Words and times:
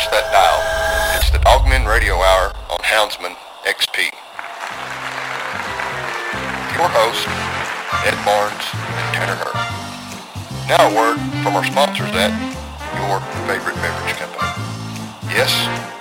touch 0.00 0.10
that 0.16 0.32
dial. 0.32 0.60
It's 1.20 1.28
the 1.28 1.40
Dogman 1.44 1.84
Radio 1.84 2.16
Hour 2.16 2.56
on 2.72 2.80
Houndsman 2.80 3.36
XP. 3.68 4.08
Your 6.72 6.88
host, 6.88 7.28
Ed 8.08 8.16
Barnes 8.24 8.64
and 8.80 9.06
Tanner 9.12 9.36
Herr. 9.36 9.52
Now 10.72 10.88
a 10.88 10.92
word 10.96 11.20
from 11.44 11.52
our 11.52 11.66
sponsors 11.68 12.08
at 12.16 12.32
your 12.96 13.20
favorite 13.44 13.76
beverage 13.76 14.16
company. 14.16 14.48
Yes, 15.36 15.52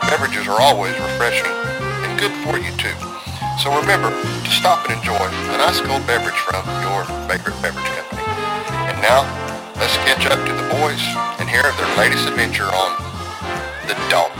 beverages 0.08 0.48
are 0.48 0.62
always 0.64 0.96
refreshing 0.96 1.52
and 1.52 2.16
good 2.16 2.32
for 2.48 2.56
you 2.56 2.72
too. 2.80 2.96
So 3.60 3.76
remember 3.76 4.16
to 4.16 4.52
stop 4.56 4.88
and 4.88 4.96
enjoy 4.96 5.28
a 5.28 5.60
nice 5.60 5.84
cold 5.84 6.08
beverage 6.08 6.40
from 6.48 6.64
your 6.88 7.04
favorite 7.28 7.58
beverage 7.60 7.92
company. 8.00 8.24
And 8.96 8.98
now, 9.04 9.28
let's 9.76 9.98
catch 10.08 10.24
up 10.32 10.40
to 10.48 10.54
the 10.56 10.68
boys 10.80 11.04
and 11.44 11.52
hear 11.52 11.68
of 11.68 11.76
their 11.76 11.92
latest 12.00 12.32
adventure 12.32 12.72
on 12.72 13.09
the 13.90 13.96
dog. 14.08 14.32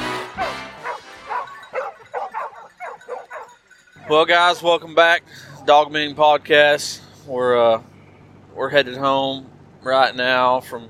Well, 4.08 4.26
guys, 4.26 4.62
welcome 4.62 4.94
back, 4.94 5.24
Dog 5.66 5.92
Meeting 5.92 6.16
Podcast. 6.16 7.00
We're 7.26 7.58
uh, 7.58 7.82
we're 8.54 8.70
headed 8.70 8.96
home 8.98 9.50
right 9.82 10.16
now 10.16 10.60
from. 10.60 10.90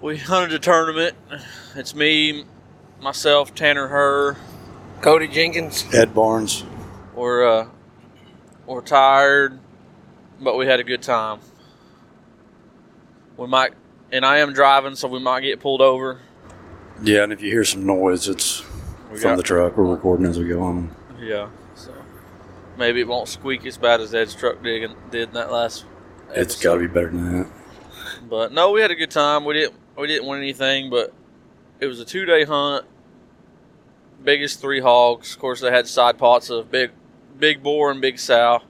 We 0.00 0.16
hunted 0.18 0.52
a 0.52 0.58
tournament. 0.58 1.14
It's 1.76 1.94
me, 1.94 2.44
myself, 3.00 3.54
Tanner 3.54 3.86
Herr. 3.86 4.36
Cody 5.00 5.28
Jenkins. 5.28 5.84
Ed 5.94 6.12
Barnes. 6.12 6.64
We're 7.14 7.46
uh, 7.46 7.68
we're 8.66 8.80
tired, 8.80 9.60
but 10.40 10.56
we 10.56 10.66
had 10.66 10.80
a 10.80 10.84
good 10.84 11.02
time. 11.02 11.38
We 13.36 13.46
might, 13.46 13.74
and 14.10 14.26
I 14.26 14.38
am 14.38 14.52
driving, 14.52 14.96
so 14.96 15.06
we 15.06 15.20
might 15.20 15.42
get 15.42 15.60
pulled 15.60 15.80
over. 15.80 16.18
Yeah, 17.02 17.24
and 17.24 17.32
if 17.32 17.42
you 17.42 17.50
hear 17.50 17.64
some 17.64 17.84
noise, 17.84 18.28
it's 18.28 18.62
We 19.10 19.18
from 19.18 19.36
the 19.36 19.42
truck. 19.42 19.76
We're 19.76 19.84
recording 19.84 20.26
as 20.26 20.38
we 20.38 20.48
go 20.48 20.62
on. 20.62 20.94
Yeah, 21.20 21.50
so 21.74 21.92
maybe 22.78 23.00
it 23.00 23.08
won't 23.08 23.28
squeak 23.28 23.66
as 23.66 23.76
bad 23.76 24.00
as 24.00 24.14
Ed's 24.14 24.34
truck 24.34 24.62
did, 24.62 24.90
did 25.10 25.28
in 25.28 25.34
that 25.34 25.52
last. 25.52 25.84
It's 26.34 26.60
got 26.60 26.74
to 26.74 26.80
be 26.80 26.86
better 26.86 27.08
than 27.08 27.38
that. 27.38 27.50
But 28.28 28.52
no, 28.52 28.72
we 28.72 28.80
had 28.80 28.90
a 28.90 28.94
good 28.94 29.10
time. 29.10 29.44
We 29.44 29.54
didn't 29.54 29.78
we 29.96 30.06
didn't 30.06 30.26
win 30.26 30.38
anything, 30.38 30.90
but 30.90 31.12
it 31.80 31.86
was 31.86 32.00
a 32.00 32.04
two 32.04 32.24
day 32.24 32.44
hunt. 32.44 32.84
Biggest 34.24 34.60
three 34.60 34.80
hogs. 34.80 35.34
Of 35.34 35.38
course, 35.38 35.60
they 35.60 35.70
had 35.70 35.86
side 35.86 36.18
pots 36.18 36.50
of 36.50 36.70
big 36.70 36.90
big 37.38 37.62
boar 37.62 37.90
and 37.90 38.00
big 38.00 38.18
sow. 38.18 38.62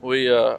We 0.00 0.32
uh 0.32 0.58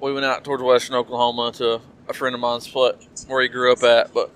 we 0.00 0.12
went 0.12 0.24
out 0.24 0.44
towards 0.44 0.62
western 0.62 0.96
Oklahoma 0.96 1.52
to 1.56 1.80
a 2.08 2.12
friend 2.12 2.34
of 2.34 2.40
mine's 2.40 2.64
split 2.64 2.98
where 3.26 3.42
he 3.42 3.48
grew 3.48 3.72
up 3.72 3.82
at, 3.82 4.12
but 4.12 4.30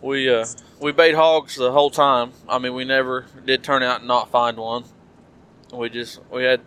we 0.00 0.28
uh 0.32 0.46
we 0.80 0.92
bait 0.92 1.14
hogs 1.14 1.56
the 1.56 1.72
whole 1.72 1.90
time. 1.90 2.32
I 2.48 2.58
mean, 2.58 2.74
we 2.74 2.84
never 2.84 3.26
did 3.44 3.62
turn 3.62 3.82
out 3.82 4.00
and 4.00 4.08
not 4.08 4.30
find 4.30 4.56
one. 4.56 4.84
We 5.72 5.88
just 5.88 6.20
we 6.30 6.44
had 6.44 6.60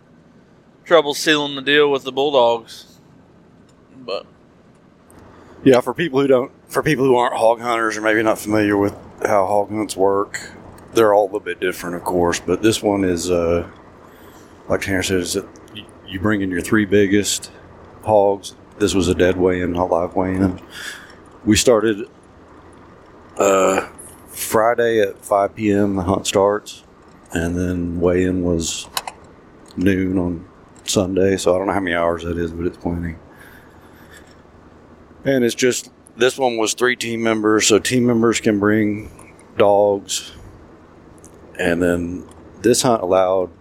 trouble 0.86 1.14
sealing 1.14 1.56
the 1.56 1.62
deal 1.62 1.92
with 1.92 2.04
the 2.04 2.12
bulldogs. 2.12 3.00
But 3.98 4.26
Yeah, 5.64 5.82
for 5.82 5.94
people 5.94 6.22
who 6.22 6.28
don't, 6.28 6.52
for 6.68 6.84
people 6.84 7.06
who 7.06 7.16
aren't 7.16 7.36
hog 7.36 7.60
hunters 7.60 7.98
or 7.98 8.02
maybe 8.02 8.22
not 8.24 8.40
familiar 8.40 8.78
with 8.78 8.96
how 9.24 9.46
hog 9.46 9.70
hunts 9.70 9.96
work, 9.98 10.40
they're 10.94 11.14
all 11.14 11.24
a 11.24 11.26
little 11.26 11.40
bit 11.40 11.60
different, 11.60 11.96
of 11.96 12.04
course. 12.04 12.40
But 12.40 12.62
this 12.62 12.82
one 12.84 13.04
is, 13.04 13.30
uh, 13.32 13.68
like 14.70 14.82
Tanner 14.82 15.02
you- 15.74 15.86
you 16.08 16.20
bring 16.20 16.42
in 16.42 16.50
your 16.52 16.62
three 16.62 16.86
biggest 16.86 17.52
hogs. 18.04 18.56
This 18.78 18.94
was 18.94 19.08
a 19.08 19.16
dead 19.16 19.38
weigh-in, 19.38 19.72
not 19.72 19.90
live 19.90 20.16
weigh-in. 20.16 20.60
We 21.46 21.56
started 21.56 22.10
uh, 23.38 23.88
Friday 24.28 25.00
at 25.00 25.24
5 25.24 25.56
p.m. 25.56 25.96
The 25.96 26.04
hunt 26.04 26.28
starts, 26.28 26.84
and 27.32 27.58
then 27.58 28.00
weigh-in 28.02 28.44
was 28.44 28.88
noon 29.78 30.18
on 30.18 30.48
Sunday. 30.84 31.38
So 31.38 31.56
I 31.56 31.58
don't 31.58 31.68
know 31.68 31.74
how 31.74 31.80
many 31.80 31.96
hours 31.96 32.24
that 32.24 32.38
is, 32.38 32.52
but 32.52 32.66
it's 32.66 32.78
plenty. 32.78 33.16
And 35.24 35.44
it's 35.44 35.56
just 35.56 35.90
this 36.18 36.38
one 36.38 36.58
was 36.58 36.74
three 36.74 36.96
team 36.96 37.24
members, 37.24 37.68
so 37.68 37.80
team 37.80 38.06
members 38.06 38.42
can 38.42 38.60
bring 38.60 39.34
dogs. 39.58 40.34
And 41.58 41.82
then 41.82 42.28
this 42.62 42.82
hunt 42.82 43.02
allowed 43.02 43.52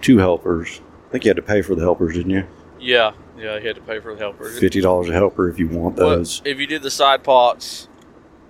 two 0.00 0.18
helpers. 0.18 0.80
I 1.08 1.12
think 1.12 1.24
you 1.24 1.30
had 1.30 1.36
to 1.36 1.42
pay 1.42 1.62
for 1.62 1.74
the 1.74 1.82
helpers, 1.82 2.14
didn't 2.14 2.30
you? 2.30 2.46
yeah, 2.80 3.12
yeah, 3.42 3.58
he 3.58 3.66
had 3.66 3.76
to 3.76 3.82
pay 3.82 3.98
for 3.98 4.14
the 4.14 4.20
helper. 4.20 4.48
Fifty 4.48 4.80
dollars 4.80 5.08
a 5.08 5.12
helper 5.12 5.48
if 5.48 5.58
you 5.58 5.68
want 5.68 5.96
But 5.96 6.16
those. 6.16 6.42
if 6.44 6.58
you 6.58 6.66
did 6.66 6.82
the 6.82 6.90
side 6.90 7.24
pots, 7.24 7.88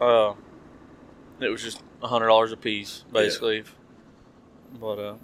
uh, 0.00 0.34
it 1.41 1.48
was 1.48 1.62
just 1.62 1.82
a 2.03 2.08
hundred 2.08 2.26
dollars 2.26 2.53
a 2.53 2.56
piece, 2.56 3.04
basically. 3.12 3.64
But 4.78 4.98
uh, 4.98 5.14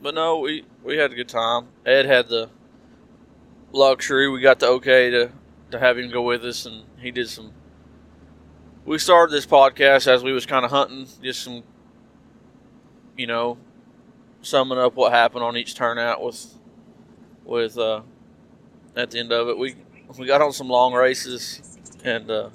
but 0.00 0.14
no, 0.14 0.38
we 0.38 0.64
we 0.84 0.96
had 0.96 1.12
a 1.12 1.14
good 1.14 1.28
time. 1.28 1.66
Ed 1.84 2.06
had 2.06 2.28
the 2.28 2.50
luxury. 3.72 4.28
We 4.28 4.40
got 4.40 4.60
the 4.60 4.68
okay 4.68 5.10
to 5.10 5.32
to 5.72 5.78
have 5.78 5.98
him 5.98 6.10
go 6.10 6.22
with 6.22 6.44
us, 6.44 6.64
and 6.66 6.84
he 6.98 7.10
did 7.10 7.28
some. 7.28 7.52
We 8.84 8.98
started 8.98 9.32
this 9.34 9.46
podcast 9.46 10.06
as 10.06 10.22
we 10.22 10.32
was 10.32 10.46
kind 10.46 10.64
of 10.64 10.70
hunting, 10.70 11.06
just 11.22 11.42
some, 11.42 11.62
you 13.18 13.26
know, 13.26 13.58
summing 14.40 14.78
up 14.78 14.94
what 14.94 15.12
happened 15.12 15.44
on 15.44 15.58
each 15.58 15.74
turnout 15.74 16.22
with, 16.24 16.54
with 17.44 17.76
uh, 17.76 18.00
at 18.98 19.12
the 19.12 19.18
end 19.20 19.32
of 19.32 19.48
it, 19.48 19.56
we 19.56 19.76
we 20.18 20.26
got 20.26 20.42
on 20.42 20.52
some 20.52 20.68
long 20.68 20.92
races, 20.92 21.78
and 22.04 22.30
uh, 22.30 22.50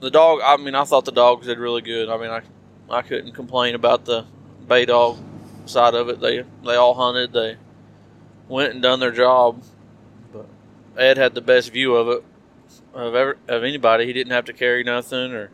the 0.00 0.10
dog. 0.10 0.40
I 0.44 0.56
mean, 0.56 0.74
I 0.74 0.84
thought 0.84 1.04
the 1.04 1.12
dogs 1.12 1.46
did 1.46 1.58
really 1.58 1.82
good. 1.82 2.08
I 2.08 2.16
mean, 2.16 2.30
I 2.30 2.42
I 2.88 3.02
couldn't 3.02 3.32
complain 3.32 3.74
about 3.74 4.04
the 4.04 4.24
bay 4.68 4.84
dog 4.84 5.18
side 5.66 5.94
of 5.94 6.08
it. 6.08 6.20
They 6.20 6.44
they 6.64 6.76
all 6.76 6.94
hunted. 6.94 7.32
They 7.32 7.56
went 8.48 8.72
and 8.72 8.82
done 8.82 9.00
their 9.00 9.12
job. 9.12 9.62
But 10.32 10.46
Ed 10.96 11.18
had 11.18 11.34
the 11.34 11.40
best 11.40 11.72
view 11.72 11.96
of 11.96 12.08
it 12.08 12.24
of 12.94 13.14
ever 13.14 13.36
of 13.48 13.64
anybody. 13.64 14.06
He 14.06 14.12
didn't 14.12 14.32
have 14.32 14.44
to 14.44 14.52
carry 14.52 14.84
nothing 14.84 15.32
or 15.32 15.50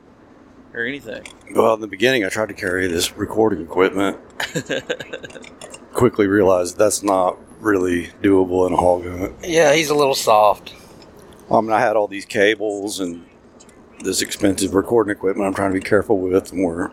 or 0.74 0.84
anything. 0.84 1.26
Well, 1.54 1.74
in 1.74 1.80
the 1.80 1.88
beginning, 1.88 2.24
I 2.24 2.28
tried 2.28 2.48
to 2.48 2.54
carry 2.54 2.86
this 2.86 3.16
recording 3.16 3.62
equipment. 3.62 4.18
Quickly 5.92 6.26
realized 6.26 6.76
that's 6.78 7.02
not 7.02 7.38
really 7.60 8.08
doable 8.22 8.66
in 8.66 8.72
a 8.72 8.76
hog 8.76 9.06
hunt. 9.06 9.34
Yeah, 9.44 9.72
he's 9.74 9.90
a 9.90 9.94
little 9.94 10.14
soft. 10.14 10.74
I 11.50 11.60
mean, 11.60 11.72
I 11.72 11.80
had 11.80 11.96
all 11.96 12.08
these 12.08 12.24
cables 12.24 13.00
and 13.00 13.26
this 14.02 14.22
expensive 14.22 14.74
recording 14.74 15.10
equipment 15.12 15.46
I'm 15.46 15.54
trying 15.54 15.72
to 15.72 15.78
be 15.78 15.84
careful 15.84 16.18
with, 16.18 16.52
and 16.52 16.64
we're 16.64 16.90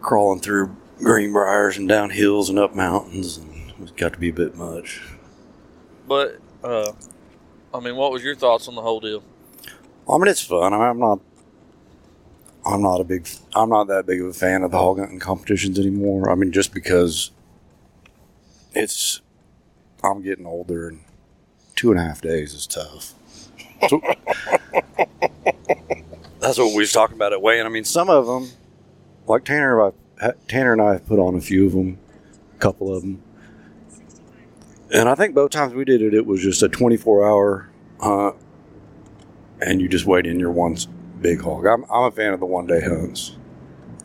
crawling 0.00 0.40
through 0.40 0.74
greenbriers 0.98 1.76
and 1.76 1.88
down 1.88 2.10
hills 2.10 2.48
and 2.48 2.58
up 2.58 2.74
mountains, 2.74 3.36
and 3.36 3.72
it's 3.82 3.92
got 3.92 4.12
to 4.14 4.18
be 4.18 4.30
a 4.30 4.32
bit 4.32 4.56
much. 4.56 5.02
but 6.08 6.38
uh, 6.64 6.92
I 7.74 7.80
mean, 7.80 7.96
what 7.96 8.10
was 8.10 8.24
your 8.24 8.34
thoughts 8.34 8.68
on 8.68 8.74
the 8.74 8.82
whole 8.82 9.00
deal? 9.00 9.22
I 10.08 10.18
mean, 10.18 10.28
it's 10.28 10.40
fun. 10.40 10.72
I 10.72 10.76
mean, 10.76 10.86
I'm 10.86 10.98
not. 10.98 11.20
I'm 12.64 12.82
not 12.82 13.00
a 13.00 13.04
big. 13.04 13.28
I'm 13.54 13.68
not 13.68 13.86
that 13.88 14.06
big 14.06 14.20
of 14.20 14.28
a 14.28 14.32
fan 14.32 14.62
of 14.62 14.70
the 14.72 14.78
hog 14.78 14.98
hunting 14.98 15.20
competitions 15.20 15.78
anymore. 15.78 16.30
I 16.30 16.34
mean, 16.34 16.50
just 16.50 16.72
because 16.74 17.30
it's. 18.76 19.20
I'm 20.04 20.22
getting 20.22 20.46
older, 20.46 20.88
and 20.88 21.00
two 21.74 21.90
and 21.90 21.98
a 21.98 22.02
half 22.02 22.20
days 22.20 22.54
is 22.54 22.66
tough. 22.66 23.14
So- 23.88 24.00
that's 26.38 26.58
what 26.58 26.68
we 26.72 26.78
was 26.78 26.92
talking 26.92 27.16
about 27.16 27.32
at 27.32 27.42
weigh-in. 27.42 27.66
I 27.66 27.68
mean, 27.68 27.84
some 27.84 28.08
of 28.08 28.26
them, 28.26 28.48
like 29.26 29.44
Tanner, 29.44 29.92
Tanner 30.48 30.72
and 30.72 30.82
I 30.82 30.92
have 30.92 31.06
put 31.06 31.18
on 31.18 31.34
a 31.34 31.40
few 31.40 31.66
of 31.66 31.72
them, 31.72 31.98
a 32.54 32.58
couple 32.58 32.94
of 32.94 33.02
them, 33.02 33.22
and 34.92 35.08
I 35.08 35.14
think 35.14 35.34
both 35.34 35.50
times 35.50 35.74
we 35.74 35.84
did 35.84 36.02
it, 36.02 36.14
it 36.14 36.26
was 36.26 36.40
just 36.42 36.62
a 36.62 36.68
24-hour 36.68 37.68
hunt 38.00 38.36
and 39.60 39.80
you 39.80 39.88
just 39.88 40.04
wait 40.06 40.26
in 40.26 40.38
your 40.38 40.50
one 40.52 40.76
big 41.20 41.40
hog. 41.40 41.66
I'm, 41.66 41.84
I'm 41.90 42.04
a 42.04 42.10
fan 42.10 42.32
of 42.32 42.40
the 42.40 42.46
one 42.46 42.66
day 42.66 42.80
hunts. 42.82 43.36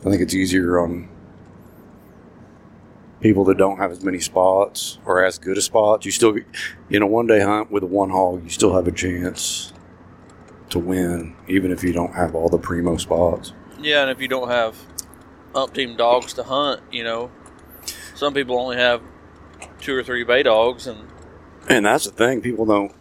I 0.00 0.04
think 0.10 0.20
it's 0.22 0.34
easier 0.34 0.80
on 0.80 1.08
people 3.22 3.44
that 3.44 3.56
don't 3.56 3.78
have 3.78 3.90
as 3.90 4.02
many 4.02 4.18
spots 4.18 4.98
or 5.06 5.24
as 5.24 5.38
good 5.38 5.56
a 5.56 5.62
spots. 5.62 6.04
You 6.04 6.12
still, 6.12 6.36
in 6.90 7.02
a 7.02 7.06
one 7.06 7.26
day 7.26 7.40
hunt 7.40 7.70
with 7.70 7.82
a 7.84 7.86
one 7.86 8.10
hog, 8.10 8.42
you 8.44 8.50
still 8.50 8.74
have 8.74 8.86
a 8.88 8.92
chance 8.92 9.72
to 10.70 10.78
win, 10.78 11.36
even 11.48 11.70
if 11.70 11.84
you 11.84 11.92
don't 11.92 12.14
have 12.14 12.34
all 12.34 12.48
the 12.48 12.58
primo 12.58 12.96
spots. 12.96 13.52
Yeah, 13.80 14.02
and 14.02 14.10
if 14.10 14.20
you 14.20 14.28
don't 14.28 14.48
have 14.48 14.76
up 15.54 15.72
team 15.74 15.96
dogs 15.96 16.32
to 16.34 16.42
hunt, 16.42 16.80
you 16.90 17.04
know, 17.04 17.30
some 18.14 18.34
people 18.34 18.58
only 18.58 18.76
have 18.76 19.02
two 19.80 19.96
or 19.96 20.02
three 20.02 20.24
bay 20.24 20.42
dogs, 20.42 20.86
and 20.86 21.08
And 21.68 21.86
that's 21.86 22.04
the 22.04 22.12
thing, 22.12 22.40
people 22.40 22.66
don't. 22.66 22.92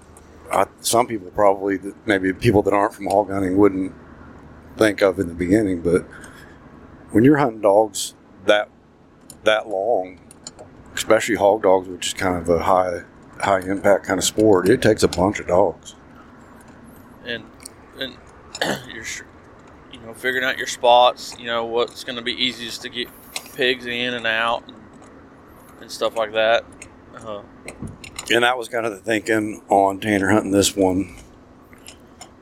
I, 0.51 0.65
some 0.81 1.07
people 1.07 1.31
probably, 1.31 1.79
maybe 2.06 2.33
people 2.33 2.62
that 2.63 2.73
aren't 2.73 2.94
from 2.94 3.07
hog 3.07 3.29
hunting 3.31 3.57
wouldn't 3.57 3.94
think 4.77 5.01
of 5.01 5.18
in 5.18 5.27
the 5.27 5.33
beginning, 5.33 5.81
but 5.81 6.01
when 7.12 7.23
you're 7.23 7.38
hunting 7.38 7.62
dogs 7.62 8.15
that 8.45 8.69
that 9.43 9.67
long, 9.67 10.19
especially 10.95 11.35
hog 11.35 11.63
dogs, 11.63 11.88
which 11.88 12.07
is 12.07 12.13
kind 12.13 12.38
of 12.38 12.49
a 12.49 12.63
high 12.63 13.01
high 13.39 13.59
impact 13.61 14.05
kind 14.05 14.19
of 14.19 14.23
sport, 14.23 14.69
it 14.69 14.81
takes 14.81 15.01
a 15.03 15.07
bunch 15.07 15.39
of 15.39 15.47
dogs. 15.47 15.95
and 17.25 17.43
and 17.99 18.15
you're 18.93 19.05
you 19.91 19.99
know 20.01 20.13
figuring 20.13 20.43
out 20.45 20.57
your 20.57 20.67
spots. 20.67 21.35
You 21.39 21.45
know 21.47 21.65
what's 21.65 22.03
going 22.03 22.17
to 22.17 22.21
be 22.21 22.33
easiest 22.33 22.81
to 22.83 22.89
get 22.89 23.07
pigs 23.55 23.85
in 23.85 24.13
and 24.13 24.25
out 24.27 24.63
and, 24.67 24.77
and 25.81 25.91
stuff 25.91 26.15
like 26.15 26.33
that. 26.33 26.63
Uh, 27.15 27.41
And 28.33 28.44
that 28.44 28.57
was 28.57 28.69
kind 28.69 28.85
of 28.85 28.91
the 28.94 28.99
thinking 28.99 29.61
on 29.69 29.99
Tanner 29.99 30.29
hunting 30.31 30.51
this 30.51 30.75
one. 30.75 31.15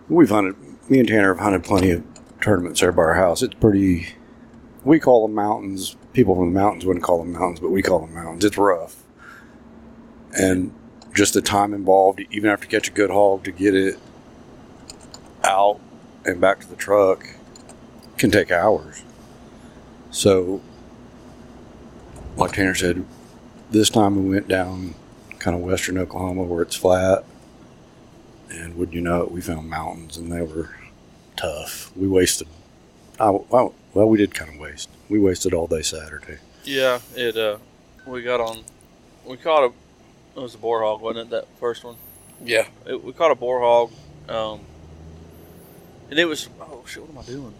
We've 0.07 0.29
hunted, 0.29 0.55
me 0.89 0.99
and 0.99 1.07
Tanner 1.07 1.33
have 1.33 1.39
hunted 1.43 1.63
plenty 1.63 1.91
of 1.91 2.03
tournaments 2.41 2.81
there 2.81 2.91
by 2.91 3.03
our 3.03 3.13
house. 3.15 3.41
It's 3.41 3.53
pretty, 3.55 4.07
we 4.83 4.99
call 4.99 5.27
them 5.27 5.35
mountains. 5.35 5.95
People 6.13 6.35
from 6.35 6.53
the 6.53 6.59
mountains 6.59 6.85
wouldn't 6.85 7.03
call 7.03 7.19
them 7.19 7.33
mountains, 7.33 7.59
but 7.59 7.69
we 7.69 7.81
call 7.81 7.99
them 7.99 8.13
mountains. 8.13 8.45
It's 8.45 8.57
rough. 8.57 9.03
And 10.37 10.73
just 11.13 11.33
the 11.33 11.41
time 11.41 11.73
involved, 11.73 12.21
even 12.31 12.49
after 12.49 12.65
you 12.65 12.71
catch 12.71 12.87
a 12.87 12.91
good 12.91 13.09
hog 13.09 13.43
to 13.43 13.51
get 13.51 13.75
it 13.75 13.97
out 15.43 15.79
and 16.25 16.39
back 16.39 16.59
to 16.61 16.69
the 16.69 16.75
truck 16.75 17.27
can 18.17 18.31
take 18.31 18.51
hours. 18.51 19.03
So, 20.11 20.61
like 22.35 22.53
Tanner 22.53 22.75
said, 22.75 23.05
this 23.71 23.89
time 23.89 24.23
we 24.23 24.29
went 24.35 24.47
down 24.47 24.95
kind 25.39 25.55
of 25.55 25.63
western 25.63 25.97
Oklahoma 25.97 26.43
where 26.43 26.61
it's 26.61 26.75
flat. 26.75 27.23
And 28.49 28.75
would 28.75 28.93
you 28.93 29.01
know 29.01 29.23
it, 29.23 29.31
we 29.31 29.41
found 29.41 29.69
mountains 29.69 30.17
and 30.17 30.31
they 30.31 30.41
were 30.41 30.75
tough. 31.35 31.95
We 31.95 32.07
wasted, 32.07 32.47
I, 33.19 33.29
well, 33.29 33.73
well, 33.93 34.07
we 34.07 34.17
did 34.17 34.33
kind 34.33 34.51
of 34.51 34.59
waste. 34.59 34.89
We 35.09 35.19
wasted 35.19 35.53
all 35.53 35.67
day 35.67 35.81
Saturday. 35.81 36.37
yeah, 36.63 36.99
it. 37.15 37.35
Uh, 37.37 37.57
we 38.05 38.21
got 38.21 38.39
on. 38.39 38.63
We 39.25 39.37
caught 39.37 39.63
a. 39.63 40.39
It 40.39 40.41
was 40.41 40.55
a 40.55 40.57
boar 40.57 40.81
hog, 40.81 41.01
wasn't 41.01 41.27
it? 41.27 41.29
That 41.31 41.47
first 41.59 41.83
one. 41.83 41.95
Yeah. 42.43 42.67
It, 42.85 43.03
we 43.03 43.13
caught 43.13 43.31
a 43.31 43.35
boar 43.35 43.59
hog, 43.59 43.91
um, 44.29 44.61
and 46.09 46.19
it 46.19 46.25
was. 46.25 46.49
Oh 46.61 46.83
shit! 46.87 47.03
What 47.03 47.11
am 47.11 47.17
I 47.17 47.23
doing? 47.23 47.53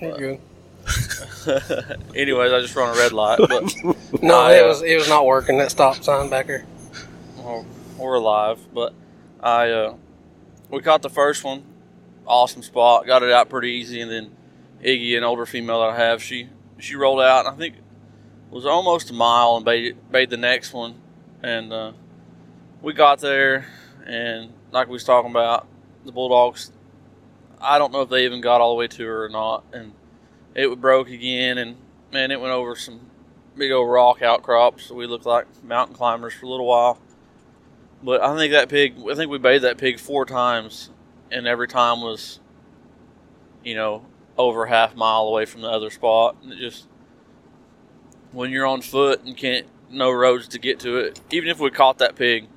You're 0.00 0.18
good. 0.36 0.40
Anyways, 2.16 2.52
I 2.52 2.60
just 2.60 2.74
run 2.74 2.94
a 2.94 2.98
red 2.98 3.12
light, 3.12 3.38
but 3.38 3.72
No, 4.22 4.38
I, 4.40 4.54
it 4.54 4.64
uh, 4.64 4.68
was 4.68 4.82
it 4.82 4.96
was 4.96 5.08
not 5.08 5.26
working. 5.26 5.58
That 5.58 5.70
stop 5.70 6.02
sign 6.02 6.28
back 6.28 6.48
there. 6.48 6.64
well, 7.38 7.64
we're 7.98 8.14
alive. 8.14 8.58
But 8.74 8.92
I, 9.40 9.70
uh, 9.70 9.94
we 10.70 10.80
caught 10.82 11.02
the 11.02 11.10
first 11.10 11.44
one, 11.44 11.62
awesome 12.26 12.62
spot, 12.62 13.06
got 13.06 13.22
it 13.22 13.30
out 13.30 13.48
pretty 13.48 13.70
easy, 13.70 14.00
and 14.00 14.10
then 14.10 14.30
Iggy, 14.82 15.16
an 15.16 15.22
older 15.22 15.46
female 15.46 15.80
that 15.80 15.90
I 15.90 15.96
have, 15.96 16.22
she 16.22 16.48
she 16.78 16.96
rolled 16.96 17.20
out. 17.20 17.46
I 17.46 17.54
think 17.54 17.76
was 18.50 18.66
almost 18.66 19.10
a 19.10 19.14
mile 19.14 19.56
and 19.56 19.64
bait 19.64 19.96
bait 20.10 20.28
the 20.28 20.36
next 20.36 20.72
one, 20.72 21.00
and 21.42 21.72
uh, 21.72 21.92
we 22.82 22.92
got 22.92 23.20
there, 23.20 23.66
and 24.04 24.52
like 24.72 24.88
we 24.88 24.94
was 24.94 25.04
talking 25.04 25.30
about, 25.30 25.66
the 26.04 26.12
bulldogs. 26.12 26.72
I 27.60 27.78
don't 27.78 27.92
know 27.92 28.02
if 28.02 28.08
they 28.08 28.24
even 28.24 28.40
got 28.40 28.60
all 28.60 28.70
the 28.70 28.76
way 28.76 28.88
to 28.88 29.06
her 29.06 29.24
or 29.24 29.28
not, 29.28 29.64
and 29.72 29.92
it 30.54 30.80
broke 30.80 31.08
again, 31.08 31.58
and 31.58 31.76
man, 32.12 32.32
it 32.32 32.40
went 32.40 32.52
over 32.52 32.74
some 32.74 33.00
big 33.56 33.70
old 33.70 33.88
rock 33.88 34.20
outcrops. 34.20 34.86
So 34.86 34.96
we 34.96 35.06
looked 35.06 35.26
like 35.26 35.46
mountain 35.62 35.94
climbers 35.94 36.34
for 36.34 36.46
a 36.46 36.48
little 36.48 36.66
while. 36.66 36.98
But 38.02 38.20
I 38.20 38.36
think 38.36 38.52
that 38.52 38.68
pig, 38.68 38.96
I 39.08 39.14
think 39.14 39.30
we 39.30 39.38
baited 39.38 39.62
that 39.62 39.78
pig 39.78 40.00
four 40.00 40.26
times, 40.26 40.90
and 41.30 41.46
every 41.46 41.68
time 41.68 42.00
was, 42.00 42.40
you 43.62 43.76
know, 43.76 44.04
over 44.38 44.66
half 44.66 44.94
mile 44.94 45.22
away 45.22 45.44
from 45.44 45.60
the 45.62 45.68
other 45.68 45.90
spot. 45.90 46.36
And 46.42 46.52
it 46.52 46.58
just, 46.58 46.88
when 48.32 48.50
you're 48.50 48.66
on 48.66 48.82
foot 48.82 49.22
and 49.24 49.36
can't, 49.36 49.66
no 49.90 50.10
roads 50.10 50.48
to 50.48 50.58
get 50.58 50.80
to 50.80 50.96
it, 50.96 51.20
even 51.30 51.50
if 51.50 51.60
we 51.60 51.70
caught 51.70 51.98
that 51.98 52.16
pig, 52.16 52.48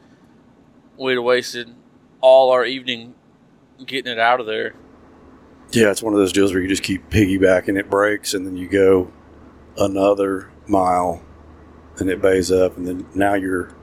we'd 0.97 1.15
have 1.15 1.23
wasted 1.23 1.69
all 2.21 2.51
our 2.51 2.65
evening 2.65 3.13
getting 3.85 4.11
it 4.11 4.19
out 4.19 4.39
of 4.39 4.45
there. 4.45 4.73
Yeah, 5.71 5.91
it's 5.91 6.01
one 6.01 6.13
of 6.13 6.19
those 6.19 6.31
deals 6.31 6.53
where 6.53 6.61
you 6.61 6.69
just 6.69 6.83
keep 6.83 7.09
piggybacking, 7.09 7.77
it 7.77 7.89
breaks, 7.89 8.33
and 8.33 8.47
then 8.47 8.55
you 8.55 8.69
go 8.69 9.11
another 9.77 10.49
mile 10.67 11.21
and 11.97 12.09
it 12.09 12.21
bays 12.21 12.51
up, 12.51 12.77
and 12.77 12.87
then 12.87 13.05
now 13.13 13.33
you're 13.33 13.75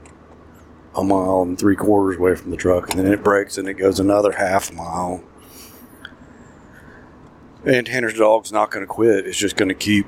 a 0.94 1.02
mile 1.02 1.42
and 1.42 1.58
three 1.58 1.76
quarters 1.76 2.18
away 2.18 2.34
from 2.34 2.50
the 2.50 2.56
truck, 2.56 2.90
and 2.90 2.98
then 2.98 3.12
it 3.12 3.22
breaks 3.22 3.58
and 3.58 3.68
it 3.68 3.74
goes 3.74 3.98
another 3.98 4.32
half 4.32 4.72
mile. 4.72 5.22
And 7.64 7.86
Tanner's 7.86 8.14
dog's 8.14 8.52
not 8.52 8.70
going 8.70 8.84
to 8.84 8.92
quit. 8.92 9.26
It's 9.26 9.38
just 9.38 9.56
going 9.56 9.68
to 9.68 9.74
keep, 9.74 10.06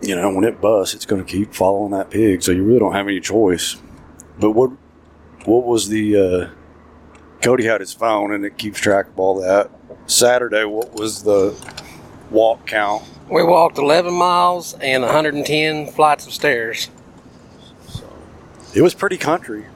you 0.00 0.16
know, 0.16 0.32
when 0.32 0.44
it 0.44 0.60
busts, 0.60 0.94
it's 0.94 1.04
going 1.04 1.24
to 1.24 1.30
keep 1.30 1.54
following 1.54 1.92
that 1.92 2.10
pig. 2.10 2.42
So 2.42 2.52
you 2.52 2.64
really 2.64 2.78
don't 2.78 2.94
have 2.94 3.06
any 3.06 3.20
choice. 3.20 3.76
But 4.38 4.52
what, 4.52 4.70
what 5.44 5.64
was 5.66 5.88
the? 5.88 6.16
Uh, 6.16 6.54
Cody 7.42 7.64
had 7.64 7.80
his 7.80 7.92
phone 7.92 8.32
and 8.32 8.44
it 8.44 8.58
keeps 8.58 8.80
track 8.80 9.08
of 9.08 9.18
all 9.18 9.40
that. 9.40 9.70
Saturday, 10.06 10.64
what 10.64 10.94
was 10.94 11.22
the 11.22 11.54
walk 12.30 12.66
count? 12.66 13.04
We 13.30 13.42
walked 13.42 13.78
11 13.78 14.12
miles 14.12 14.74
and 14.74 15.02
110 15.02 15.88
flights 15.92 16.26
of 16.26 16.32
stairs. 16.32 16.90
It 18.74 18.82
was 18.82 18.94
pretty 18.94 19.18
country. 19.18 19.66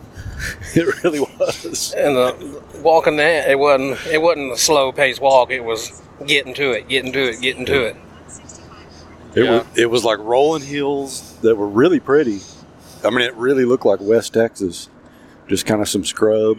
It 0.74 1.04
really 1.04 1.20
was. 1.20 1.94
And 1.96 2.16
the 2.16 2.62
walking 2.82 3.16
that 3.16 3.48
it 3.50 3.58
wasn't 3.58 3.98
it 4.06 4.20
wasn't 4.20 4.52
a 4.52 4.56
slow 4.58 4.92
paced 4.92 5.20
walk. 5.20 5.50
It 5.50 5.64
was 5.64 6.02
getting 6.26 6.54
to 6.54 6.72
it, 6.72 6.88
getting 6.88 7.12
to 7.12 7.28
it, 7.30 7.40
getting 7.40 7.66
to 7.66 7.86
it. 7.86 7.96
It 9.34 9.44
Yeah. 9.44 9.50
was 9.58 9.66
it 9.76 9.86
was 9.90 10.04
like 10.04 10.18
rolling 10.18 10.62
hills 10.62 11.36
that 11.42 11.56
were 11.56 11.68
really 11.68 12.00
pretty. 12.00 12.40
I 13.04 13.10
mean, 13.10 13.22
it 13.22 13.34
really 13.34 13.64
looked 13.64 13.84
like 13.86 13.98
West 14.00 14.34
Texas, 14.34 14.88
just 15.48 15.66
kind 15.66 15.80
of 15.80 15.88
some 15.88 16.04
scrub, 16.04 16.58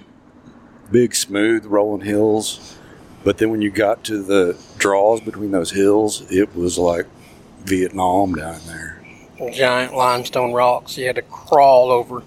big 0.92 1.16
smooth 1.16 1.66
rolling 1.66 2.02
hills. 2.06 2.78
But 3.24 3.38
then 3.38 3.52
when 3.52 3.62
you 3.62 3.70
got 3.72 4.04
to 4.06 4.22
the 4.22 4.58
draws 4.78 5.22
between 5.22 5.52
those 5.52 5.72
hills, 5.72 6.30
it 6.30 6.54
was 6.56 6.78
like 6.78 7.06
Vietnam 7.64 8.36
down 8.36 8.60
there. 8.68 9.00
Giant 9.54 9.94
limestone 9.96 10.52
rocks 10.54 10.98
you 10.98 11.06
had 11.08 11.16
to 11.16 11.22
crawl 11.22 11.90
over. 11.92 12.22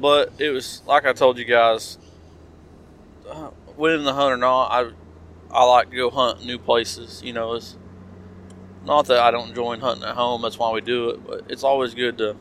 But 0.00 0.32
it 0.38 0.50
was 0.50 0.82
like 0.86 1.06
I 1.06 1.12
told 1.12 1.38
you 1.38 1.44
guys, 1.44 1.98
uh, 3.28 3.50
winning 3.76 4.04
the 4.04 4.14
hunt 4.14 4.32
or 4.32 4.36
not, 4.36 4.70
I 4.70 4.90
I 5.50 5.64
like 5.64 5.90
to 5.90 5.96
go 5.96 6.10
hunt 6.10 6.44
new 6.44 6.58
places. 6.58 7.20
You 7.24 7.32
know, 7.32 7.54
it's 7.54 7.76
not 8.84 9.06
that 9.06 9.18
I 9.18 9.30
don't 9.30 9.48
enjoy 9.48 9.78
hunting 9.78 10.04
at 10.04 10.14
home. 10.14 10.42
That's 10.42 10.58
why 10.58 10.70
we 10.72 10.80
do 10.80 11.10
it. 11.10 11.26
But 11.26 11.42
it's 11.48 11.64
always 11.64 11.94
good 11.94 12.18
to 12.18 12.36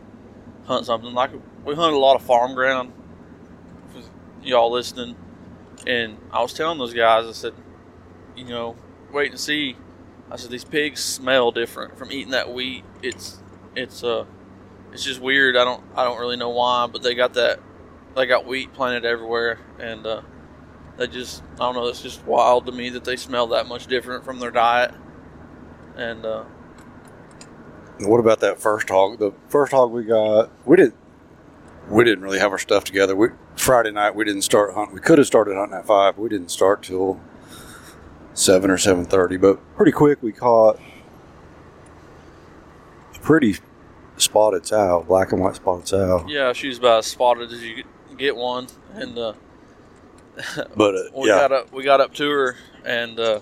hunt 0.66 0.86
something. 0.86 1.14
Like 1.14 1.32
we 1.66 1.74
hunt 1.74 1.94
a 1.94 1.98
lot 1.98 2.16
of 2.16 2.22
farm 2.22 2.54
ground. 2.54 2.94
Y'all 4.44 4.72
listening, 4.72 5.16
and 5.86 6.18
I 6.32 6.42
was 6.42 6.54
telling 6.54 6.78
those 6.78 6.94
guys, 6.94 7.26
I 7.26 7.32
said, 7.32 7.54
you 8.36 8.46
know, 8.46 8.76
wait 9.12 9.32
and 9.32 9.40
see. 9.40 9.76
I 10.30 10.36
said 10.36 10.52
these 10.52 10.64
pigs 10.64 11.04
smell 11.04 11.52
different 11.52 11.98
from 11.98 12.12
eating 12.12 12.32
that 12.32 12.54
wheat. 12.54 12.84
It's 13.02 13.42
it's 13.76 14.04
uh 14.04 14.26
it's 14.94 15.04
just 15.04 15.22
weird. 15.22 15.56
I 15.56 15.64
don't 15.64 15.84
I 15.96 16.04
don't 16.04 16.20
really 16.20 16.38
know 16.38 16.50
why, 16.50 16.88
but 16.88 17.04
they 17.04 17.16
got 17.16 17.34
that 17.36 17.60
they 18.16 18.26
got 18.26 18.46
wheat 18.46 18.74
planted 18.74 19.06
everywhere, 19.06 19.60
and 19.80 20.06
uh, 20.06 20.22
they 20.98 21.08
just 21.08 21.44
I 21.56 21.58
don't 21.60 21.76
know. 21.76 21.88
It's 21.88 22.02
just 22.02 22.26
wild 22.26 22.66
to 22.66 22.72
me 22.72 22.90
that 22.90 23.04
they 23.04 23.16
smell 23.16 23.48
that 23.48 23.68
much 23.68 23.88
different 23.88 24.26
from 24.26 24.40
their 24.40 24.52
diet. 24.52 24.94
And 25.96 26.26
uh, 26.26 26.44
What 28.00 28.20
about 28.20 28.40
that 28.42 28.60
first 28.60 28.90
hog? 28.90 29.20
The 29.20 29.34
first 29.50 29.72
hog 29.72 29.92
we 29.92 30.04
got, 30.04 30.52
we 30.66 30.78
didn't. 30.78 30.96
We 31.90 32.04
didn't 32.04 32.24
really 32.24 32.40
have 32.40 32.52
our 32.52 32.58
stuff 32.58 32.84
together. 32.84 33.16
We 33.16 33.30
Friday 33.56 33.92
night 33.92 34.14
we 34.14 34.26
didn't 34.26 34.42
start 34.42 34.74
hunting. 34.74 34.94
We 34.94 35.02
could 35.02 35.20
have 35.20 35.28
started 35.28 35.56
hunting 35.56 35.78
at 35.78 35.86
five. 35.86 36.16
But 36.16 36.22
we 36.24 36.30
didn't 36.30 36.52
start 36.52 36.84
till 36.84 37.22
seven 38.34 38.70
or 38.70 38.78
seven 38.78 39.06
thirty. 39.06 39.38
But 39.38 39.60
pretty 39.76 39.94
quick 39.94 40.22
we 40.22 40.34
caught 40.34 40.80
a 43.16 43.20
pretty 43.20 43.56
spotted 44.22 44.66
sow, 44.66 45.04
black 45.08 45.32
and 45.32 45.42
white 45.42 45.56
spotted 45.56 45.88
sow. 45.88 46.26
yeah, 46.28 46.54
she's 46.54 46.78
about 46.78 47.00
as 47.00 47.08
spotted 47.08 47.52
as 47.52 47.64
you 47.64 47.84
get 48.18 48.36
one, 48.36 48.68
and 48.94 49.18
uh, 49.18 49.34
But 50.76 50.96
uh, 50.96 51.00
we 51.16 51.28
yeah, 51.30 51.36
got 51.40 51.52
up 51.52 51.72
we 51.72 51.84
got 51.84 52.02
up 52.02 52.14
to 52.16 52.30
her, 52.30 52.56
and 52.86 53.20
uh, 53.20 53.40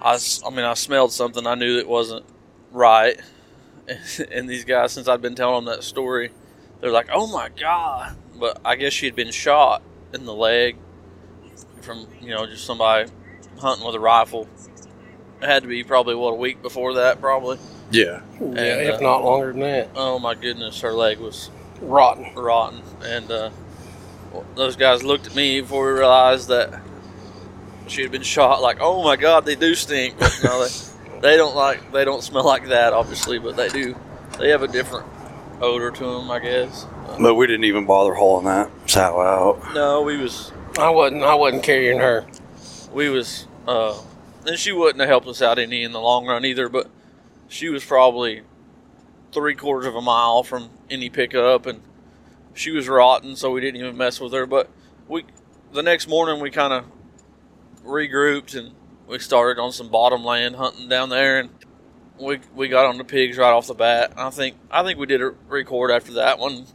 I 0.00 0.18
mean 0.50 0.64
I 0.64 0.74
smelled 0.74 1.12
something. 1.12 1.46
I 1.46 1.54
knew 1.54 1.78
it 1.78 1.88
wasn't 1.88 2.24
right. 2.70 3.20
And 4.30 4.48
these 4.48 4.64
guys, 4.64 4.92
since 4.92 5.08
I'd 5.08 5.20
been 5.20 5.34
telling 5.34 5.64
them 5.64 5.74
that 5.74 5.82
story, 5.82 6.30
they're 6.80 6.92
like, 6.92 7.08
"Oh 7.12 7.26
my 7.26 7.48
god!" 7.48 8.16
But 8.38 8.60
I 8.64 8.76
guess 8.76 8.92
she 8.92 9.06
had 9.06 9.16
been 9.16 9.32
shot 9.32 9.82
in 10.14 10.24
the 10.24 10.32
leg 10.32 10.76
from 11.80 12.06
you 12.20 12.30
know 12.30 12.46
just 12.46 12.64
somebody 12.64 13.10
hunting 13.58 13.84
with 13.84 13.96
a 13.96 14.00
rifle. 14.00 14.48
It 15.42 15.46
had 15.48 15.64
to 15.64 15.68
be 15.68 15.82
probably 15.82 16.14
what 16.14 16.30
a 16.30 16.36
week 16.36 16.62
before 16.62 16.94
that, 16.94 17.20
probably. 17.20 17.58
Yeah. 17.92 18.20
Yeah, 18.40 18.46
And, 18.46 18.58
if 18.58 18.94
uh, 18.96 19.00
not 19.00 19.24
longer 19.24 19.52
than 19.52 19.60
that. 19.60 19.88
Oh 19.94 20.18
my 20.18 20.34
goodness, 20.34 20.80
her 20.80 20.92
leg 20.92 21.18
was 21.18 21.50
Rotten. 21.80 22.34
rotten, 22.34 22.82
and 23.04 23.30
uh, 23.30 23.50
those 24.54 24.76
guys 24.76 25.02
looked 25.02 25.26
at 25.26 25.34
me 25.34 25.60
before 25.60 25.86
we 25.92 25.98
realized 25.98 26.48
that 26.48 26.80
she 27.86 28.02
had 28.02 28.10
been 28.12 28.22
shot. 28.22 28.62
Like, 28.62 28.78
oh 28.80 29.02
my 29.04 29.16
god, 29.16 29.44
they 29.44 29.54
do 29.56 29.74
stink. 29.74 30.18
But 30.18 30.38
no, 30.42 30.64
they, 30.66 31.20
they 31.20 31.36
don't 31.36 31.54
like 31.56 31.92
they 31.92 32.04
don't 32.04 32.22
smell 32.22 32.44
like 32.44 32.68
that, 32.68 32.92
obviously, 32.92 33.38
but 33.38 33.56
they 33.56 33.68
do. 33.68 33.94
They 34.38 34.48
have 34.50 34.62
a 34.62 34.68
different 34.68 35.06
odor 35.60 35.90
to 35.90 36.04
them, 36.04 36.30
I 36.30 36.38
guess. 36.38 36.86
But 37.20 37.34
we 37.34 37.46
didn't 37.46 37.64
even 37.64 37.84
bother 37.84 38.14
hauling 38.14 38.46
that 38.46 38.70
sow 38.86 39.20
out. 39.20 39.74
No, 39.74 40.02
we 40.02 40.16
was 40.16 40.50
I 40.78 40.90
wasn't. 40.90 41.22
I 41.24 41.34
wasn't 41.34 41.62
carrying 41.62 41.98
her. 41.98 42.24
we 42.92 43.08
was 43.08 43.46
uh 43.68 44.00
and 44.46 44.58
she 44.58 44.72
wouldn't 44.72 45.00
have 45.00 45.08
helped 45.08 45.26
us 45.28 45.40
out 45.42 45.58
any 45.58 45.82
in 45.84 45.92
the 45.92 46.00
long 46.00 46.26
run 46.26 46.44
either 46.44 46.68
but 46.68 46.88
she 47.52 47.68
was 47.68 47.84
probably 47.84 48.40
three 49.30 49.54
quarters 49.54 49.86
of 49.86 49.94
a 49.94 50.00
mile 50.00 50.42
from 50.42 50.70
any 50.88 51.10
pickup 51.10 51.66
and 51.66 51.82
she 52.54 52.70
was 52.70 52.88
rotten 52.88 53.36
so 53.36 53.50
we 53.50 53.60
didn't 53.60 53.78
even 53.78 53.96
mess 53.96 54.18
with 54.18 54.32
her. 54.32 54.46
But 54.46 54.70
we 55.06 55.24
the 55.70 55.82
next 55.82 56.08
morning 56.08 56.40
we 56.40 56.50
kind 56.50 56.72
of 56.72 56.86
regrouped 57.84 58.56
and 58.56 58.74
we 59.06 59.18
started 59.18 59.60
on 59.60 59.70
some 59.70 59.90
bottom 59.90 60.24
land 60.24 60.56
hunting 60.56 60.88
down 60.88 61.10
there 61.10 61.40
and 61.40 61.50
we 62.18 62.40
we 62.54 62.68
got 62.68 62.86
on 62.86 62.96
the 62.96 63.04
pigs 63.04 63.36
right 63.36 63.52
off 63.52 63.66
the 63.66 63.74
bat. 63.74 64.14
I 64.16 64.30
think 64.30 64.56
i 64.70 64.82
think 64.82 64.98
we 64.98 65.04
did 65.04 65.20
a 65.20 65.34
record 65.48 65.90
after 65.90 66.14
that 66.14 66.38
one. 66.38 66.66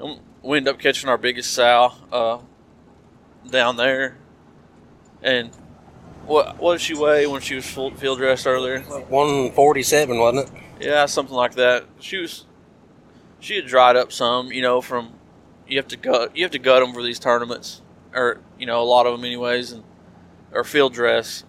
And 0.00 0.20
we 0.42 0.56
ended 0.56 0.74
up 0.74 0.80
catching 0.80 1.08
our 1.08 1.18
biggest 1.18 1.52
sow 1.52 1.92
uh, 2.12 2.38
down 3.48 3.76
there. 3.76 4.18
And 5.22 5.50
what 6.28 6.58
what 6.58 6.72
did 6.74 6.80
she 6.80 6.94
weigh 6.94 7.26
when 7.26 7.40
she 7.40 7.54
was 7.54 7.68
full, 7.68 7.90
field 7.92 8.18
dressed 8.18 8.46
earlier? 8.46 8.80
One 8.80 9.50
forty-seven, 9.52 10.18
wasn't 10.18 10.48
it? 10.48 10.62
Yeah, 10.80 11.06
something 11.06 11.34
like 11.34 11.54
that. 11.54 11.84
She 11.98 12.18
was 12.18 12.44
she 13.40 13.56
had 13.56 13.66
dried 13.66 13.96
up 13.96 14.12
some, 14.12 14.52
you 14.52 14.62
know, 14.62 14.80
from 14.80 15.14
you 15.66 15.78
have 15.78 15.88
to 15.88 15.96
gut 15.96 16.36
you 16.36 16.44
have 16.44 16.52
to 16.52 16.58
gut 16.58 16.82
them 16.84 16.92
for 16.92 17.02
these 17.02 17.18
tournaments, 17.18 17.82
or 18.14 18.40
you 18.58 18.66
know, 18.66 18.80
a 18.80 18.84
lot 18.84 19.06
of 19.06 19.12
them 19.12 19.24
anyways, 19.24 19.72
and 19.72 19.82
or 20.52 20.64
field 20.64 20.92
dress. 20.92 21.44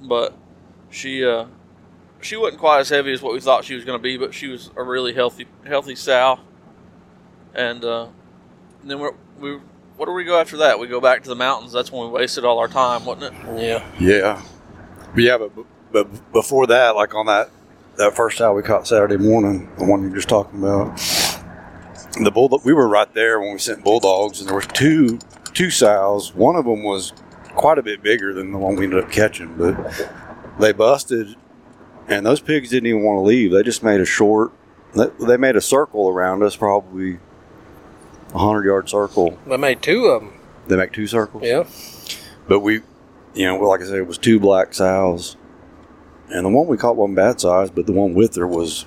But 0.00 0.34
she 0.90 1.24
uh 1.24 1.46
she 2.20 2.36
wasn't 2.36 2.60
quite 2.60 2.80
as 2.80 2.88
heavy 2.88 3.12
as 3.12 3.20
what 3.20 3.32
we 3.34 3.40
thought 3.40 3.64
she 3.64 3.74
was 3.74 3.84
going 3.84 3.98
to 3.98 4.02
be, 4.02 4.16
but 4.16 4.32
she 4.32 4.48
was 4.48 4.70
a 4.76 4.82
really 4.82 5.12
healthy 5.12 5.46
healthy 5.66 5.94
sow. 5.94 6.40
And 7.54 7.84
uh, 7.84 8.06
then 8.82 8.98
we're, 8.98 9.12
we 9.38 9.58
what 9.96 10.06
do 10.06 10.12
we 10.12 10.24
go 10.24 10.40
after 10.40 10.56
that? 10.58 10.78
We 10.78 10.88
go 10.88 11.00
back 11.00 11.22
to 11.24 11.28
the 11.28 11.36
mountains. 11.36 11.72
That's 11.72 11.92
when 11.92 12.02
we 12.06 12.10
wasted 12.10 12.44
all 12.44 12.58
our 12.58 12.68
time, 12.68 13.04
wasn't 13.04 13.34
it? 13.34 13.62
Yeah. 13.62 13.86
Yeah. 14.00 14.42
But 15.14 15.22
yeah, 15.22 15.38
but, 15.38 15.52
but 15.92 16.32
before 16.32 16.66
that, 16.68 16.96
like 16.96 17.14
on 17.14 17.26
that 17.26 17.50
that 17.96 18.16
first 18.16 18.38
sow 18.38 18.54
we 18.54 18.62
caught 18.62 18.86
Saturday 18.86 19.18
morning, 19.18 19.70
the 19.78 19.84
one 19.84 20.02
you're 20.02 20.14
just 20.14 20.28
talking 20.28 20.58
about, 20.58 20.96
the 22.22 22.30
bulldog. 22.30 22.64
We 22.64 22.72
were 22.72 22.88
right 22.88 23.12
there 23.14 23.40
when 23.40 23.52
we 23.52 23.58
sent 23.58 23.84
bulldogs, 23.84 24.40
and 24.40 24.48
there 24.48 24.54
were 24.54 24.62
two 24.62 25.18
two 25.52 25.70
sows. 25.70 26.34
One 26.34 26.56
of 26.56 26.64
them 26.64 26.82
was 26.82 27.12
quite 27.54 27.78
a 27.78 27.82
bit 27.82 28.02
bigger 28.02 28.32
than 28.32 28.52
the 28.52 28.58
one 28.58 28.76
we 28.76 28.84
ended 28.84 29.04
up 29.04 29.10
catching, 29.10 29.54
but 29.56 30.08
they 30.58 30.72
busted, 30.72 31.36
and 32.08 32.24
those 32.24 32.40
pigs 32.40 32.70
didn't 32.70 32.86
even 32.86 33.02
want 33.02 33.18
to 33.18 33.22
leave. 33.22 33.52
They 33.52 33.62
just 33.62 33.82
made 33.82 34.00
a 34.00 34.06
short. 34.06 34.52
They 34.94 35.06
they 35.20 35.36
made 35.36 35.56
a 35.56 35.60
circle 35.60 36.08
around 36.08 36.42
us, 36.42 36.56
probably 36.56 37.18
a 38.34 38.38
hundred 38.38 38.64
yard 38.64 38.88
circle. 38.88 39.38
They 39.46 39.56
made 39.56 39.82
two 39.82 40.06
of 40.06 40.22
them. 40.22 40.32
They 40.68 40.76
make 40.76 40.92
two 40.92 41.06
circles. 41.06 41.42
Yeah. 41.44 41.64
But 42.48 42.60
we, 42.60 42.80
you 43.34 43.46
know, 43.46 43.56
well, 43.56 43.68
like 43.70 43.80
I 43.80 43.84
said, 43.84 43.96
it 43.96 44.06
was 44.06 44.18
two 44.18 44.38
black 44.40 44.74
sows, 44.74 45.36
and 46.28 46.44
the 46.46 46.50
one 46.50 46.66
we 46.66 46.76
caught 46.76 46.96
wasn't 46.96 47.16
bad 47.16 47.40
size, 47.40 47.70
but 47.70 47.86
the 47.86 47.92
one 47.92 48.14
with 48.14 48.36
her 48.36 48.46
was 48.46 48.86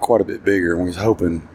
quite 0.00 0.20
a 0.20 0.24
bit 0.24 0.44
bigger. 0.44 0.72
And 0.74 0.82
we 0.82 0.88
was 0.88 0.96
hoping 0.96 1.48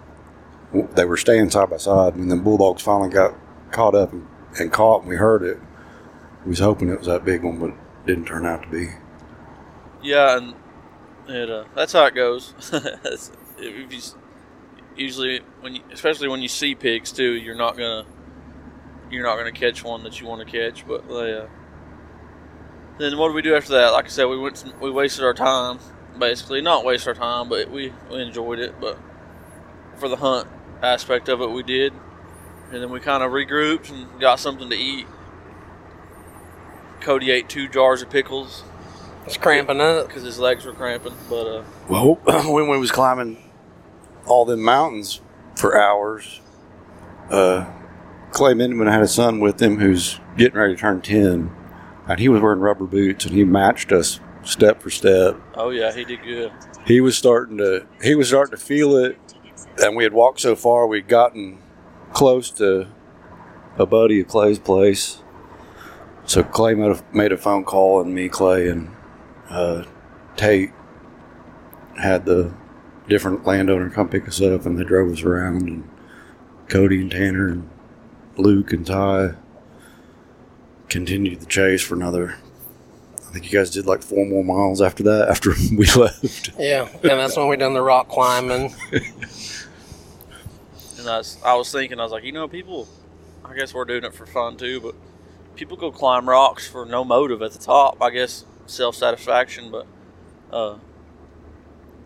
they 0.95 1.05
were 1.05 1.17
staying 1.17 1.49
side 1.49 1.69
by 1.69 1.77
side. 1.77 2.15
When 2.15 2.29
the 2.29 2.35
bulldogs 2.35 2.81
finally 2.81 3.09
got 3.09 3.33
caught 3.71 3.95
up 3.95 4.11
and, 4.13 4.27
and 4.59 4.71
caught, 4.71 5.01
and 5.01 5.09
we 5.09 5.15
heard 5.15 5.43
it, 5.43 5.59
we 6.45 6.49
was 6.49 6.59
hoping 6.59 6.89
it 6.89 6.97
was 6.97 7.07
that 7.07 7.25
big 7.25 7.43
one, 7.43 7.59
but 7.59 7.69
it 7.69 7.75
didn't 8.05 8.25
turn 8.25 8.45
out 8.45 8.63
to 8.63 8.69
be. 8.69 8.89
Yeah, 10.01 10.37
and 10.37 10.55
it, 11.27 11.49
uh, 11.49 11.65
that's 11.75 11.93
how 11.93 12.05
it 12.05 12.15
goes. 12.15 12.53
If 13.61 13.91
you, 13.91 13.97
s- 13.97 14.15
usually, 14.95 15.39
when 15.61 15.75
you, 15.75 15.81
especially 15.91 16.27
when 16.27 16.41
you 16.41 16.47
see 16.47 16.75
pigs 16.75 17.11
too, 17.11 17.33
you're 17.33 17.55
not 17.55 17.77
gonna 17.77 18.05
you're 19.11 19.23
not 19.23 19.37
gonna 19.37 19.51
catch 19.51 19.83
one 19.83 20.03
that 20.03 20.19
you 20.19 20.27
want 20.27 20.47
to 20.47 20.51
catch. 20.51 20.87
But 20.87 21.07
they, 21.07 21.33
uh, 21.33 21.47
then 22.97 23.17
what 23.17 23.29
do 23.29 23.33
we 23.33 23.41
do 23.41 23.55
after 23.55 23.73
that? 23.73 23.89
Like 23.93 24.05
I 24.05 24.09
said, 24.09 24.25
we 24.25 24.37
went 24.37 24.57
to, 24.57 24.73
we 24.81 24.91
wasted 24.91 25.23
our 25.23 25.33
time 25.33 25.79
basically, 26.19 26.61
not 26.61 26.83
waste 26.83 27.07
our 27.07 27.13
time, 27.13 27.49
but 27.49 27.71
we, 27.71 27.93
we 28.11 28.21
enjoyed 28.21 28.59
it. 28.59 28.75
But 28.79 28.99
for 29.97 30.09
the 30.09 30.17
hunt 30.17 30.47
aspect 30.81 31.29
of 31.29 31.41
it, 31.41 31.49
we 31.49 31.63
did, 31.63 31.93
and 32.71 32.81
then 32.81 32.89
we 32.89 32.99
kind 32.99 33.23
of 33.23 33.31
regrouped 33.31 33.89
and 33.89 34.19
got 34.19 34.39
something 34.39 34.69
to 34.69 34.75
eat. 34.75 35.07
Cody 37.01 37.31
ate 37.31 37.47
two 37.47 37.69
jars 37.69 38.01
of 38.01 38.09
pickles 38.09 38.63
It's 39.25 39.37
cramping 39.37 39.79
up. 39.79 40.07
because 40.07 40.23
his 40.23 40.37
legs 40.37 40.65
were 40.65 40.73
cramping. 40.73 41.13
But 41.29 41.47
uh, 41.47 41.63
Well, 41.87 42.15
when 42.25 42.67
we 42.67 42.77
was 42.77 42.91
climbing 42.91 43.37
all 44.29 44.45
them 44.45 44.61
mountains 44.61 45.21
for 45.55 45.77
hours, 45.77 46.39
uh, 47.29 47.65
Clay 48.31 48.53
Mindemann 48.53 48.91
had 48.91 49.01
a 49.01 49.07
son 49.07 49.39
with 49.39 49.61
him 49.61 49.77
who's 49.77 50.19
getting 50.37 50.57
ready 50.57 50.75
to 50.75 50.79
turn 50.79 51.01
ten, 51.01 51.51
and 52.07 52.19
he 52.19 52.29
was 52.29 52.41
wearing 52.41 52.59
rubber 52.59 52.85
boots, 52.85 53.25
and 53.25 53.33
he 53.33 53.43
matched 53.43 53.91
us 53.91 54.19
step 54.43 54.81
for 54.81 54.89
step. 54.89 55.35
oh 55.55 55.69
yeah, 55.69 55.91
he 55.93 56.05
did 56.05 56.23
good. 56.23 56.51
He 56.85 57.01
was 57.01 57.17
starting 57.17 57.57
to 57.57 57.85
he 58.01 58.15
was 58.15 58.29
starting 58.29 58.57
to 58.57 58.63
feel 58.63 58.95
it, 58.95 59.17
and 59.83 59.95
we 59.95 60.03
had 60.03 60.13
walked 60.13 60.39
so 60.39 60.55
far 60.55 60.87
we'd 60.87 61.07
gotten 61.07 61.59
close 62.13 62.49
to 62.51 62.87
a 63.77 63.85
buddy 63.85 64.21
of 64.21 64.27
Clay's 64.27 64.59
place. 64.59 65.21
So 66.25 66.43
Clay 66.43 66.75
made 66.75 66.91
a, 66.91 67.03
made 67.11 67.31
a 67.31 67.37
phone 67.37 67.63
call, 67.63 68.01
and 68.01 68.13
me, 68.13 68.29
Clay, 68.29 68.67
and 68.67 68.95
uh, 69.49 69.83
Tate 70.35 70.71
had 71.99 72.25
the 72.25 72.53
different 73.09 73.45
landowner 73.45 73.89
come 73.89 74.09
pick 74.09 74.27
us 74.27 74.41
up, 74.41 74.65
and 74.65 74.77
they 74.77 74.83
drove 74.83 75.11
us 75.11 75.23
around, 75.23 75.67
and 75.67 75.89
Cody 76.69 77.01
and 77.01 77.11
Tanner 77.11 77.49
and 77.49 77.69
Luke 78.37 78.71
and 78.71 78.85
Ty 78.85 79.35
continued 80.87 81.41
the 81.41 81.45
chase 81.45 81.81
for 81.81 81.95
another. 81.95 82.35
I 83.17 83.31
think 83.31 83.51
you 83.51 83.59
guys 83.59 83.69
did 83.69 83.85
like 83.85 84.01
four 84.01 84.25
more 84.25 84.43
miles 84.43 84.81
after 84.81 85.03
that, 85.03 85.29
after 85.29 85.51
we 85.75 85.85
left. 85.91 86.51
Yeah, 86.57 86.87
and 86.87 87.03
that's 87.03 87.35
when 87.35 87.47
we 87.47 87.57
done 87.57 87.73
the 87.73 87.81
rock 87.81 88.09
climbing. 88.09 88.73
And 90.99 91.07
I 91.07 91.17
was, 91.19 91.37
I 91.45 91.55
was 91.55 91.71
thinking, 91.71 91.99
I 91.99 92.03
was 92.03 92.11
like, 92.11 92.23
you 92.23 92.31
know, 92.31 92.47
people, 92.47 92.87
I 93.45 93.55
guess 93.55 93.73
we're 93.73 93.85
doing 93.85 94.03
it 94.03 94.13
for 94.13 94.25
fun 94.25 94.57
too, 94.57 94.81
but 94.81 94.95
people 95.55 95.77
go 95.77 95.91
climb 95.91 96.27
rocks 96.27 96.67
for 96.67 96.85
no 96.85 97.03
motive 97.05 97.41
at 97.41 97.51
the 97.51 97.59
top. 97.59 98.01
I 98.01 98.09
guess 98.09 98.45
self 98.65 98.95
satisfaction, 98.95 99.71
but 99.71 99.87
uh, 100.51 100.77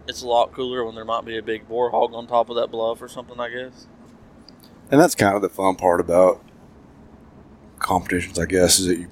it's 0.08 0.22
a 0.22 0.28
lot 0.28 0.52
cooler 0.52 0.86
when 0.86 0.96
there 0.96 1.06
might 1.06 1.26
be 1.26 1.38
a 1.38 1.44
big 1.44 1.68
boar 1.68 1.90
hog 1.90 2.14
on 2.14 2.28
top 2.28 2.50
of 2.50 2.56
that 2.56 2.72
bluff 2.72 3.02
or 3.02 3.08
something. 3.08 3.40
I 3.40 3.50
guess. 3.50 3.88
And 4.92 5.00
that's 5.00 5.16
kind 5.16 5.36
of 5.36 5.42
the 5.42 5.50
fun 5.50 5.76
part 5.76 6.00
about 6.00 6.44
competitions, 7.80 8.38
I 8.38 8.46
guess, 8.46 8.80
is 8.80 8.88
that 8.88 8.98
you 8.98 9.10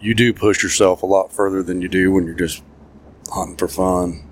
you 0.00 0.14
do 0.14 0.32
push 0.32 0.62
yourself 0.62 1.02
a 1.02 1.06
lot 1.06 1.32
further 1.32 1.62
than 1.62 1.82
you 1.82 1.88
do 1.88 2.12
when 2.12 2.24
you're 2.24 2.34
just 2.34 2.62
hunting 3.32 3.56
for 3.56 3.68
fun. 3.68 4.24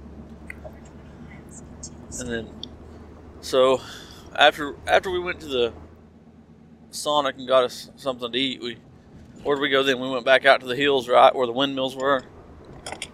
And 2.18 2.30
then, 2.30 2.48
so 3.40 3.80
after 4.34 4.76
after 4.86 5.10
we 5.10 5.18
went 5.18 5.40
to 5.40 5.46
the 5.46 5.72
Sonic 6.90 7.36
and 7.36 7.46
got 7.46 7.64
us 7.64 7.90
something 7.96 8.32
to 8.32 8.38
eat, 8.38 8.62
we 8.62 8.78
where 9.42 9.56
did 9.56 9.62
we 9.62 9.68
go 9.68 9.82
then? 9.82 10.00
We 10.00 10.08
went 10.08 10.24
back 10.24 10.44
out 10.44 10.60
to 10.60 10.66
the 10.66 10.76
hills, 10.76 11.08
right 11.08 11.34
where 11.34 11.46
the 11.46 11.52
windmills 11.52 11.94
were. 11.94 12.22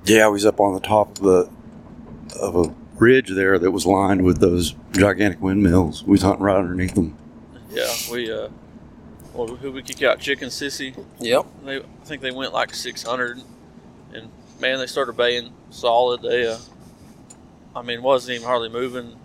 Yeah, 0.04 0.26
we 0.28 0.34
was 0.34 0.46
up 0.46 0.61
on 0.61 0.75
the 0.75 0.80
top 0.80 1.18
of 1.18 1.25
the 1.25 1.50
of 2.40 2.56
a 2.56 2.75
ridge 3.02 3.30
there 3.30 3.59
that 3.59 3.71
was 3.73 3.85
lined 3.85 4.23
with 4.23 4.40
those 4.40 4.75
gigantic 4.92 5.42
windmills. 5.42 6.04
We 6.04 6.12
was 6.12 6.23
hunting 6.23 6.44
right 6.44 6.56
underneath 6.56 6.94
them. 6.94 7.16
Yeah, 7.71 7.92
we 8.11 8.32
uh, 8.32 8.49
well, 9.35 9.49
who 9.49 9.73
we 9.73 9.82
kick 9.82 10.02
out? 10.02 10.21
Chicken 10.21 10.49
Sissy. 10.49 10.97
Yep. 11.18 11.47
They, 11.64 11.78
I 11.78 12.04
think 12.04 12.23
they 12.23 12.30
went 12.30 12.52
like 12.52 12.75
600, 12.75 13.42
and 14.14 14.30
man, 14.61 14.78
they 14.78 14.87
started 14.87 15.16
baying 15.16 15.52
solid. 15.71 16.23
They, 16.23 16.47
uh, 16.47 16.59
I 17.75 17.82
mean, 17.82 18.02
wasn't 18.02 18.37
even 18.37 18.47
hardly 18.47 18.68
moving. 18.68 19.18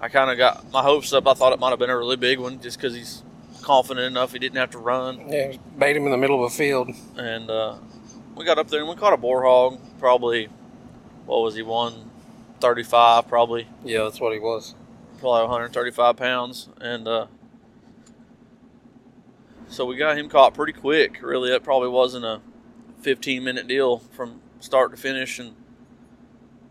I 0.00 0.08
kind 0.08 0.30
of 0.30 0.38
got 0.38 0.70
my 0.70 0.82
hopes 0.82 1.12
up. 1.12 1.26
I 1.26 1.34
thought 1.34 1.52
it 1.52 1.58
might 1.58 1.70
have 1.70 1.78
been 1.78 1.90
a 1.90 1.96
really 1.96 2.16
big 2.16 2.38
one, 2.38 2.60
just 2.60 2.78
because 2.78 2.94
he's 2.94 3.22
confident 3.62 4.06
enough 4.06 4.32
he 4.32 4.38
didn't 4.38 4.58
have 4.58 4.70
to 4.70 4.78
run. 4.78 5.28
Yeah, 5.28 5.56
bait 5.76 5.96
him 5.96 6.04
in 6.04 6.12
the 6.12 6.18
middle 6.18 6.44
of 6.44 6.52
a 6.52 6.54
field. 6.54 6.90
And 7.16 7.50
uh, 7.50 7.78
we 8.36 8.44
got 8.44 8.58
up 8.58 8.68
there 8.68 8.80
and 8.80 8.88
we 8.88 8.94
caught 8.94 9.14
a 9.14 9.16
boar 9.16 9.42
hog. 9.42 9.80
Probably, 9.98 10.48
what 11.24 11.40
was 11.40 11.56
he? 11.56 11.62
One 11.62 12.10
thirty-five, 12.60 13.28
probably, 13.28 13.68
Yeah, 13.84 14.04
that's 14.04 14.20
what 14.20 14.32
he 14.32 14.38
was. 14.38 14.74
probably 15.18 15.42
135 15.42 16.16
pounds, 16.16 16.68
and 16.80 17.06
uh, 17.08 17.26
so 19.68 19.84
we 19.84 19.96
got 19.96 20.16
him 20.18 20.28
caught 20.28 20.54
pretty 20.54 20.72
quick. 20.72 21.20
Really, 21.22 21.50
that 21.50 21.62
probably 21.64 21.88
wasn't 21.88 22.24
a 22.24 22.40
15 23.02 23.42
minute 23.42 23.66
deal 23.66 23.98
from 23.98 24.40
start 24.60 24.90
to 24.92 24.96
finish, 24.96 25.38
and 25.38 25.54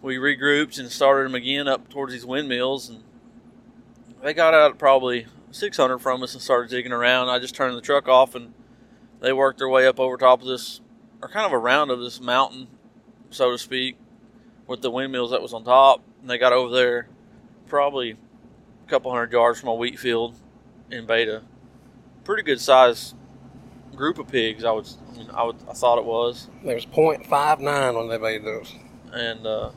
we 0.01 0.15
regrouped 0.17 0.79
and 0.79 0.91
started 0.91 1.29
him 1.29 1.35
again 1.35 1.67
up 1.67 1.89
towards 1.89 2.13
these 2.13 2.25
windmills, 2.25 2.89
and 2.89 3.03
they 4.23 4.33
got 4.33 4.53
out 4.53 4.71
at 4.71 4.77
probably 4.77 5.27
600 5.51 5.99
from 5.99 6.23
us 6.23 6.33
and 6.33 6.41
started 6.41 6.69
digging 6.69 6.91
around. 6.91 7.29
I 7.29 7.39
just 7.39 7.55
turned 7.55 7.75
the 7.77 7.81
truck 7.81 8.07
off, 8.07 8.35
and 8.35 8.53
they 9.21 9.33
worked 9.33 9.59
their 9.59 9.69
way 9.69 9.87
up 9.87 9.99
over 9.99 10.17
top 10.17 10.41
of 10.41 10.47
this, 10.47 10.81
or 11.21 11.29
kind 11.29 11.45
of 11.45 11.53
around 11.53 11.89
of 11.91 11.99
this 11.99 12.19
mountain, 12.19 12.67
so 13.29 13.51
to 13.51 13.57
speak, 13.57 13.97
with 14.67 14.81
the 14.81 14.89
windmills 14.91 15.31
that 15.31 15.41
was 15.41 15.53
on 15.53 15.63
top, 15.63 16.01
and 16.21 16.29
they 16.29 16.37
got 16.37 16.53
over 16.53 16.73
there, 16.73 17.07
probably 17.67 18.11
a 18.11 18.89
couple 18.89 19.11
hundred 19.11 19.31
yards 19.31 19.59
from 19.59 19.69
a 19.69 19.75
wheat 19.75 19.99
field, 19.99 20.35
in 20.91 21.05
beta. 21.05 21.43
Pretty 22.23 22.43
good 22.43 22.59
size 22.61 23.13
group 23.95 24.17
of 24.19 24.27
pigs. 24.27 24.63
I 24.63 24.71
would, 24.71 24.87
I, 25.13 25.17
mean, 25.17 25.29
I 25.31 25.43
would, 25.43 25.55
I 25.69 25.73
thought 25.73 25.97
it 25.97 26.05
was, 26.05 26.47
There 26.63 26.75
was 26.75 26.85
.59 26.85 27.95
when 27.95 28.09
they 28.09 28.17
made 28.17 28.43
those. 28.43 28.73
and 29.13 29.45
uh, 29.45 29.71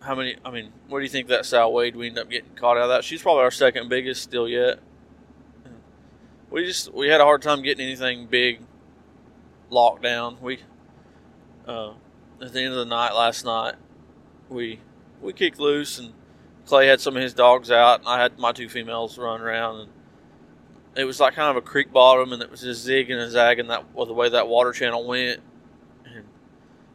how 0.00 0.14
many? 0.14 0.36
I 0.44 0.50
mean, 0.50 0.72
what 0.88 0.98
do 0.98 1.04
you 1.04 1.08
think 1.08 1.28
that 1.28 1.46
sow 1.46 1.68
weighed? 1.70 1.96
We 1.96 2.08
ended 2.08 2.24
up 2.24 2.30
getting 2.30 2.54
caught 2.54 2.76
out 2.76 2.84
of 2.84 2.88
that. 2.90 3.04
She's 3.04 3.22
probably 3.22 3.42
our 3.42 3.50
second 3.50 3.88
biggest 3.88 4.22
still 4.22 4.48
yet. 4.48 4.80
We 6.50 6.66
just 6.66 6.92
we 6.92 7.08
had 7.08 7.20
a 7.20 7.24
hard 7.24 7.40
time 7.40 7.62
getting 7.62 7.86
anything 7.86 8.26
big 8.26 8.60
locked 9.70 10.02
down. 10.02 10.38
We 10.42 10.58
uh, 11.66 11.92
at 12.40 12.52
the 12.52 12.60
end 12.60 12.72
of 12.72 12.78
the 12.78 12.84
night 12.84 13.12
last 13.12 13.44
night, 13.44 13.74
we 14.48 14.80
we 15.20 15.32
kicked 15.32 15.58
loose 15.58 15.98
and 15.98 16.12
Clay 16.66 16.86
had 16.86 17.00
some 17.00 17.16
of 17.16 17.22
his 17.22 17.34
dogs 17.34 17.70
out, 17.70 18.00
and 18.00 18.08
I 18.08 18.20
had 18.20 18.38
my 18.38 18.52
two 18.52 18.68
females 18.68 19.18
run 19.18 19.40
around, 19.40 19.80
and 19.80 19.90
it 20.96 21.04
was 21.04 21.20
like 21.20 21.34
kind 21.34 21.50
of 21.50 21.56
a 21.56 21.66
creek 21.66 21.92
bottom, 21.92 22.32
and 22.32 22.42
it 22.42 22.50
was 22.50 22.60
just 22.60 22.86
zigging 22.86 23.20
and 23.20 23.30
zagging 23.30 23.68
that 23.68 23.92
well, 23.94 24.06
the 24.06 24.12
way 24.12 24.28
that 24.28 24.48
water 24.48 24.72
channel 24.72 25.06
went, 25.06 25.40
and 26.04 26.24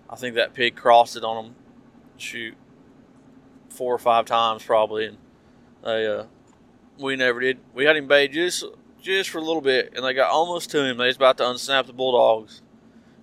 I 0.09 0.15
think 0.15 0.35
that 0.35 0.53
pig 0.53 0.75
crossed 0.75 1.17
it 1.17 1.23
on 1.23 1.45
them, 1.45 1.55
shoot, 2.17 2.55
four 3.69 3.93
or 3.93 3.99
five 3.99 4.25
times 4.25 4.63
probably, 4.63 5.07
and 5.07 5.17
they 5.83 6.07
uh, 6.07 6.23
we 6.97 7.15
never 7.15 7.39
did. 7.39 7.59
We 7.73 7.85
had 7.85 7.97
him 7.97 8.07
bayed 8.07 8.31
just 8.31 8.63
just 9.01 9.29
for 9.29 9.39
a 9.39 9.43
little 9.43 9.61
bit, 9.61 9.93
and 9.95 10.05
they 10.05 10.13
got 10.13 10.31
almost 10.31 10.71
to 10.71 10.83
him. 10.83 10.97
They 10.97 11.07
was 11.07 11.17
about 11.17 11.37
to 11.37 11.43
unsnap 11.43 11.87
the 11.87 11.93
bulldogs, 11.93 12.61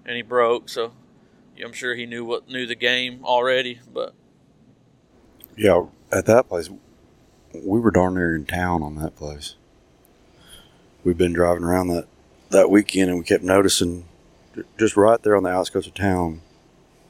and 0.04 0.14
he 0.14 0.22
broke. 0.22 0.68
So 0.68 0.92
I'm 1.62 1.72
sure 1.72 1.94
he 1.94 2.06
knew 2.06 2.24
what 2.24 2.48
knew 2.48 2.66
the 2.66 2.74
game 2.74 3.20
already, 3.24 3.80
but 3.92 4.14
Yeah, 5.56 5.86
at 6.10 6.26
that 6.26 6.48
place, 6.48 6.70
we 7.52 7.80
were 7.80 7.90
darn 7.90 8.14
near 8.14 8.34
in 8.34 8.46
town 8.46 8.82
on 8.82 8.96
that 8.96 9.16
place. 9.16 9.54
We've 11.04 11.18
been 11.18 11.32
driving 11.32 11.64
around 11.64 11.88
that 11.88 12.06
that 12.50 12.70
weekend, 12.70 13.10
and 13.10 13.18
we 13.18 13.24
kept 13.24 13.44
noticing 13.44 14.06
just 14.78 14.96
right 14.96 15.22
there 15.22 15.36
on 15.36 15.42
the 15.42 15.50
outskirts 15.50 15.86
of 15.86 15.94
town, 15.94 16.40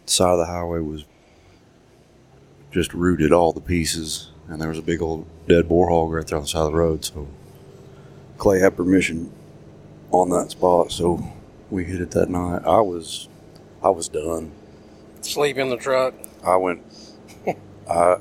side 0.06 0.32
of 0.32 0.38
the 0.38 0.46
highway 0.46 0.80
was 0.80 1.04
just 2.70 2.92
rooted 2.92 3.32
all 3.32 3.52
the 3.52 3.60
pieces, 3.60 4.30
and 4.48 4.60
there 4.60 4.68
was 4.68 4.78
a 4.78 4.82
big 4.82 5.00
old 5.00 5.26
dead 5.48 5.68
boar 5.68 5.88
hog 5.90 6.10
right 6.10 6.26
there 6.26 6.38
on 6.38 6.44
the 6.44 6.48
side 6.48 6.62
of 6.62 6.72
the 6.72 6.78
road. 6.78 7.04
So 7.04 7.28
Clay 8.38 8.60
had 8.60 8.76
permission 8.76 9.32
on 10.10 10.30
that 10.30 10.50
spot, 10.50 10.90
so 10.92 11.32
we 11.70 11.84
hit 11.84 12.00
it 12.00 12.10
that 12.12 12.28
night. 12.28 12.62
I 12.64 12.80
was, 12.80 13.28
I 13.85 13.91
was 13.91 14.09
done. 14.09 14.50
Sleep 15.21 15.59
in 15.59 15.69
the 15.69 15.76
truck. 15.76 16.14
I 16.43 16.57
went. 16.57 16.83
I 17.91 18.17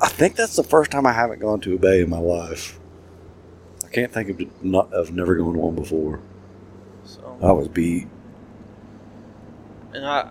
I 0.00 0.08
think 0.08 0.36
that's 0.36 0.56
the 0.56 0.64
first 0.64 0.90
time 0.90 1.06
I 1.06 1.12
haven't 1.12 1.40
gone 1.40 1.60
to 1.60 1.74
a 1.74 1.78
bay 1.78 2.00
in 2.02 2.10
my 2.10 2.18
life. 2.18 2.78
I 3.84 3.88
can't 3.88 4.12
think 4.12 4.28
of 4.28 4.64
not 4.64 4.92
of 4.92 5.12
never 5.12 5.36
going 5.36 5.54
to 5.54 5.60
one 5.60 5.74
before. 5.76 6.20
so 7.04 7.38
I 7.42 7.52
was 7.52 7.68
beat. 7.68 8.08
and 9.94 10.04
I 10.04 10.28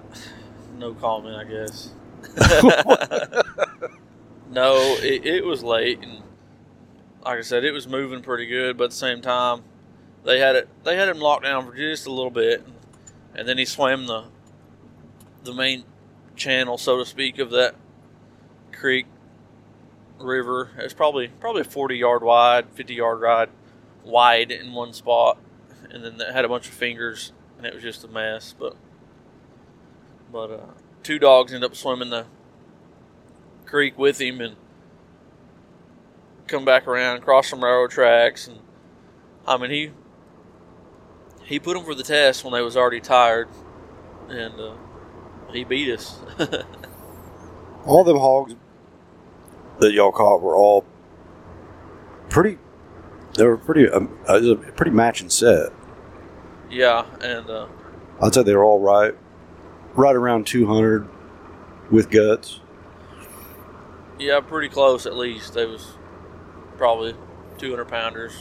no 0.77 0.93
comment, 0.93 1.35
I 1.35 1.43
guess. 1.45 1.91
no, 4.51 4.75
it, 4.99 5.25
it 5.25 5.45
was 5.45 5.63
late, 5.63 5.99
and 6.01 6.21
like 7.23 7.39
I 7.39 7.41
said, 7.41 7.63
it 7.63 7.71
was 7.71 7.87
moving 7.87 8.21
pretty 8.21 8.45
good. 8.45 8.77
But 8.77 8.85
at 8.85 8.89
the 8.91 8.95
same 8.97 9.21
time, 9.21 9.63
they 10.23 10.39
had 10.39 10.55
it. 10.55 10.69
They 10.83 10.97
had 10.97 11.09
him 11.09 11.19
locked 11.19 11.43
down 11.43 11.65
for 11.65 11.75
just 11.75 12.07
a 12.07 12.11
little 12.11 12.29
bit, 12.31 12.65
and 13.35 13.47
then 13.47 13.57
he 13.57 13.65
swam 13.65 14.07
the 14.07 14.25
the 15.43 15.53
main 15.53 15.83
channel, 16.35 16.77
so 16.77 16.97
to 16.97 17.05
speak, 17.05 17.39
of 17.39 17.51
that 17.51 17.75
creek 18.71 19.07
river. 20.19 20.71
It's 20.77 20.93
probably 20.93 21.27
probably 21.27 21.63
40 21.63 21.97
yard 21.97 22.23
wide, 22.23 22.69
50 22.73 22.93
yard 22.93 23.21
wide, 23.21 23.49
wide 24.03 24.51
in 24.51 24.73
one 24.73 24.93
spot, 24.93 25.37
and 25.89 26.03
then 26.03 26.19
it 26.19 26.33
had 26.33 26.45
a 26.45 26.49
bunch 26.49 26.67
of 26.67 26.73
fingers, 26.73 27.33
and 27.57 27.65
it 27.65 27.73
was 27.73 27.83
just 27.83 28.03
a 28.03 28.07
mess. 28.07 28.53
But 28.57 28.75
but 30.31 30.51
uh, 30.51 30.73
two 31.03 31.19
dogs 31.19 31.53
end 31.53 31.63
up 31.63 31.75
swimming 31.75 32.09
the 32.09 32.25
creek 33.65 33.97
with 33.97 34.19
him 34.19 34.41
and 34.41 34.55
come 36.47 36.65
back 36.65 36.87
around, 36.87 37.21
cross 37.21 37.49
some 37.49 37.63
railroad 37.63 37.91
tracks, 37.91 38.47
and 38.47 38.59
I 39.45 39.57
mean 39.57 39.71
he 39.71 39.91
he 41.47 41.59
put 41.59 41.75
them 41.75 41.83
for 41.85 41.95
the 41.95 42.03
test 42.03 42.43
when 42.43 42.53
they 42.53 42.61
was 42.61 42.75
already 42.77 42.99
tired, 42.99 43.47
and 44.29 44.59
uh, 44.59 44.73
he 45.51 45.63
beat 45.63 45.91
us. 45.93 46.19
All 47.85 48.03
them 48.03 48.17
hogs 48.17 48.53
that 49.79 49.93
y'all 49.93 50.11
caught 50.11 50.41
were 50.41 50.55
all 50.55 50.83
pretty. 52.29 52.57
They 53.35 53.45
were 53.45 53.57
pretty. 53.57 53.87
Um, 53.89 54.17
uh, 54.27 54.35
it 54.35 54.41
was 54.41 54.49
a 54.49 54.55
pretty 54.55 54.91
matching 54.91 55.29
set. 55.29 55.71
yeah, 56.69 57.05
and 57.21 57.49
uh, 57.49 57.67
I'd 58.21 58.33
say 58.33 58.43
they 58.43 58.55
were 58.55 58.65
all 58.65 58.81
right, 58.81 59.15
right 59.95 60.15
around 60.15 60.47
two 60.47 60.65
hundred 60.67 61.07
with 61.89 62.09
guts. 62.09 62.59
yeah, 64.19 64.41
pretty 64.41 64.67
close 64.67 65.05
at 65.05 65.15
least. 65.15 65.53
They 65.53 65.65
was 65.65 65.93
probably 66.77 67.15
200 67.57 67.85
pounders. 67.85 68.33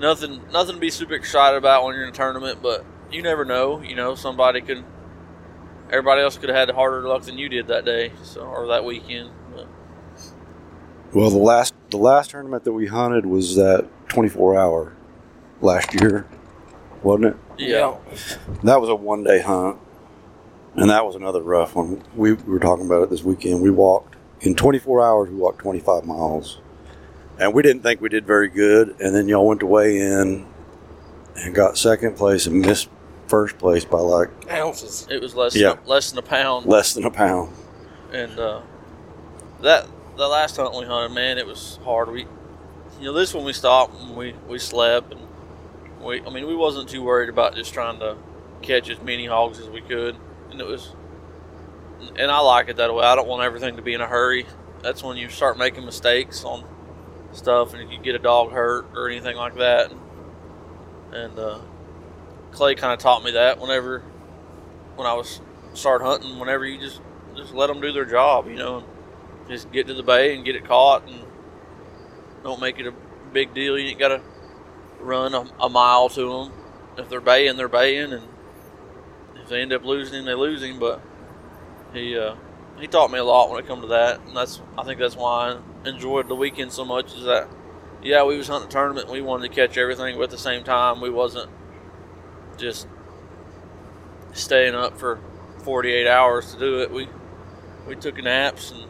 Nothing, 0.00 0.40
nothing 0.52 0.74
to 0.74 0.80
be 0.80 0.90
super 0.90 1.14
excited 1.14 1.56
about 1.56 1.84
when 1.84 1.94
you're 1.94 2.04
in 2.04 2.10
a 2.10 2.12
tournament, 2.12 2.60
but 2.62 2.84
you 3.12 3.22
never 3.22 3.44
know. 3.44 3.80
You 3.80 3.94
know, 3.94 4.14
somebody 4.14 4.60
could, 4.60 4.84
everybody 5.90 6.22
else 6.22 6.36
could 6.36 6.48
have 6.48 6.68
had 6.68 6.74
harder 6.74 7.02
luck 7.08 7.22
than 7.22 7.38
you 7.38 7.48
did 7.48 7.68
that 7.68 7.84
day, 7.84 8.12
so 8.22 8.42
or 8.42 8.66
that 8.68 8.84
weekend. 8.84 9.30
But 9.54 9.68
Well, 11.12 11.30
the 11.30 11.38
last 11.38 11.74
the 11.90 11.96
last 11.98 12.30
tournament 12.30 12.64
that 12.64 12.72
we 12.72 12.86
hunted 12.86 13.24
was 13.26 13.56
that 13.56 13.86
twenty 14.08 14.28
four 14.28 14.58
hour 14.58 14.94
last 15.60 15.94
year, 16.00 16.26
wasn't 17.02 17.26
it? 17.26 17.36
yeah, 17.58 17.96
That 18.64 18.80
was 18.80 18.90
a 18.90 18.94
one 18.96 19.22
day 19.22 19.40
hunt, 19.40 19.78
and 20.74 20.90
that 20.90 21.06
was 21.06 21.14
another 21.14 21.40
rough 21.40 21.76
one. 21.76 22.02
We, 22.16 22.32
we 22.32 22.52
were 22.52 22.58
talking 22.58 22.86
about 22.86 23.02
it 23.04 23.10
this 23.10 23.22
weekend. 23.22 23.62
We 23.62 23.70
walked 23.70 24.16
in 24.40 24.56
24 24.56 25.00
hours. 25.06 25.30
We 25.30 25.36
walked 25.36 25.60
25 25.60 26.04
miles, 26.04 26.58
and 27.38 27.52
we 27.54 27.62
didn't 27.62 27.82
think 27.82 28.00
we 28.00 28.08
did 28.08 28.26
very 28.26 28.48
good. 28.48 28.96
And 29.00 29.14
then 29.14 29.28
y'all 29.28 29.46
went 29.46 29.60
to 29.60 29.66
weigh 29.66 29.98
in 29.98 30.46
and 31.36 31.54
got 31.54 31.76
second 31.78 32.16
place 32.16 32.46
and 32.46 32.60
missed 32.60 32.88
first 33.28 33.58
place 33.58 33.84
by 33.84 33.98
like 33.98 34.28
Ounces. 34.50 35.06
it 35.10 35.20
was 35.20 35.34
less, 35.34 35.56
Yeah. 35.56 35.74
than, 35.74 35.86
less 35.86 36.10
than 36.10 36.18
a 36.18 36.22
pound. 36.22 36.66
less 36.66 36.94
than 36.94 37.04
a 37.04 37.10
pound. 37.10 37.52
and 38.12 38.38
uh, 38.38 38.60
that 39.62 39.86
the 40.16 40.28
last 40.28 40.56
hunt 40.56 40.74
we 40.76 40.84
hunted, 40.84 41.14
man, 41.14 41.38
it 41.38 41.46
was 41.46 41.78
hard. 41.84 42.08
We, 42.10 42.20
you 43.00 43.06
know, 43.06 43.12
this 43.12 43.34
one 43.34 43.44
we 43.44 43.52
stopped 43.52 44.00
and 44.00 44.14
we 44.16 44.34
we 44.48 44.58
slept 44.58 45.12
and 45.12 45.20
we, 46.02 46.20
I 46.20 46.30
mean, 46.30 46.46
we 46.46 46.54
wasn't 46.54 46.88
too 46.88 47.02
worried 47.02 47.30
about 47.30 47.56
just 47.56 47.72
trying 47.74 47.98
to 48.00 48.16
catch 48.62 48.90
as 48.90 49.00
many 49.02 49.26
hogs 49.26 49.58
as 49.58 49.68
we 49.70 49.80
could, 49.80 50.14
and 50.50 50.60
it 50.60 50.66
was, 50.66 50.94
and 52.16 52.30
I 52.30 52.40
like 52.40 52.68
it 52.68 52.76
that 52.76 52.94
way. 52.94 53.04
I 53.04 53.16
don't 53.16 53.26
want 53.26 53.42
everything 53.42 53.76
to 53.76 53.82
be 53.82 53.94
in 53.94 54.00
a 54.02 54.06
hurry. 54.06 54.46
That's 54.82 55.02
when 55.02 55.16
you 55.16 55.30
start 55.30 55.56
making 55.58 55.86
mistakes 55.86 56.44
on 56.44 56.62
stuff, 57.36 57.74
and 57.74 57.90
you 57.90 57.98
get 57.98 58.14
a 58.14 58.18
dog 58.18 58.52
hurt 58.52 58.86
or 58.94 59.08
anything 59.08 59.36
like 59.36 59.56
that. 59.56 59.92
And 61.12 61.38
uh, 61.38 61.60
Clay 62.52 62.74
kind 62.74 62.92
of 62.92 62.98
taught 62.98 63.24
me 63.24 63.32
that 63.32 63.60
whenever 63.60 64.00
when 64.96 65.06
I 65.06 65.14
was 65.14 65.40
start 65.74 66.02
hunting, 66.02 66.38
whenever 66.38 66.64
you 66.64 66.80
just 66.80 67.00
just 67.36 67.52
let 67.52 67.66
them 67.66 67.80
do 67.80 67.92
their 67.92 68.04
job, 68.04 68.48
you 68.48 68.56
know, 68.56 68.78
and 68.78 68.86
just 69.48 69.70
get 69.72 69.86
to 69.88 69.94
the 69.94 70.02
bay 70.02 70.34
and 70.34 70.44
get 70.44 70.56
it 70.56 70.64
caught, 70.64 71.08
and 71.08 71.24
don't 72.42 72.60
make 72.60 72.78
it 72.78 72.86
a 72.86 72.94
big 73.32 73.54
deal. 73.54 73.78
You 73.78 73.88
ain't 73.88 73.98
got 73.98 74.08
to 74.08 74.22
run 75.00 75.34
a, 75.34 75.44
a 75.60 75.68
mile 75.68 76.08
to 76.10 76.32
them. 76.32 76.52
If 76.96 77.08
they're 77.08 77.20
baying, 77.20 77.56
they're 77.56 77.68
baying, 77.68 78.12
and 78.12 78.28
if 79.36 79.48
they 79.48 79.60
end 79.60 79.72
up 79.72 79.84
losing, 79.84 80.24
they 80.24 80.34
lose 80.34 80.62
him. 80.62 80.78
But 80.78 81.00
he 81.92 82.16
uh, 82.16 82.36
he 82.78 82.86
taught 82.86 83.10
me 83.10 83.18
a 83.18 83.24
lot 83.24 83.50
when 83.50 83.62
it 83.62 83.66
come 83.66 83.80
to 83.82 83.86
that, 83.88 84.20
and 84.26 84.36
that's 84.36 84.60
I 84.76 84.84
think 84.84 84.98
that's 84.98 85.16
why 85.16 85.56
I 85.84 85.88
enjoyed 85.88 86.28
the 86.28 86.34
weekend 86.34 86.72
so 86.72 86.84
much. 86.84 87.14
Is 87.14 87.24
that 87.24 87.48
yeah, 88.02 88.24
we 88.24 88.36
was 88.36 88.48
hunting 88.48 88.68
tournament, 88.68 89.08
we 89.08 89.22
wanted 89.22 89.48
to 89.48 89.54
catch 89.54 89.78
everything, 89.78 90.16
but 90.16 90.24
at 90.24 90.30
the 90.30 90.38
same 90.38 90.62
time, 90.62 91.00
we 91.00 91.10
wasn't 91.10 91.50
just 92.56 92.86
staying 94.32 94.74
up 94.74 94.98
for 94.98 95.18
48 95.62 96.06
hours 96.06 96.52
to 96.52 96.58
do 96.58 96.80
it. 96.80 96.90
We 96.90 97.08
we 97.86 97.96
took 97.96 98.16
naps 98.22 98.72
and 98.72 98.84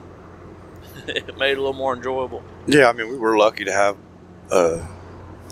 it 1.09 1.37
made 1.39 1.53
it 1.53 1.59
a 1.59 1.61
little 1.61 1.73
more 1.73 1.95
enjoyable. 1.95 2.43
Yeah, 2.67 2.89
I 2.89 2.93
mean, 2.93 3.09
we 3.09 3.17
were 3.17 3.37
lucky 3.37 3.65
to 3.65 3.73
have 3.73 3.97
a, 4.51 4.87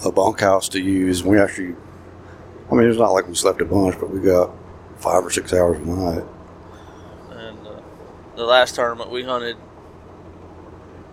a 0.05 0.13
bunkhouse 0.13 0.69
to 0.71 0.81
use. 0.81 1.25
We 1.25 1.39
actually, 1.39 1.75
I 2.71 2.75
mean, 2.75 2.89
it's 2.89 2.99
not 2.99 3.13
like 3.13 3.29
we 3.29 3.35
slept 3.35 3.61
a 3.61 3.65
bunch, 3.65 3.99
but 3.99 4.11
we 4.11 4.21
got 4.21 4.51
five 4.97 5.25
or 5.25 5.31
six 5.31 5.53
hours 5.53 5.79
a 5.79 5.85
night. 5.85 6.25
The 8.43 8.49
last 8.49 8.75
tournament 8.75 9.09
we 9.09 9.23
hunted, 9.23 9.57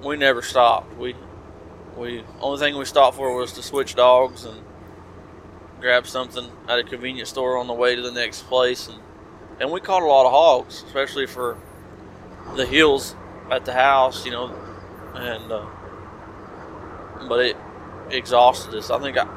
we 0.03 0.17
never 0.17 0.41
stopped. 0.41 0.97
We 0.97 1.15
we 1.95 2.23
only 2.41 2.57
thing 2.57 2.75
we 2.75 2.85
stopped 2.85 3.17
for 3.17 3.37
was 3.37 3.53
to 3.53 3.61
switch 3.61 3.93
dogs 3.93 4.45
and 4.45 4.59
grab 5.79 6.07
something 6.07 6.49
at 6.67 6.79
a 6.79 6.83
convenience 6.83 7.29
store 7.29 7.57
on 7.57 7.67
the 7.67 7.73
way 7.73 7.95
to 7.95 8.01
the 8.01 8.11
next 8.11 8.47
place, 8.47 8.87
and 8.87 8.97
and 9.59 9.69
we 9.69 9.79
caught 9.79 10.01
a 10.01 10.07
lot 10.07 10.25
of 10.25 10.31
hogs, 10.31 10.81
especially 10.87 11.27
for 11.27 11.55
the 12.55 12.65
hills 12.65 13.15
at 13.51 13.63
the 13.63 13.73
house, 13.73 14.25
you 14.25 14.31
know, 14.31 14.47
and 15.13 15.51
uh, 15.51 15.67
but 17.27 17.45
it 17.45 17.57
exhausted 18.09 18.73
us. 18.73 18.89
I 18.89 18.97
think 18.97 19.17
I, 19.19 19.27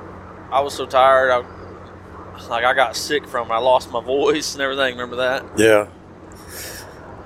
I 0.50 0.60
was 0.62 0.72
so 0.72 0.86
tired. 0.86 1.30
I, 1.30 2.48
like 2.48 2.64
I 2.64 2.72
got 2.72 2.96
sick 2.96 3.26
from 3.26 3.50
it. 3.50 3.52
I 3.52 3.58
lost 3.58 3.90
my 3.90 4.00
voice 4.02 4.54
and 4.54 4.62
everything. 4.62 4.94
Remember 4.94 5.16
that? 5.16 5.44
Yeah. 5.58 5.88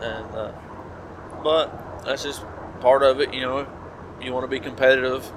And 0.00 0.34
uh, 0.34 0.52
but 1.42 2.04
that's 2.04 2.22
just 2.22 2.44
part 2.80 3.02
of 3.02 3.20
it. 3.20 3.32
You 3.32 3.40
know, 3.40 3.66
you 4.20 4.32
want 4.32 4.44
to 4.44 4.48
be 4.48 4.60
competitive. 4.60 5.30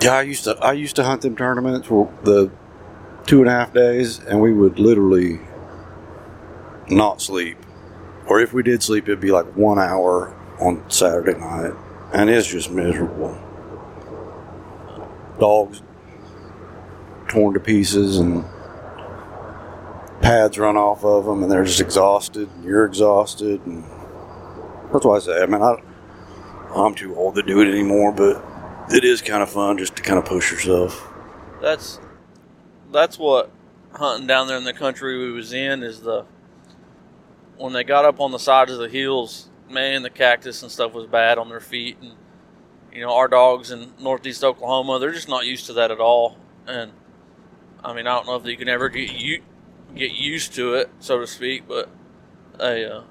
Yeah, 0.00 0.14
I 0.14 0.22
used 0.22 0.44
to 0.44 0.56
I 0.58 0.72
used 0.72 0.96
to 0.96 1.04
hunt 1.04 1.22
them 1.22 1.36
tournaments 1.36 1.88
for 1.88 2.12
the 2.22 2.50
two 3.26 3.40
and 3.40 3.48
a 3.48 3.52
half 3.52 3.72
days, 3.72 4.18
and 4.18 4.40
we 4.40 4.52
would 4.52 4.78
literally 4.78 5.40
not 6.88 7.20
sleep, 7.20 7.58
or 8.26 8.40
if 8.40 8.52
we 8.52 8.62
did 8.62 8.82
sleep, 8.82 9.04
it'd 9.04 9.20
be 9.20 9.30
like 9.30 9.56
one 9.56 9.78
hour 9.78 10.34
on 10.58 10.88
Saturday 10.90 11.38
night, 11.38 11.72
and 12.12 12.30
it's 12.30 12.46
just 12.46 12.70
miserable. 12.70 13.38
Dogs 15.38 15.82
torn 17.28 17.54
to 17.54 17.60
pieces, 17.60 18.18
and 18.18 18.44
pads 20.20 20.58
run 20.58 20.76
off 20.76 21.04
of 21.04 21.24
them, 21.24 21.42
and 21.42 21.50
they're 21.50 21.64
just 21.64 21.80
exhausted. 21.80 22.48
And 22.56 22.64
you're 22.64 22.84
exhausted, 22.84 23.64
and 23.66 23.84
that's 24.92 25.04
why 25.04 25.16
I 25.16 25.18
say, 25.20 25.42
I 25.42 25.46
mean, 25.46 25.62
I, 25.62 25.76
I'm 26.74 26.94
too 26.94 27.16
old 27.16 27.34
to 27.36 27.42
do 27.42 27.60
it 27.60 27.68
anymore, 27.68 28.12
but 28.12 28.42
it 28.90 29.04
is 29.04 29.22
kind 29.22 29.42
of 29.42 29.50
fun 29.50 29.78
just 29.78 29.96
to 29.96 30.02
kind 30.02 30.18
of 30.18 30.24
push 30.24 30.50
yourself. 30.50 31.08
That's 31.60 32.00
that's 32.92 33.18
what 33.18 33.50
hunting 33.92 34.26
down 34.26 34.48
there 34.48 34.56
in 34.56 34.64
the 34.64 34.72
country 34.72 35.18
we 35.18 35.32
was 35.32 35.52
in 35.52 35.82
is 35.82 36.00
the 36.00 36.24
when 37.56 37.72
they 37.72 37.84
got 37.84 38.04
up 38.04 38.20
on 38.20 38.30
the 38.30 38.38
sides 38.38 38.72
of 38.72 38.78
the 38.78 38.88
hills, 38.88 39.48
man, 39.68 40.02
the 40.02 40.10
cactus 40.10 40.62
and 40.62 40.72
stuff 40.72 40.94
was 40.94 41.06
bad 41.06 41.38
on 41.38 41.48
their 41.48 41.60
feet, 41.60 41.98
and 42.00 42.12
you 42.92 43.02
know 43.02 43.14
our 43.14 43.28
dogs 43.28 43.70
in 43.70 43.92
northeast 43.98 44.42
Oklahoma, 44.44 44.98
they're 44.98 45.12
just 45.12 45.28
not 45.28 45.44
used 45.44 45.66
to 45.66 45.72
that 45.74 45.90
at 45.90 46.00
all, 46.00 46.36
and 46.66 46.92
I 47.84 47.92
mean 47.92 48.06
I 48.06 48.16
don't 48.16 48.26
know 48.26 48.36
if 48.36 48.46
you 48.46 48.56
can 48.56 48.68
ever 48.68 48.88
get 48.88 49.12
you 49.12 49.42
get 49.94 50.12
used 50.12 50.54
to 50.54 50.74
it, 50.74 50.90
so 51.00 51.18
to 51.20 51.26
speak, 51.26 51.66
but 51.68 51.88
they 52.58 52.84
uh, 52.84 53.02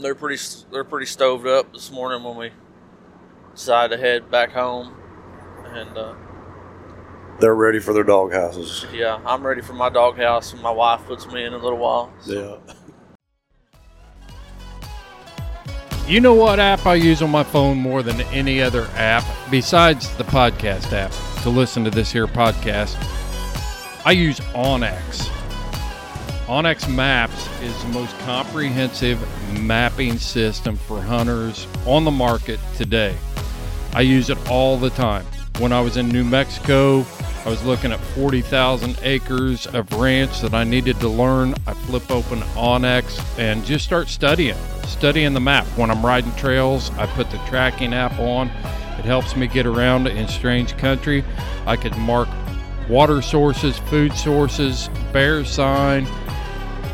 they're 0.00 0.14
pretty 0.14 0.42
they're 0.72 0.84
pretty 0.84 1.06
stoved 1.06 1.46
up 1.46 1.72
this 1.72 1.90
morning 1.90 2.22
when 2.24 2.36
we 2.36 2.50
decided 3.54 3.96
to 3.96 4.02
head 4.02 4.30
back 4.30 4.50
home, 4.52 4.94
and 5.66 5.96
uh, 5.96 6.14
They're 7.40 7.54
ready 7.54 7.78
for 7.80 7.92
their 7.92 8.04
dog 8.04 8.32
houses. 8.32 8.86
yeah, 8.92 9.20
I'm 9.24 9.46
ready 9.46 9.60
for 9.62 9.72
my 9.74 9.88
doghouse, 9.88 10.52
and 10.52 10.62
my 10.62 10.70
wife 10.70 11.04
puts 11.06 11.26
me 11.26 11.44
in 11.44 11.52
a 11.52 11.58
little 11.58 11.78
while. 11.78 12.12
Yeah. 12.26 12.56
You 16.06 16.20
know 16.20 16.34
what 16.34 16.60
app 16.60 16.84
I 16.84 16.96
use 16.96 17.22
on 17.22 17.30
my 17.30 17.42
phone 17.42 17.78
more 17.78 18.02
than 18.02 18.20
any 18.30 18.60
other 18.60 18.82
app 18.94 19.24
besides 19.50 20.14
the 20.18 20.24
podcast 20.24 20.92
app 20.92 21.10
to 21.42 21.48
listen 21.48 21.82
to 21.84 21.90
this 21.90 22.12
here 22.12 22.26
podcast? 22.26 22.94
I 24.04 24.10
use 24.12 24.38
onX. 24.52 25.30
onX 26.46 26.94
Maps 26.94 27.48
is 27.62 27.82
the 27.82 27.88
most 27.88 28.18
comprehensive 28.18 29.18
mapping 29.62 30.18
system 30.18 30.76
for 30.76 31.00
hunters 31.00 31.66
on 31.86 32.04
the 32.04 32.10
market 32.10 32.60
today. 32.76 33.16
I 33.94 34.02
use 34.02 34.28
it 34.28 34.36
all 34.50 34.76
the 34.76 34.90
time. 34.90 35.24
When 35.58 35.72
I 35.72 35.80
was 35.80 35.96
in 35.96 36.10
New 36.10 36.22
Mexico, 36.22 37.06
I 37.46 37.48
was 37.48 37.64
looking 37.64 37.92
at 37.92 38.00
40,000 38.00 38.98
acres 39.02 39.66
of 39.68 39.90
ranch 39.94 40.42
that 40.42 40.52
I 40.52 40.64
needed 40.64 41.00
to 41.00 41.08
learn. 41.08 41.54
I 41.66 41.72
flip 41.72 42.10
open 42.10 42.40
onX 42.40 43.24
and 43.38 43.64
just 43.64 43.86
start 43.86 44.08
studying, 44.08 44.58
studying 44.86 45.32
the 45.32 45.40
map. 45.40 45.64
When 45.78 45.90
I'm 45.90 46.04
riding 46.04 46.34
trails, 46.34 46.90
I 46.98 47.06
put 47.06 47.30
the 47.30 47.38
tracking 47.48 47.94
app 47.94 48.18
on. 48.18 48.48
It 48.98 49.06
helps 49.06 49.34
me 49.34 49.46
get 49.46 49.64
around 49.64 50.08
in 50.08 50.28
strange 50.28 50.76
country. 50.76 51.24
I 51.64 51.76
could 51.76 51.96
mark 51.96 52.28
water 52.86 53.22
sources, 53.22 53.78
food 53.78 54.12
sources, 54.12 54.90
bear 55.10 55.42
sign, 55.46 56.06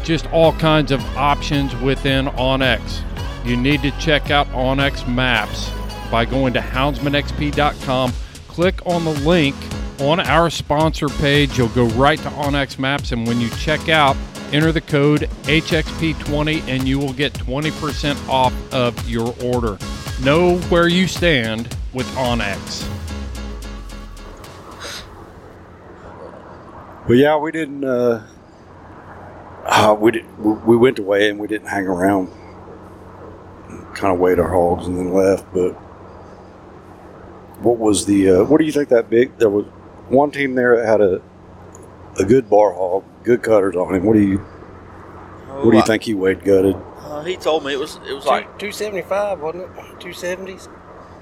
just 0.05 0.31
all 0.33 0.53
kinds 0.53 0.93
of 0.93 1.05
options 1.17 1.75
within 1.77 2.27
onX. 2.27 3.03
You 3.45 3.57
need 3.57 3.83
to 3.83 3.91
check 3.93 4.31
out 4.31 4.47
onX 4.49 5.07
Maps 5.09 5.71
by 6.11 6.25
going 6.25 6.53
to 6.55 6.61
houndsmanxp.com. 6.61 8.13
Click 8.49 8.87
on 8.87 9.05
the 9.05 9.13
link 9.21 9.55
on 10.01 10.21
our 10.21 10.51
sponsor 10.51 11.09
page. 11.09 11.57
You'll 11.57 11.69
go 11.69 11.87
right 11.89 12.19
to 12.19 12.29
onX 12.31 12.79
Maps, 12.79 13.13
and 13.13 13.27
when 13.27 13.41
you 13.41 13.49
check 13.51 13.89
out, 13.89 14.17
enter 14.53 14.73
the 14.73 14.81
code 14.81 15.23
HXP20 15.45 16.67
and 16.67 16.87
you 16.87 16.99
will 16.99 17.13
get 17.13 17.33
20% 17.35 18.29
off 18.29 18.53
of 18.73 19.09
your 19.09 19.35
order. 19.43 19.79
Know 20.23 20.59
where 20.69 20.89
you 20.89 21.07
stand 21.07 21.77
with 21.93 22.07
onX. 22.09 22.87
Well, 27.09 27.19
yeah, 27.19 27.37
we 27.37 27.51
didn't. 27.51 27.85
Uh, 27.85 28.27
uh, 29.71 29.95
we 29.95 30.11
did, 30.11 30.39
we 30.39 30.53
we 30.53 30.77
went 30.77 30.99
away 30.99 31.31
and 31.31 31.39
we 31.39 31.47
didn't 31.49 31.69
hang 31.69 31.87
around. 31.87 32.29
Kind 33.95 34.13
of 34.13 34.19
weighed 34.19 34.39
our 34.39 34.49
hogs 34.49 34.87
and 34.87 34.97
then 34.97 35.13
left. 35.13 35.47
But 35.53 35.73
what 37.63 37.79
was 37.79 38.07
the? 38.07 38.31
Uh, 38.31 38.45
what 38.45 38.59
do 38.59 38.65
you 38.65 38.73
think 38.73 38.89
that 38.89 39.09
big? 39.11 39.37
There 39.39 39.51
was 39.51 39.67
one 40.09 40.31
team 40.31 40.55
there 40.55 40.77
that 40.77 40.87
had 40.87 41.01
a 41.01 41.23
a 42.19 42.25
good 42.25 42.51
bar 42.51 42.73
hog, 42.73 43.05
good 43.23 43.43
cutters 43.43 43.77
on 43.77 43.95
him. 43.95 44.05
What 44.05 44.15
do 44.15 44.21
you 44.21 44.39
What 44.39 45.71
do 45.71 45.77
you 45.77 45.85
think 45.85 46.03
he 46.03 46.15
weighed 46.15 46.45
gutted? 46.45 46.77
Uh, 46.99 47.23
he 47.23 47.37
told 47.37 47.65
me 47.65 47.73
it 47.73 47.79
was 47.79 47.99
it 48.09 48.13
was 48.13 48.27
like 48.27 48.59
Two 48.59 48.73
seventy 48.73 49.03
five, 49.03 49.41
wasn't 49.41 49.65
it? 49.65 50.01
Two 50.01 50.13
seventies. 50.13 50.69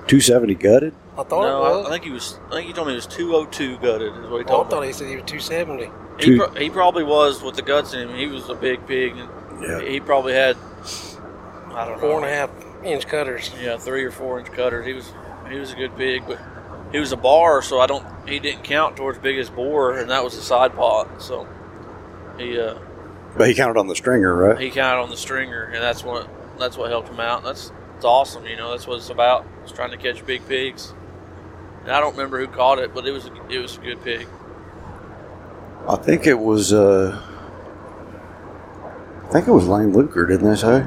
Two 0.09 0.21
seventy 0.21 0.55
gutted. 0.55 0.95
I 1.17 1.23
thought 1.23 1.43
no, 1.43 1.63
it 1.63 1.67
I, 1.69 1.77
was. 1.77 1.87
I 1.87 1.91
think 1.91 2.05
he 2.05 2.11
was. 2.11 2.39
I 2.49 2.51
think 2.55 2.67
he 2.69 2.73
told 2.73 2.87
me 2.89 2.95
it 2.95 2.97
was 2.97 3.07
two 3.07 3.35
oh 3.37 3.45
two 3.45 3.77
gutted. 3.79 4.13
Is 4.17 4.29
what 4.31 4.39
he 4.47 4.53
Oh, 4.53 4.65
I 4.65 4.69
thought 4.69 4.81
me. 4.81 4.87
he 4.89 4.93
said 4.93 5.09
he 5.09 5.17
was 5.17 5.25
two 5.27 5.39
seventy. 5.41 5.91
He, 6.19 6.25
Two- 6.25 6.39
pro- 6.39 6.51
he 6.55 6.71
probably 6.71 7.05
was 7.05 7.43
with 7.43 7.55
the 7.55 7.63
guts 7.63 7.93
in 7.95 8.09
him. 8.09 8.17
He 8.17 8.27
was 8.27 8.49
a 8.49 8.55
big 8.55 8.85
pig. 8.87 9.17
And 9.17 9.29
Yeah. 9.63 9.81
He 9.83 10.01
probably 10.01 10.33
had. 10.33 10.57
I 11.73 11.85
don't 11.85 11.95
know. 11.95 11.99
Four 11.99 12.17
and 12.17 12.25
a 12.25 12.29
half 12.35 12.51
inch 12.85 13.07
cutters. 13.07 13.51
Yeah, 13.63 13.77
three 13.77 14.03
or 14.05 14.11
four 14.11 14.39
inch 14.41 14.51
cutters. 14.53 14.85
He 14.87 14.95
was 14.95 15.13
he 15.51 15.59
was 15.59 15.73
a 15.73 15.77
good 15.77 15.97
pig, 15.97 16.25
but 16.27 16.41
he 16.93 16.99
was 16.99 17.13
a 17.13 17.17
bar, 17.17 17.63
so 17.63 17.79
I 17.81 17.87
don't. 17.87 18.05
He 18.29 18.39
didn't 18.39 18.65
count 18.65 18.97
towards 18.97 19.19
biggest 19.19 19.55
boar, 19.55 19.99
and 19.99 20.11
that 20.11 20.25
was 20.25 20.35
a 20.37 20.43
side 20.43 20.75
pot. 20.75 21.21
So 21.23 21.47
he 22.39 22.59
uh, 22.59 22.75
But 23.37 23.49
he 23.49 23.55
counted 23.55 23.79
on 23.79 23.87
the 23.89 23.95
stringer, 23.97 24.35
right? 24.35 24.59
he 24.59 24.71
counted 24.71 25.03
on 25.03 25.11
the 25.11 25.17
stringer, 25.17 25.65
and 25.65 25.83
that's 25.83 26.03
what 26.03 26.29
that's 26.59 26.77
what 26.77 26.91
helped 26.91 27.09
him 27.09 27.21
out. 27.21 27.45
That's 27.45 27.71
it's 27.99 28.05
awesome. 28.05 28.47
You 28.47 28.55
know, 28.55 28.71
that's 28.71 28.87
what 28.87 28.99
it's 28.99 29.11
about. 29.11 29.45
It's 29.65 29.73
trying 29.73 29.91
to 29.91 29.97
catch 29.97 30.25
big 30.25 30.47
pigs. 30.47 30.95
And 31.83 31.91
I 31.91 31.99
don't 31.99 32.13
remember 32.13 32.39
who 32.39 32.47
caught 32.47 32.79
it, 32.79 32.95
but 32.95 33.05
it 33.09 33.11
was 33.11 33.27
a, 33.27 33.49
it 33.49 33.59
was 33.59 33.77
a 33.77 33.81
good 33.81 34.05
pig. 34.05 34.29
I 35.89 35.97
think 35.97 36.25
it 36.29 36.39
was. 36.39 36.73
Uh, 36.73 37.21
I 39.25 39.29
think 39.33 39.49
it 39.49 39.51
was 39.51 39.67
Lane 39.67 39.93
Luker, 39.93 40.27
didn't 40.27 40.49
they 40.49 40.55
say? 40.55 40.87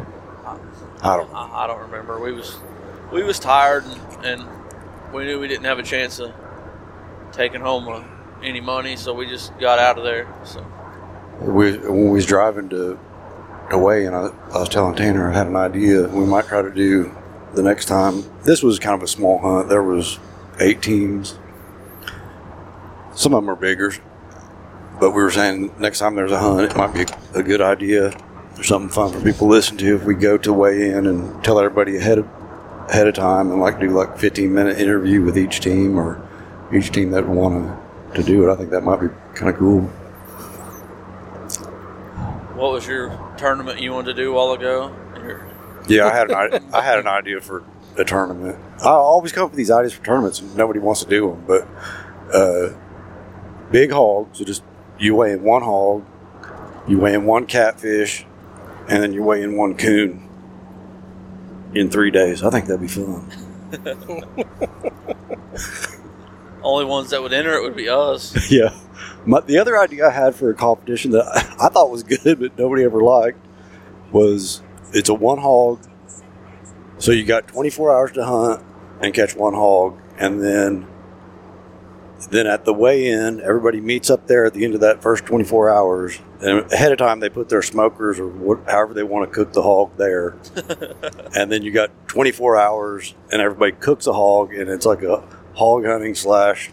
I 1.01 1.17
don't. 1.17 1.33
I, 1.33 1.63
I 1.63 1.67
don't 1.67 1.81
remember. 1.81 2.17
We 2.17 2.31
was 2.31 2.57
we 3.11 3.23
was 3.23 3.39
tired, 3.39 3.83
and, 3.83 4.25
and 4.25 4.49
we 5.13 5.25
knew 5.25 5.37
we 5.37 5.49
didn't 5.49 5.65
have 5.65 5.79
a 5.79 5.83
chance 5.83 6.19
of 6.19 6.31
taking 7.33 7.59
home 7.59 7.89
uh, 7.89 8.05
any 8.41 8.61
money, 8.61 8.95
so 8.95 9.13
we 9.13 9.27
just 9.27 9.57
got 9.59 9.79
out 9.79 9.97
of 9.97 10.05
there. 10.05 10.33
So 10.45 10.65
We, 11.41 11.77
when 11.77 12.05
we 12.05 12.11
was 12.11 12.25
driving 12.25 12.69
to 12.69 12.97
away, 13.73 14.05
and 14.05 14.15
I, 14.15 14.27
I 14.53 14.59
was 14.59 14.69
telling 14.69 14.95
Tanner 14.95 15.29
I 15.29 15.33
had 15.33 15.47
an 15.47 15.55
idea 15.55 16.07
we 16.07 16.25
might 16.25 16.45
try 16.45 16.61
to 16.61 16.71
do 16.71 17.15
the 17.53 17.63
next 17.63 17.85
time. 17.85 18.23
This 18.43 18.63
was 18.63 18.79
kind 18.79 18.95
of 18.95 19.03
a 19.03 19.07
small 19.07 19.39
hunt. 19.39 19.69
There 19.69 19.83
was 19.83 20.19
eight 20.59 20.81
teams. 20.81 21.37
Some 23.13 23.33
of 23.33 23.43
them 23.43 23.49
are 23.49 23.55
bigger, 23.55 23.93
but 24.99 25.11
we 25.11 25.21
were 25.21 25.31
saying 25.31 25.73
next 25.79 25.99
time 25.99 26.15
there's 26.15 26.31
a 26.31 26.39
hunt, 26.39 26.71
it 26.71 26.77
might 26.77 26.93
be 26.93 27.05
a 27.33 27.43
good 27.43 27.61
idea 27.61 28.17
or 28.57 28.63
something 28.63 28.89
fun 28.89 29.11
for 29.11 29.19
people 29.19 29.47
to 29.47 29.51
listen 29.51 29.77
to 29.77 29.95
if 29.95 30.03
we 30.03 30.13
go 30.13 30.37
to 30.37 30.53
weigh 30.53 30.89
in 30.89 31.07
and 31.07 31.43
tell 31.43 31.59
everybody 31.59 31.97
ahead 31.97 32.19
of 32.19 32.27
ahead 32.89 33.07
of 33.07 33.13
time 33.13 33.51
and 33.51 33.61
like 33.61 33.79
do 33.79 33.89
like 33.89 34.17
15 34.17 34.53
minute 34.53 34.77
interview 34.77 35.21
with 35.21 35.37
each 35.37 35.61
team 35.61 35.97
or 35.97 36.27
each 36.73 36.91
team 36.91 37.11
that 37.11 37.27
want 37.27 37.79
to 38.15 38.23
do 38.23 38.47
it. 38.47 38.51
I 38.51 38.55
think 38.55 38.69
that 38.71 38.83
might 38.83 38.99
be 38.99 39.07
kind 39.33 39.49
of 39.49 39.57
cool. 39.57 39.89
what 42.61 42.73
was 42.73 42.85
your 42.85 43.09
tournament 43.41 43.81
you 43.81 43.91
wanted 43.91 44.15
to 44.15 44.21
do 44.21 44.31
a 44.31 44.35
while 44.35 44.53
ago? 44.53 44.95
Yeah, 45.87 46.05
I 46.05 46.13
had 46.13 46.29
an 46.29 46.35
idea, 46.35 46.61
I 46.73 46.81
had 46.81 46.99
an 46.99 47.07
idea 47.07 47.41
for 47.41 47.63
a 47.97 48.05
tournament. 48.05 48.55
I 48.81 48.89
always 48.89 49.31
come 49.31 49.45
up 49.45 49.51
with 49.51 49.57
these 49.57 49.71
ideas 49.71 49.93
for 49.93 50.05
tournaments, 50.05 50.39
and 50.39 50.55
nobody 50.55 50.79
wants 50.79 51.03
to 51.03 51.09
do 51.09 51.29
them. 51.29 51.43
But 51.47 51.67
uh, 52.33 52.73
big 53.71 53.91
hog, 53.91 54.29
so 54.33 54.45
just 54.45 54.63
you 54.99 55.15
weigh 55.15 55.31
in 55.33 55.41
one 55.41 55.63
hog, 55.63 56.05
you 56.87 56.99
weigh 56.99 57.15
in 57.15 57.25
one 57.25 57.47
catfish, 57.47 58.27
and 58.87 59.01
then 59.01 59.11
you 59.11 59.23
weigh 59.23 59.41
in 59.41 59.57
one 59.57 59.75
coon 59.75 60.29
in 61.73 61.89
three 61.89 62.11
days. 62.11 62.43
I 62.43 62.51
think 62.51 62.67
that'd 62.67 62.79
be 62.79 62.87
fun. 62.87 63.27
Only 66.63 66.85
ones 66.85 67.09
that 67.09 67.23
would 67.23 67.33
enter 67.33 67.53
it 67.53 67.63
would 67.63 67.75
be 67.75 67.89
us. 67.89 68.51
yeah. 68.55 68.69
My, 69.25 69.39
the 69.41 69.57
other 69.57 69.77
idea 69.77 70.07
I 70.07 70.11
had 70.11 70.35
for 70.35 70.49
a 70.49 70.55
competition 70.55 71.11
that 71.11 71.25
I, 71.27 71.65
I 71.65 71.69
thought 71.69 71.91
was 71.91 72.03
good, 72.03 72.39
but 72.39 72.57
nobody 72.57 72.83
ever 72.83 73.01
liked, 73.01 73.39
was 74.11 74.61
it's 74.93 75.09
a 75.09 75.13
one 75.13 75.39
hog. 75.39 75.79
So 76.97 77.11
you 77.11 77.25
got 77.25 77.47
24 77.47 77.91
hours 77.91 78.11
to 78.13 78.25
hunt, 78.25 78.63
and 79.01 79.13
catch 79.13 79.35
one 79.35 79.53
hog, 79.53 79.99
and 80.17 80.41
then 80.41 80.87
then 82.29 82.45
at 82.45 82.65
the 82.65 82.73
weigh 82.73 83.07
in, 83.07 83.41
everybody 83.41 83.81
meets 83.81 84.09
up 84.11 84.27
there 84.27 84.45
at 84.45 84.53
the 84.53 84.63
end 84.63 84.75
of 84.75 84.81
that 84.81 85.01
first 85.01 85.25
24 85.25 85.71
hours. 85.71 86.19
And 86.39 86.71
ahead 86.71 86.91
of 86.91 86.99
time, 86.99 87.19
they 87.19 87.29
put 87.29 87.49
their 87.49 87.63
smokers 87.63 88.19
or 88.19 88.27
what, 88.27 88.69
however 88.69 88.93
they 88.93 89.01
want 89.01 89.27
to 89.27 89.33
cook 89.33 89.53
the 89.53 89.63
hog 89.63 89.97
there. 89.97 90.37
and 91.35 91.51
then 91.51 91.63
you 91.63 91.71
got 91.71 91.89
24 92.07 92.57
hours, 92.57 93.15
and 93.31 93.41
everybody 93.41 93.71
cooks 93.71 94.05
a 94.05 94.13
hog, 94.13 94.53
and 94.53 94.69
it's 94.69 94.85
like 94.85 95.01
a 95.01 95.23
hog 95.53 95.85
hunting 95.85 96.13
slash 96.15 96.71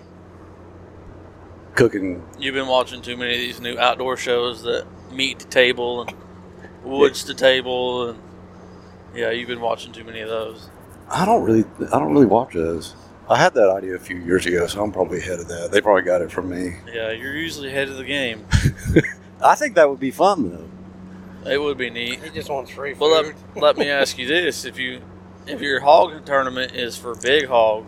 cooking. 1.78 2.22
You've 2.38 2.54
been 2.54 2.66
watching 2.66 3.02
too 3.02 3.16
many 3.16 3.34
of 3.34 3.38
these 3.38 3.60
new 3.60 3.78
outdoor 3.78 4.16
shows 4.16 4.62
that 4.62 4.84
meat 5.12 5.38
to 5.38 5.46
table 5.46 6.02
and 6.02 6.14
woods 6.82 7.22
to 7.24 7.34
table, 7.34 8.10
and 8.10 8.18
yeah, 9.14 9.30
you've 9.30 9.48
been 9.48 9.60
watching 9.60 9.92
too 9.92 10.02
many 10.02 10.20
of 10.20 10.28
those. 10.28 10.68
I 11.08 11.24
don't 11.24 11.44
really, 11.44 11.64
I 11.86 11.98
don't 11.98 12.12
really 12.12 12.26
watch 12.26 12.52
those. 12.52 12.96
I 13.30 13.36
had 13.38 13.54
that 13.54 13.70
idea 13.70 13.94
a 13.94 13.98
few 13.98 14.16
years 14.16 14.44
ago, 14.44 14.66
so 14.66 14.82
I'm 14.82 14.90
probably 14.90 15.18
ahead 15.18 15.38
of 15.38 15.48
that. 15.48 15.70
They 15.70 15.80
probably 15.80 16.02
got 16.02 16.20
it 16.20 16.32
from 16.32 16.50
me. 16.50 16.76
Yeah, 16.92 17.12
you're 17.12 17.36
usually 17.36 17.68
ahead 17.68 17.88
of 17.88 17.96
the 17.96 18.04
game. 18.04 18.44
I 19.44 19.54
think 19.54 19.76
that 19.76 19.88
would 19.88 20.00
be 20.00 20.10
fun 20.10 20.50
though. 20.50 21.50
It 21.50 21.58
would 21.58 21.78
be 21.78 21.90
neat. 21.90 22.20
He 22.22 22.30
just 22.30 22.50
wants 22.50 22.72
free 22.72 22.94
food. 22.94 23.00
Well, 23.02 23.22
let, 23.22 23.34
let 23.56 23.76
me 23.78 23.88
ask 24.00 24.18
you 24.18 24.26
this: 24.26 24.64
if 24.64 24.78
you 24.78 25.00
if 25.46 25.60
your 25.60 25.80
hog 25.80 26.24
tournament 26.26 26.74
is 26.74 26.96
for 26.96 27.14
big 27.14 27.46
hog, 27.46 27.86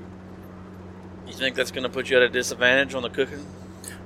you 1.27 1.33
think 1.33 1.57
that's 1.57 1.73
going 1.73 1.83
to 1.83 1.89
put 1.91 2.09
you 2.09 2.19
at 2.19 2.23
a 2.23 2.29
disadvantage 2.29 2.95
on 2.95 3.03
the 3.03 3.11
cooking? 3.11 3.45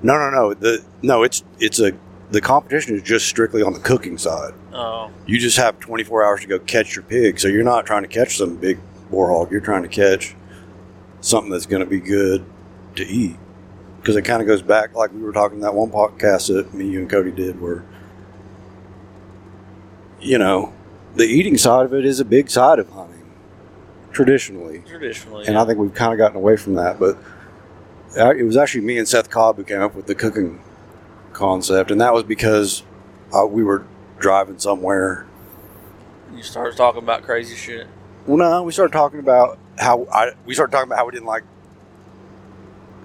No, 0.04 0.18
no, 0.18 0.28
no. 0.30 0.52
The 0.54 0.84
no, 1.02 1.22
it's 1.22 1.42
it's 1.58 1.80
a 1.80 1.92
the 2.30 2.40
competition 2.40 2.94
is 2.94 3.02
just 3.02 3.26
strictly 3.26 3.62
on 3.62 3.72
the 3.72 3.80
cooking 3.80 4.18
side. 4.18 4.52
Oh, 4.72 5.10
You 5.26 5.38
just 5.38 5.56
have 5.56 5.78
24 5.80 6.24
hours 6.24 6.40
to 6.42 6.46
go 6.46 6.58
catch 6.58 6.94
your 6.94 7.04
pig, 7.04 7.40
so 7.40 7.48
you're 7.48 7.64
not 7.64 7.86
trying 7.86 8.02
to 8.02 8.08
catch 8.08 8.36
some 8.36 8.56
big 8.56 8.78
boar 9.10 9.30
hog. 9.30 9.50
You're 9.50 9.60
trying 9.60 9.82
to 9.82 9.88
catch 9.88 10.34
something 11.20 11.50
that's 11.50 11.66
going 11.66 11.80
to 11.80 11.88
be 11.88 12.00
good 12.00 12.44
to 12.96 13.06
eat. 13.06 13.36
Because 14.00 14.16
it 14.16 14.22
kind 14.22 14.42
of 14.42 14.46
goes 14.46 14.60
back, 14.60 14.94
like 14.94 15.12
we 15.14 15.22
were 15.22 15.32
talking 15.32 15.60
that 15.60 15.74
one 15.74 15.90
podcast 15.90 16.48
that 16.48 16.74
me, 16.74 16.86
you, 16.86 16.98
and 17.00 17.08
Cody 17.08 17.30
did, 17.30 17.58
where 17.60 17.82
you 20.20 20.36
know 20.36 20.74
the 21.14 21.24
eating 21.24 21.56
side 21.56 21.86
of 21.86 21.94
it 21.94 22.04
is 22.04 22.20
a 22.20 22.24
big 22.26 22.50
side 22.50 22.78
of 22.78 22.90
hunting 22.90 23.22
traditionally. 24.12 24.82
traditionally. 24.86 25.46
and 25.46 25.56
I 25.56 25.64
think 25.64 25.78
we've 25.78 25.94
kind 25.94 26.12
of 26.12 26.18
gotten 26.18 26.36
away 26.36 26.56
from 26.56 26.74
that. 26.74 26.98
But 27.00 27.16
it 28.16 28.44
was 28.44 28.56
actually 28.56 28.82
me 28.82 28.98
and 28.98 29.08
Seth 29.08 29.30
Cobb 29.30 29.56
who 29.56 29.64
came 29.64 29.80
up 29.80 29.94
with 29.94 30.06
the 30.06 30.14
cooking 30.14 30.60
concept, 31.32 31.90
and 31.90 32.00
that 32.00 32.12
was 32.14 32.22
because 32.24 32.82
uh, 33.36 33.46
we 33.46 33.62
were 33.64 33.84
driving 34.18 34.58
somewhere. 34.58 35.26
you 36.34 36.42
started 36.42 36.76
talking 36.76 37.02
about 37.02 37.22
crazy 37.22 37.54
shit. 37.56 37.86
Well, 38.26 38.38
no, 38.38 38.62
we 38.62 38.72
started 38.72 38.92
talking 38.92 39.18
about 39.20 39.58
how 39.78 40.06
I 40.12 40.32
we 40.46 40.54
started 40.54 40.72
talking 40.72 40.88
about 40.88 40.98
how 40.98 41.06
we 41.06 41.12
didn't 41.12 41.26
like 41.26 41.42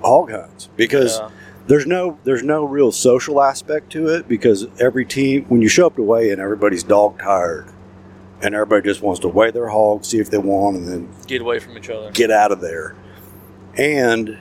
hog 0.01 0.31
hunts 0.31 0.69
because 0.77 1.17
Yeah. 1.17 1.29
there's 1.67 1.85
no 1.85 2.17
there's 2.23 2.43
no 2.43 2.63
real 2.63 2.91
social 2.91 3.41
aspect 3.41 3.91
to 3.91 4.07
it 4.07 4.27
because 4.27 4.67
every 4.79 5.05
team 5.05 5.45
when 5.49 5.61
you 5.61 5.67
show 5.67 5.87
up 5.87 5.95
to 5.97 6.03
weigh 6.03 6.29
in 6.29 6.39
everybody's 6.39 6.83
dog 6.83 7.19
tired 7.19 7.65
and 8.41 8.55
everybody 8.55 8.83
just 8.83 9.01
wants 9.01 9.19
to 9.21 9.27
weigh 9.27 9.51
their 9.51 9.67
hog 9.67 10.05
see 10.05 10.19
if 10.19 10.29
they 10.29 10.37
want 10.37 10.77
and 10.77 10.87
then 10.87 11.09
get 11.27 11.41
away 11.41 11.59
from 11.59 11.77
each 11.77 11.89
other. 11.89 12.11
get 12.11 12.31
out 12.31 12.51
of 12.51 12.61
there. 12.61 12.95
And 13.77 14.37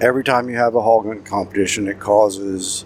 every 0.00 0.24
time 0.24 0.48
you 0.48 0.56
have 0.56 0.74
a 0.74 0.82
hog 0.82 1.06
hunting 1.06 1.24
competition, 1.24 1.88
it 1.88 1.98
causes 1.98 2.84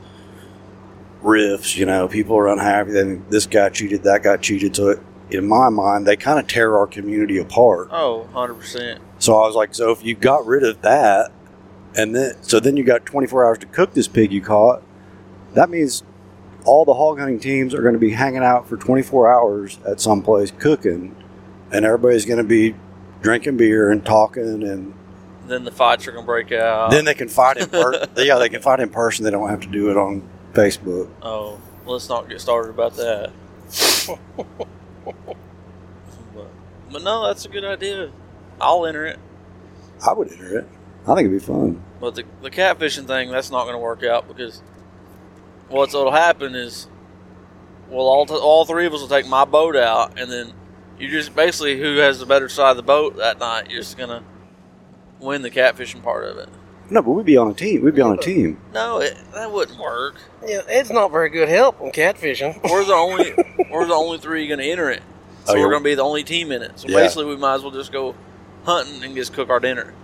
rifts. 1.22 1.76
You 1.76 1.86
know, 1.86 2.08
people 2.08 2.36
are 2.36 2.48
unhappy. 2.48 2.92
Then 2.92 3.24
this 3.28 3.46
guy 3.46 3.68
cheated, 3.68 4.02
that 4.04 4.22
guy 4.22 4.36
cheated. 4.36 4.76
So, 4.76 4.90
it, 4.90 5.00
in 5.30 5.46
my 5.48 5.70
mind, 5.70 6.06
they 6.06 6.16
kind 6.16 6.38
of 6.38 6.46
tear 6.46 6.76
our 6.76 6.86
community 6.86 7.38
apart. 7.38 7.88
Oh, 7.90 8.28
100 8.32 8.54
percent. 8.54 9.00
So 9.18 9.34
I 9.34 9.46
was 9.46 9.54
like, 9.54 9.74
so 9.74 9.90
if 9.90 10.04
you 10.04 10.14
got 10.14 10.44
rid 10.46 10.62
of 10.62 10.82
that, 10.82 11.32
and 11.96 12.14
then 12.14 12.34
so 12.42 12.60
then 12.60 12.76
you 12.76 12.84
got 12.84 13.06
24 13.06 13.46
hours 13.46 13.58
to 13.58 13.66
cook 13.66 13.94
this 13.94 14.08
pig 14.08 14.32
you 14.32 14.40
caught, 14.40 14.82
that 15.54 15.70
means 15.70 16.02
all 16.64 16.84
the 16.84 16.94
hog 16.94 17.18
hunting 17.18 17.40
teams 17.40 17.74
are 17.74 17.82
going 17.82 17.94
to 17.94 18.00
be 18.00 18.10
hanging 18.10 18.42
out 18.42 18.68
for 18.68 18.76
24 18.76 19.32
hours 19.32 19.78
at 19.86 20.00
some 20.00 20.22
place 20.22 20.52
cooking, 20.58 21.16
and 21.70 21.84
everybody's 21.84 22.26
going 22.26 22.38
to 22.38 22.44
be 22.44 22.74
drinking 23.22 23.56
beer 23.56 23.90
and 23.90 24.04
talking, 24.04 24.62
and 24.62 24.94
Then 25.46 25.64
the 25.64 25.70
fights 25.72 26.06
are 26.06 26.12
gonna 26.12 26.26
break 26.26 26.52
out. 26.52 26.90
then 26.90 27.04
they 27.04 27.14
can 27.14 27.28
fight 27.28 27.56
in 27.56 27.68
person. 27.68 28.08
yeah, 28.16 28.38
they 28.38 28.48
can 28.48 28.62
fight 28.62 28.80
in 28.80 28.90
person. 28.90 29.24
They 29.24 29.30
don't 29.30 29.48
have 29.48 29.60
to 29.60 29.68
do 29.68 29.90
it 29.90 29.96
on 29.96 30.28
Facebook. 30.52 31.10
oh, 31.22 31.60
let's 31.86 32.08
not 32.08 32.28
get 32.28 32.40
started 32.40 32.70
about 32.70 32.94
that. 32.96 33.32
but, 34.36 34.58
but 36.90 37.02
no, 37.02 37.26
that's 37.26 37.44
a 37.44 37.48
good 37.48 37.64
idea. 37.64 38.10
I'll 38.60 38.86
enter 38.86 39.06
it. 39.06 39.18
I 40.06 40.12
would 40.12 40.30
enter 40.30 40.58
it. 40.58 40.68
I 41.06 41.14
think 41.14 41.26
it'd 41.26 41.32
be 41.32 41.44
fun. 41.44 41.82
But 42.00 42.14
the, 42.14 42.24
the 42.42 42.50
catfishing 42.50 43.06
thing, 43.06 43.30
that's 43.30 43.50
not 43.50 43.64
going 43.64 43.74
to 43.74 43.78
work 43.78 44.04
out 44.04 44.28
because 44.28 44.62
what's 45.68 45.94
will 45.94 46.12
happen 46.12 46.54
is, 46.54 46.88
well, 47.88 48.06
all, 48.06 48.26
t- 48.26 48.34
all 48.34 48.64
three 48.64 48.86
of 48.86 48.94
us 48.94 49.00
will 49.00 49.08
take 49.08 49.26
my 49.26 49.44
boat 49.44 49.74
out, 49.76 50.18
and 50.18 50.30
then 50.30 50.52
you 50.98 51.08
just 51.08 51.34
basically 51.34 51.78
who 51.78 51.96
has 51.96 52.20
the 52.20 52.26
better 52.26 52.48
side 52.48 52.70
of 52.70 52.76
the 52.76 52.82
boat 52.82 53.16
that 53.16 53.38
night, 53.38 53.70
you're 53.70 53.80
just 53.80 53.96
going 53.96 54.10
to 54.10 54.22
win 55.22 55.42
the 55.42 55.50
catfishing 55.50 56.02
part 56.02 56.24
of 56.24 56.36
it. 56.38 56.48
No, 56.90 57.00
but 57.00 57.12
we'd 57.12 57.24
be 57.24 57.36
on 57.38 57.48
a 57.50 57.54
team. 57.54 57.82
We'd 57.82 57.94
be 57.94 58.02
on 58.02 58.18
a 58.18 58.20
team. 58.20 58.58
No, 58.74 58.98
it, 59.00 59.16
that 59.32 59.50
wouldn't 59.50 59.78
work. 59.78 60.16
Yeah, 60.46 60.60
it's 60.68 60.90
not 60.90 61.10
very 61.10 61.30
good 61.30 61.48
help 61.48 61.80
on 61.80 61.90
catfishing. 61.90 62.62
We're 62.70 62.84
the 62.84 62.92
only 62.92 63.32
we're 63.70 63.86
the 63.86 63.94
only 63.94 64.18
three 64.18 64.46
going 64.46 64.58
to 64.60 64.66
enter 64.70 64.90
it, 64.90 65.02
so 65.44 65.52
Oh, 65.52 65.54
we're 65.54 65.60
you're- 65.60 65.70
going 65.70 65.82
to 65.82 65.88
be 65.88 65.94
the 65.94 66.02
only 66.02 66.24
team 66.24 66.52
in 66.52 66.60
it. 66.62 66.78
So 66.78 66.88
Yeah. 66.88 66.98
basically, 66.98 67.26
we 67.26 67.36
might 67.36 67.54
as 67.54 67.62
well 67.62 67.70
just 67.70 67.92
go 67.92 68.14
hunting 68.64 69.02
and 69.04 69.14
just 69.16 69.32
cook 69.32 69.48
our 69.48 69.60
dinner. 69.60 69.94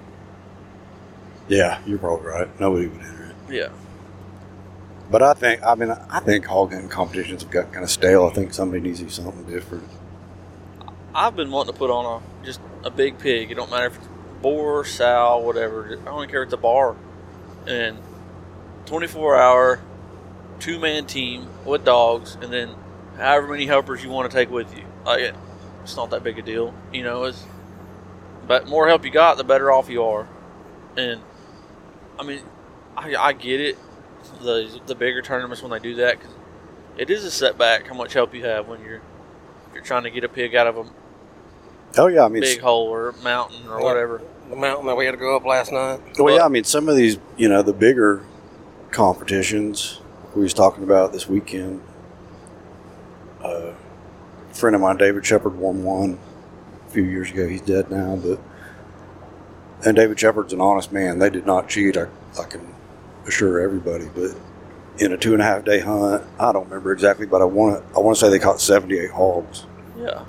Yeah, 1.49 1.81
you're 1.87 1.99
probably 1.99 2.27
right. 2.27 2.61
Nobody 2.61 2.87
would 2.89 3.01
enter 3.01 3.25
it. 3.49 3.53
Yeah. 3.55 3.69
But 5.11 5.23
I 5.23 5.33
think, 5.33 5.63
I 5.65 5.75
mean, 5.75 5.91
I 5.91 6.21
think 6.21 6.45
hog 6.45 6.71
hunting 6.73 6.91
competitions 6.91 7.43
have 7.43 7.51
got 7.51 7.73
kind 7.73 7.83
of 7.83 7.91
stale. 7.91 8.27
I 8.27 8.31
think 8.35 8.53
somebody 8.53 8.83
needs 8.83 8.99
to 8.99 9.05
do 9.07 9.11
something 9.11 9.45
different. 9.45 9.89
I've 11.15 11.35
been 11.35 11.51
wanting 11.51 11.73
to 11.73 11.79
put 11.79 11.91
on 11.91 12.23
a 12.23 12.45
just 12.45 12.61
a 12.85 12.91
big 12.91 13.19
pig. 13.19 13.51
It 13.51 13.55
don't 13.55 13.71
matter 13.71 13.87
if 13.87 13.97
it's 13.97 14.09
boar, 14.43 14.85
sow, 14.85 15.39
whatever. 15.39 15.99
I 16.03 16.05
don't 16.05 16.31
care 16.31 16.43
it's 16.43 16.53
a 16.53 16.57
bar. 16.57 16.97
And 17.67 17.99
24 18.87 19.37
hour, 19.37 19.81
two 20.59 20.79
man 20.79 21.07
team 21.07 21.49
with 21.65 21.85
dogs, 21.85 22.37
and 22.41 22.53
then 22.53 22.75
however 23.17 23.49
many 23.49 23.67
helpers 23.67 24.03
you 24.03 24.11
want 24.11 24.31
to 24.31 24.37
take 24.37 24.51
with 24.51 24.77
you. 24.77 24.85
Like 25.05 25.35
it's 25.83 25.97
not 25.97 26.11
that 26.11 26.23
big 26.23 26.39
a 26.39 26.43
deal, 26.43 26.75
you 26.93 27.03
know. 27.03 27.25
It's 27.25 27.45
but 28.47 28.67
more 28.67 28.89
help 28.89 29.05
you 29.05 29.11
got, 29.11 29.37
the 29.37 29.45
better 29.45 29.71
off 29.71 29.91
you 29.91 30.03
are. 30.03 30.27
And 30.97 31.21
I 32.19 32.25
mean, 32.25 32.41
I, 32.97 33.15
I 33.15 33.33
get 33.33 33.61
it. 33.61 33.79
The 34.41 34.81
the 34.87 34.95
bigger 34.95 35.23
tournaments 35.23 35.63
when 35.63 35.71
they 35.71 35.79
do 35.79 35.95
that, 35.97 36.21
'cause 36.21 36.31
it 36.97 37.11
is 37.11 37.25
a 37.25 37.31
setback 37.31 37.87
how 37.87 37.95
much 37.95 38.15
help 38.15 38.35
you 38.35 38.45
have 38.45 38.67
when 38.67 38.83
you're 38.83 39.01
you're 39.73 39.83
trying 39.83 40.03
to 40.05 40.11
get 40.11 40.25
a 40.25 40.29
pig 40.29 40.55
out 40.55 40.67
of 40.67 40.77
a 40.79 40.85
Oh 41.97 42.07
yeah, 42.09 42.25
I 42.25 42.29
mean, 42.29 42.43
big 42.43 42.61
hole 42.61 42.89
or 42.89 43.13
mountain 43.23 43.67
or 43.69 43.79
Yeah. 43.79 43.85
whatever. 43.85 44.21
The 44.51 44.57
mountain 44.57 44.87
that 44.87 44.97
we 44.97 45.05
had 45.05 45.13
to 45.13 45.19
go 45.19 45.37
up 45.37 45.45
last 45.45 45.73
night. 45.73 46.01
well, 46.19 46.35
yeah, 46.37 46.45
I 46.45 46.49
mean, 46.49 46.65
some 46.65 46.89
of 46.89 46.97
these, 46.97 47.19
you 47.37 47.49
know, 47.49 47.63
the 47.63 47.73
bigger 47.73 48.23
competitions 48.91 50.01
we 50.35 50.43
was 50.43 50.55
talking 50.55 50.85
about 50.85 51.13
this 51.13 51.29
weekend. 51.29 51.81
Uh, 53.45 53.73
a 54.51 54.55
friend 54.55 54.75
of 54.75 54.83
mine, 54.83 54.97
David 54.97 55.25
Shepard, 55.25 55.57
won 55.57 55.83
one 55.85 56.19
a 56.87 56.91
few 56.91 57.03
years 57.05 57.31
ago. 57.31 57.47
He's 57.49 57.61
dead 57.61 57.91
now, 57.91 58.17
but 58.17 58.39
and 59.87 59.97
David 59.97 60.19
Shepard's 60.19 60.53
an 60.53 60.61
honest 60.61 60.93
man. 60.93 61.19
They 61.19 61.31
did 61.31 61.47
not 61.47 61.69
cheat. 61.69 61.97
I, 61.97 62.07
I 62.41 62.45
can 62.45 62.75
assure 63.27 63.61
everybody. 63.61 64.09
But 64.15 64.33
in 64.99 65.13
a 65.13 65.17
two 65.17 65.33
and 65.35 65.43
a 65.43 65.45
half 65.45 65.65
day 65.65 65.81
hunt, 65.81 66.25
I 66.41 66.53
don't 66.53 66.65
remember 66.65 66.93
exactly, 66.93 67.27
but 67.27 67.41
I 67.41 67.45
want 67.45 67.77
to 67.87 67.97
I 67.97 68.01
want 68.01 68.17
to 68.19 68.25
say 68.25 68.31
they 68.31 68.39
caught 68.39 68.61
seventy 68.61 68.99
eight 68.99 69.11
hogs. 69.11 69.67
Yeah. 69.97 70.25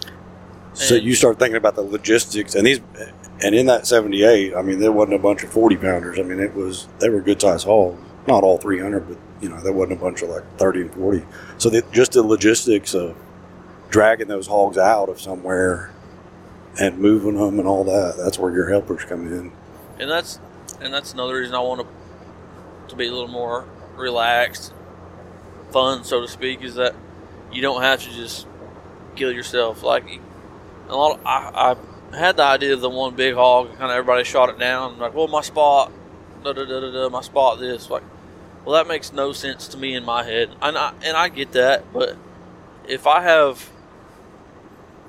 So 0.79 0.95
you 0.95 1.13
start 1.13 1.39
thinking 1.39 1.57
about 1.57 1.75
the 1.75 1.81
logistics, 1.81 2.55
and 2.55 2.65
these, 2.65 2.79
and 3.43 3.53
in 3.53 3.65
that 3.65 3.85
'78, 3.85 4.55
I 4.55 4.61
mean, 4.61 4.79
there 4.79 4.91
wasn't 4.91 5.15
a 5.15 5.19
bunch 5.19 5.43
of 5.43 5.51
40 5.51 5.77
pounders. 5.77 6.19
I 6.19 6.23
mean, 6.23 6.39
it 6.39 6.55
was 6.55 6.87
they 6.99 7.09
were 7.09 7.21
good 7.21 7.41
sized 7.41 7.65
hogs, 7.65 8.01
not 8.27 8.43
all 8.43 8.57
300, 8.57 9.07
but 9.07 9.17
you 9.41 9.49
know, 9.49 9.59
there 9.61 9.73
wasn't 9.73 9.99
a 9.99 10.01
bunch 10.01 10.21
of 10.21 10.29
like 10.29 10.43
30 10.57 10.81
and 10.81 10.93
40. 10.93 11.25
So 11.57 11.69
that 11.69 11.91
just 11.91 12.13
the 12.13 12.23
logistics 12.23 12.93
of 12.93 13.15
dragging 13.89 14.27
those 14.27 14.47
hogs 14.47 14.77
out 14.77 15.09
of 15.09 15.19
somewhere 15.19 15.91
and 16.79 16.97
moving 16.99 17.35
them 17.35 17.59
and 17.59 17.67
all 17.67 17.83
that. 17.83 18.15
That's 18.17 18.39
where 18.39 18.53
your 18.53 18.69
helpers 18.69 19.03
come 19.03 19.27
in. 19.27 19.51
And 19.99 20.09
that's 20.09 20.39
and 20.81 20.93
that's 20.93 21.13
another 21.13 21.35
reason 21.35 21.55
I 21.55 21.59
want 21.59 21.81
to 21.81 21.87
to 22.89 22.95
be 22.95 23.07
a 23.07 23.11
little 23.11 23.27
more 23.27 23.65
relaxed, 23.95 24.73
fun, 25.71 26.03
so 26.03 26.21
to 26.21 26.27
speak, 26.27 26.63
is 26.63 26.75
that 26.75 26.95
you 27.51 27.61
don't 27.61 27.81
have 27.81 28.01
to 28.01 28.09
just 28.11 28.47
kill 29.15 29.31
yourself. 29.31 29.83
Like 29.83 30.19
a 30.89 30.95
lot, 30.95 31.19
of, 31.19 31.25
I, 31.25 31.75
I 32.13 32.17
had 32.17 32.38
the 32.38 32.43
idea 32.43 32.73
of 32.73 32.82
the 32.82 32.89
one 32.89 33.15
big 33.15 33.36
hog, 33.36 33.69
kind 33.78 33.84
of 33.84 33.91
everybody 33.91 34.23
shot 34.23 34.49
it 34.49 34.60
down. 34.60 34.97
Like, 34.99 35.13
well, 35.13 35.28
my 35.28 35.41
spot, 35.41 35.91
da 36.43 36.54
da 36.54 36.65
da 36.65 36.80
da 36.80 36.91
da, 36.91 37.10
my 37.10 37.21
spot. 37.21 37.60
This, 37.60 37.89
like, 37.89 38.04
well, 38.65 38.75
that 38.75 38.88
makes 38.88 39.13
no 39.13 39.32
sense 39.32 39.67
to 39.69 39.78
me 39.78 39.93
in 39.95 40.04
my 40.04 40.23
head, 40.23 40.49
and 40.62 40.78
I 40.78 40.93
and 41.04 41.15
I 41.15 41.30
get 41.30 41.52
that, 41.54 41.91
but 41.93 42.15
if 42.88 43.06
I 43.08 43.21
have 43.21 43.69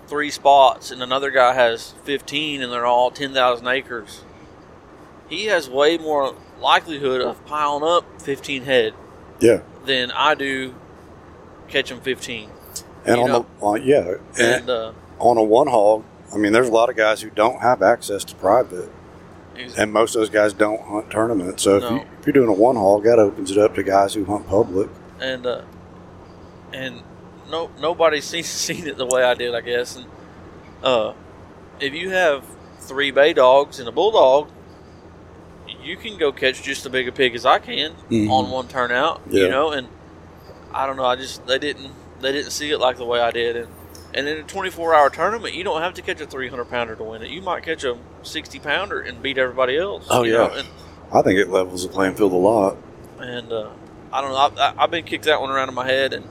three 0.06 0.30
spots 0.30 0.90
and 0.90 1.02
another 1.02 1.30
guy 1.30 1.54
has 1.54 1.92
15 2.04 2.62
and 2.62 2.72
they're 2.72 2.84
all 2.84 3.12
10,000 3.12 3.66
acres, 3.68 4.22
he 5.28 5.46
has 5.46 5.70
way 5.70 5.96
more 5.98 6.34
likelihood 6.60 7.20
of 7.20 7.44
piling 7.46 7.84
up 7.84 8.20
15 8.20 8.64
head 8.64 8.92
Yeah. 9.38 9.60
than 9.86 10.10
I 10.10 10.34
do 10.34 10.74
catching 11.68 12.00
15. 12.00 12.50
And 13.06 13.20
on 13.20 13.26
know? 13.28 13.46
the 13.60 13.64
on, 13.64 13.82
yeah, 13.84 14.14
and 14.38 14.40
And 14.40 14.70
uh, 14.70 14.92
on 15.20 15.36
a 15.36 15.42
one 15.42 15.68
hog, 15.68 16.04
I 16.34 16.38
mean, 16.38 16.52
there's 16.52 16.68
a 16.68 16.72
lot 16.72 16.88
of 16.90 16.96
guys 16.96 17.20
who 17.22 17.30
don't 17.30 17.60
have 17.60 17.82
access 17.82 18.24
to 18.24 18.34
private, 18.36 18.90
he's- 19.56 19.76
and 19.78 19.92
most 19.92 20.14
of 20.14 20.20
those 20.20 20.30
guys 20.30 20.52
don't 20.52 20.80
hunt 20.82 21.10
tournaments. 21.10 21.62
So 21.62 21.76
if, 21.76 21.82
No. 21.82 21.90
you, 21.90 22.00
if 22.20 22.26
you're 22.26 22.32
doing 22.32 22.48
a 22.48 22.52
one 22.52 22.76
hog, 22.76 23.04
that 23.04 23.18
opens 23.18 23.50
it 23.50 23.58
up 23.58 23.74
to 23.76 23.82
guys 23.82 24.14
who 24.14 24.24
hunt 24.24 24.46
public. 24.48 24.88
and 25.20 25.46
uh, 25.46 25.62
and 26.72 27.02
no 27.50 27.70
nobody's 27.80 28.24
seen 28.32 28.42
seen 28.44 28.86
it 28.86 28.96
the 28.96 29.06
way 29.06 29.22
I 29.22 29.34
did, 29.34 29.54
I 29.54 29.60
guess. 29.60 29.96
And 29.96 30.06
uh, 30.82 31.12
if 31.80 31.92
you 31.94 32.10
have 32.10 32.44
three 32.78 33.10
bay 33.10 33.32
dogs 33.32 33.78
and 33.78 33.88
a 33.88 33.92
bulldog, 33.92 34.48
you 35.82 35.96
can 35.96 36.16
go 36.16 36.32
catch 36.32 36.62
just 36.62 36.84
as 36.86 36.92
big 36.92 37.08
a 37.08 37.12
pig 37.12 37.34
as 37.34 37.44
I 37.46 37.58
can 37.58 37.92
Mhm. 38.10 38.30
on 38.30 38.50
one 38.50 38.68
turnout. 38.68 39.20
Yeah. 39.28 39.42
You 39.44 39.48
know, 39.50 39.70
and 39.70 39.88
I 40.72 40.86
don't 40.86 40.96
know. 40.96 41.04
I 41.04 41.16
just 41.16 41.46
they 41.46 41.58
didn't 41.58 41.90
they 42.20 42.32
didn't 42.32 42.50
see 42.52 42.70
it 42.70 42.78
like 42.78 42.96
the 42.96 43.04
way 43.04 43.20
I 43.20 43.30
did, 43.30 43.56
and 43.56 43.68
and 44.14 44.26
in 44.26 44.38
a 44.38 44.42
24 44.42 44.94
hour 44.94 45.10
tournament, 45.10 45.54
you 45.54 45.64
don't 45.64 45.82
have 45.82 45.94
to 45.94 46.02
catch 46.02 46.20
a 46.20 46.26
300 46.26 46.64
pounder 46.66 46.96
to 46.96 47.04
win 47.04 47.22
it. 47.22 47.30
You 47.30 47.42
might 47.42 47.62
catch 47.62 47.84
a 47.84 47.98
60 48.22 48.58
pounder 48.60 49.00
and 49.00 49.22
beat 49.22 49.38
everybody 49.38 49.76
else. 49.76 50.06
Oh, 50.10 50.24
yeah. 50.24 50.58
and, 50.58 50.68
I 51.12 51.22
think 51.22 51.38
it 51.38 51.48
levels 51.48 51.82
the 51.82 51.88
playing 51.88 52.14
field 52.14 52.32
a 52.32 52.36
lot. 52.36 52.76
and 53.18 53.52
uh, 53.52 53.70
I 54.12 54.20
don't 54.20 54.30
know. 54.30 54.62
I, 54.62 54.68
I, 54.68 54.84
I've 54.84 54.90
been 54.90 55.04
kicked 55.04 55.24
that 55.24 55.40
one 55.40 55.50
around 55.50 55.68
in 55.68 55.74
my 55.74 55.86
head, 55.86 56.12
and 56.12 56.24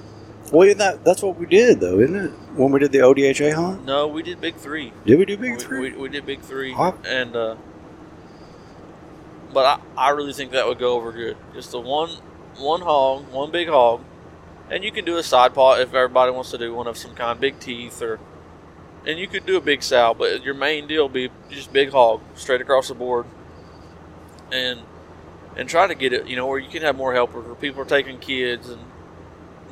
Well, 0.51 0.73
that 0.75 1.03
that's 1.03 1.21
what 1.21 1.37
we 1.37 1.45
did 1.45 1.79
though, 1.79 1.99
isn't 1.99 2.15
it? 2.15 2.31
When 2.55 2.71
we 2.71 2.79
did 2.79 2.91
the 2.91 2.99
ODHA 2.99 3.53
hunt, 3.53 3.85
no, 3.85 4.07
we 4.07 4.23
did 4.23 4.39
big 4.39 4.55
three. 4.55 4.93
did 5.05 5.19
we 5.19 5.25
do 5.25 5.37
big 5.37 5.53
we, 5.53 5.59
three? 5.59 5.91
We, 5.91 5.97
we 5.97 6.09
did 6.09 6.25
big 6.25 6.41
three, 6.41 6.73
and 7.05 7.35
uh, 7.35 7.55
but 9.53 9.65
I, 9.97 10.07
I 10.07 10.09
really 10.11 10.33
think 10.33 10.51
that 10.51 10.67
would 10.67 10.79
go 10.79 10.93
over 10.95 11.11
good. 11.11 11.37
Just 11.53 11.71
the 11.71 11.79
one 11.79 12.09
one 12.57 12.81
hog, 12.81 13.29
one 13.31 13.51
big 13.51 13.67
hog, 13.67 14.01
and 14.71 14.83
you 14.83 14.91
can 14.91 15.05
do 15.05 15.17
a 15.17 15.23
side 15.23 15.53
pot 15.53 15.79
if 15.81 15.93
everybody 15.93 16.31
wants 16.31 16.51
to 16.51 16.57
do 16.57 16.73
one 16.73 16.87
of 16.87 16.97
some 16.97 17.15
kind, 17.15 17.39
big 17.39 17.59
teeth 17.59 18.01
or, 18.01 18.19
and 19.05 19.17
you 19.19 19.27
could 19.27 19.45
do 19.45 19.57
a 19.57 19.61
big 19.61 19.81
sow, 19.83 20.13
but 20.13 20.43
your 20.43 20.53
main 20.53 20.87
deal 20.87 21.07
be 21.09 21.29
just 21.49 21.71
big 21.73 21.91
hog 21.91 22.21
straight 22.35 22.61
across 22.61 22.89
the 22.89 22.93
board, 22.95 23.25
and 24.51 24.81
and 25.55 25.67
try 25.67 25.87
to 25.87 25.95
get 25.95 26.13
it, 26.13 26.27
you 26.27 26.35
know, 26.35 26.45
where 26.47 26.59
you 26.59 26.69
can 26.69 26.81
have 26.83 26.95
more 26.95 27.13
helpers, 27.13 27.45
where 27.45 27.55
people 27.55 27.81
are 27.81 27.85
taking 27.85 28.17
kids 28.19 28.69
and 28.69 28.79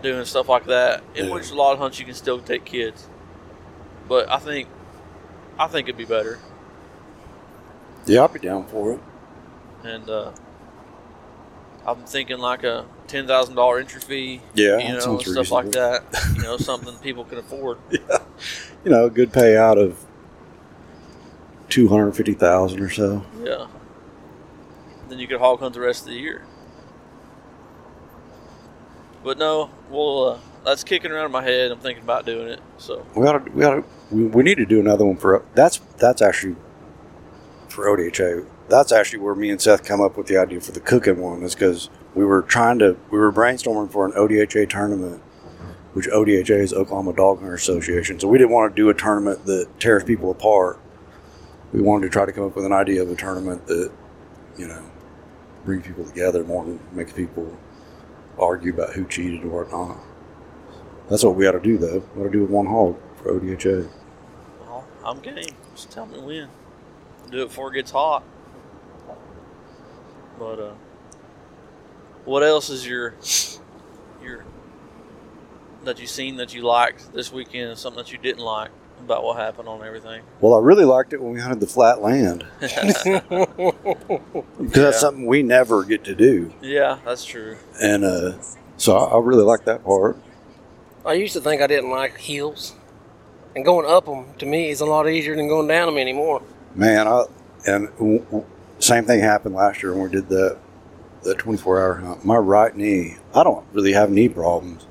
doing 0.01 0.25
stuff 0.25 0.49
like 0.49 0.65
that. 0.65 1.03
In 1.15 1.27
Yeah. 1.27 1.33
which 1.33 1.51
a 1.51 1.55
lot 1.55 1.73
of 1.73 1.79
hunts 1.79 1.99
you 1.99 2.05
can 2.05 2.13
still 2.15 2.39
take 2.39 2.65
kids, 2.65 3.07
but 4.07 4.29
I 4.29 4.37
think 4.39 4.67
I 5.59 5.67
think 5.67 5.87
it'd 5.87 5.97
be 5.97 6.05
better. 6.05 6.39
yeah, 8.05 8.23
I'd 8.23 8.33
be 8.33 8.39
down 8.39 8.65
for 8.65 8.93
it. 8.93 8.99
and 9.83 10.09
uh, 10.09 10.31
I'm 11.85 12.03
thinking 12.05 12.37
like 12.39 12.63
a 12.63 12.85
ten 13.07 13.27
thousand 13.27 13.55
dollar 13.55 13.79
entry 13.79 14.01
fee, 14.01 14.41
Yeah, 14.53 14.77
you 14.77 14.93
know, 14.93 15.17
stuff 15.19 15.51
like 15.51 15.71
that. 15.71 16.03
You 16.35 16.43
know, 16.43 16.57
something 16.57 16.95
people 16.97 17.23
can 17.23 17.37
afford. 17.39 17.77
You 17.89 18.91
know, 18.91 19.05
a 19.05 19.09
good 19.09 19.31
payout 19.31 19.81
of 19.81 20.05
two 21.69 21.87
hundred 21.87 22.11
fifty 22.13 22.33
thousand 22.33 22.81
or 22.81 22.89
so. 22.89 23.25
Yeah. 23.43 23.67
Then 25.09 25.19
you 25.19 25.27
could 25.27 25.39
hog 25.39 25.59
hunt 25.59 25.73
the 25.73 25.79
rest 25.79 26.01
of 26.01 26.07
the 26.07 26.19
year. 26.19 26.43
But 29.23 29.37
no, 29.37 29.69
well, 29.89 30.23
uh, 30.25 30.39
that's 30.63 30.83
kicking 30.83 31.11
around 31.11 31.25
in 31.25 31.31
my 31.31 31.43
head. 31.43 31.71
I'm 31.71 31.79
thinking 31.79 32.03
about 32.03 32.25
doing 32.25 32.47
it. 32.47 32.59
So 32.77 33.05
We 33.15 33.23
gotta, 33.23 33.51
we 33.51 33.61
gotta, 33.61 33.83
we, 34.11 34.23
we 34.25 34.43
need 34.43 34.55
to 34.55 34.65
do 34.65 34.79
another 34.79 35.05
one 35.05 35.17
for. 35.17 35.43
That's 35.55 35.77
that's 35.97 36.21
actually 36.21 36.55
for 37.69 37.85
ODHA. 37.85 38.45
That's 38.69 38.91
actually 38.91 39.19
where 39.19 39.35
me 39.35 39.49
and 39.49 39.61
Seth 39.61 39.83
come 39.83 40.01
up 40.01 40.17
with 40.17 40.27
the 40.27 40.37
idea 40.37 40.59
for 40.59 40.71
the 40.71 40.79
cooking 40.79 41.19
one. 41.21 41.41
Is 41.43 41.55
because 41.55 41.89
we 42.17 42.25
were 42.25 42.41
trying 42.41 42.79
to, 42.79 42.97
we 43.11 43.19
were 43.19 43.31
brainstorming 43.31 43.91
for 43.91 44.05
an 44.05 44.11
ODHA 44.13 44.69
tournament, 44.69 45.21
which 45.93 46.07
ODHA 46.07 46.59
is 46.59 46.73
Oklahoma 46.73 47.13
Dog 47.13 47.39
Hunter 47.39 47.53
Association. 47.53 48.19
So 48.19 48.27
we 48.27 48.39
didn't 48.39 48.49
want 48.49 48.75
to 48.75 48.75
do 48.75 48.89
a 48.89 48.93
tournament 48.93 49.45
that 49.45 49.67
tears 49.79 50.03
people 50.03 50.31
apart. 50.31 50.79
We 51.71 51.81
wanted 51.81 52.07
to 52.07 52.09
try 52.09 52.25
to 52.25 52.31
come 52.31 52.45
up 52.45 52.55
with 52.55 52.65
an 52.65 52.73
idea 52.73 53.03
of 53.03 53.11
a 53.11 53.15
tournament 53.15 53.67
that, 53.67 53.91
you 54.57 54.67
know, 54.67 54.83
brings 55.63 55.85
people 55.85 56.05
together 56.05 56.43
more 56.43 56.65
than 56.65 56.79
makes 56.91 57.13
people 57.13 57.55
argue 58.39 58.73
about 58.73 58.93
who 58.93 59.05
cheated 59.05 59.43
or 59.43 59.63
whatnot. 59.63 59.97
That's 61.09 61.23
what 61.23 61.35
we 61.35 61.43
got 61.45 61.51
to 61.51 61.59
do, 61.59 61.77
though. 61.77 61.99
Got 61.99 62.23
to 62.23 62.29
do 62.31 62.43
it 62.45 62.49
one 62.49 62.65
hog 62.65 62.97
for 63.17 63.39
ODHA. 63.39 63.87
well, 64.61 64.87
I'm 65.05 65.19
game. 65.19 65.55
Just 65.75 65.91
tell 65.91 66.07
me 66.07 66.17
when. 66.19 66.49
Do 67.29 67.43
it 67.43 67.49
before 67.49 67.71
it 67.71 67.75
gets 67.75 67.91
hot. 67.91 68.23
But 70.39 70.59
uh, 70.59 70.73
what 72.27 72.43
else 72.43 72.69
is 72.69 72.85
your 72.85 73.13
your 74.21 74.43
that 75.85 75.99
you 75.99 76.07
seen 76.07 76.35
that 76.37 76.53
you 76.53 76.61
liked 76.61 77.13
this 77.13 77.31
weekend? 77.31 77.77
Something 77.77 78.03
that 78.03 78.11
you 78.11 78.17
didn't 78.17 78.43
like 78.43 78.69
about 78.99 79.23
what 79.23 79.37
happened 79.37 79.69
on 79.69 79.81
everything? 79.83 80.21
Well, 80.41 80.55
I 80.55 80.59
really 80.59 80.85
liked 80.85 81.13
it 81.13 81.21
when 81.21 81.31
we 81.33 81.39
hunted 81.39 81.59
the 81.61 81.67
flat 81.67 82.01
land 82.01 82.45
because 82.59 83.03
that's 84.73 84.99
something 84.99 85.25
we 85.25 85.43
never 85.43 85.83
get 85.83 86.03
to 86.05 86.15
do, 86.15 86.53
Yeah, 86.61 86.99
that's 87.05 87.23
true. 87.23 87.57
and 87.81 88.03
uh, 88.03 88.33
so 88.77 88.97
I, 88.97 89.15
I 89.15 89.19
really 89.19 89.43
like 89.43 89.65
that 89.65 89.83
part. 89.83 90.17
I 91.05 91.13
used 91.13 91.33
to 91.33 91.41
think 91.41 91.61
I 91.61 91.67
didn't 91.67 91.89
like 91.89 92.17
hills, 92.17 92.75
and 93.55 93.63
going 93.63 93.89
up 93.89 94.05
them 94.05 94.25
to 94.39 94.45
me 94.45 94.69
is 94.71 94.81
a 94.81 94.85
lot 94.85 95.07
easier 95.07 95.35
than 95.37 95.47
going 95.47 95.67
down 95.67 95.85
them 95.87 95.97
anymore. 95.97 96.41
Man, 96.75 97.07
I 97.07 97.23
and 97.65 97.87
w- 97.97 98.19
w- 98.25 98.45
same 98.79 99.05
thing 99.05 99.21
happened 99.21 99.55
last 99.55 99.81
year 99.81 99.93
when 99.93 100.03
we 100.03 100.09
did 100.09 100.27
that 100.29 100.57
that 101.23 101.37
24 101.37 101.79
hour 101.79 101.93
hunt. 101.95 102.25
My 102.25 102.37
right 102.37 102.75
knee, 102.75 103.17
I 103.33 103.43
don't 103.43 103.65
really 103.73 103.93
have 103.93 104.09
knee 104.09 104.29
problems, 104.29 104.87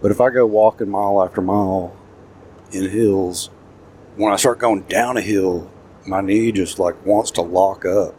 but 0.00 0.10
if 0.10 0.20
I 0.20 0.30
go 0.30 0.46
walking 0.46 0.90
mile 0.90 1.22
after 1.22 1.40
mile 1.40 1.96
in 2.72 2.90
hills, 2.90 3.50
when 4.16 4.32
I 4.32 4.36
start 4.36 4.58
going 4.58 4.82
down 4.82 5.16
a 5.16 5.20
hill, 5.20 5.70
my 6.06 6.20
knee 6.20 6.52
just 6.52 6.78
like 6.78 7.04
wants 7.04 7.30
to 7.32 7.42
lock 7.42 7.84
up. 7.84 8.14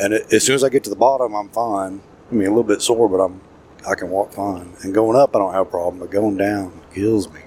And 0.00 0.14
it, 0.14 0.32
as 0.32 0.44
soon 0.44 0.54
as 0.54 0.64
I 0.64 0.68
get 0.68 0.84
to 0.84 0.90
the 0.90 0.96
bottom, 0.96 1.34
I'm 1.34 1.50
fine. 1.50 2.00
I 2.30 2.34
mean, 2.34 2.46
a 2.46 2.50
little 2.50 2.62
bit 2.64 2.82
sore, 2.82 3.08
but 3.08 3.18
I'm 3.18 3.40
I 3.88 3.94
can 3.94 4.10
walk 4.10 4.32
fine. 4.32 4.74
And 4.82 4.92
going 4.92 5.16
up, 5.16 5.34
I 5.34 5.38
don't 5.38 5.52
have 5.52 5.66
a 5.66 5.70
problem, 5.70 6.00
but 6.00 6.10
going 6.10 6.36
down 6.36 6.80
kills 6.94 7.32
me. 7.32 7.40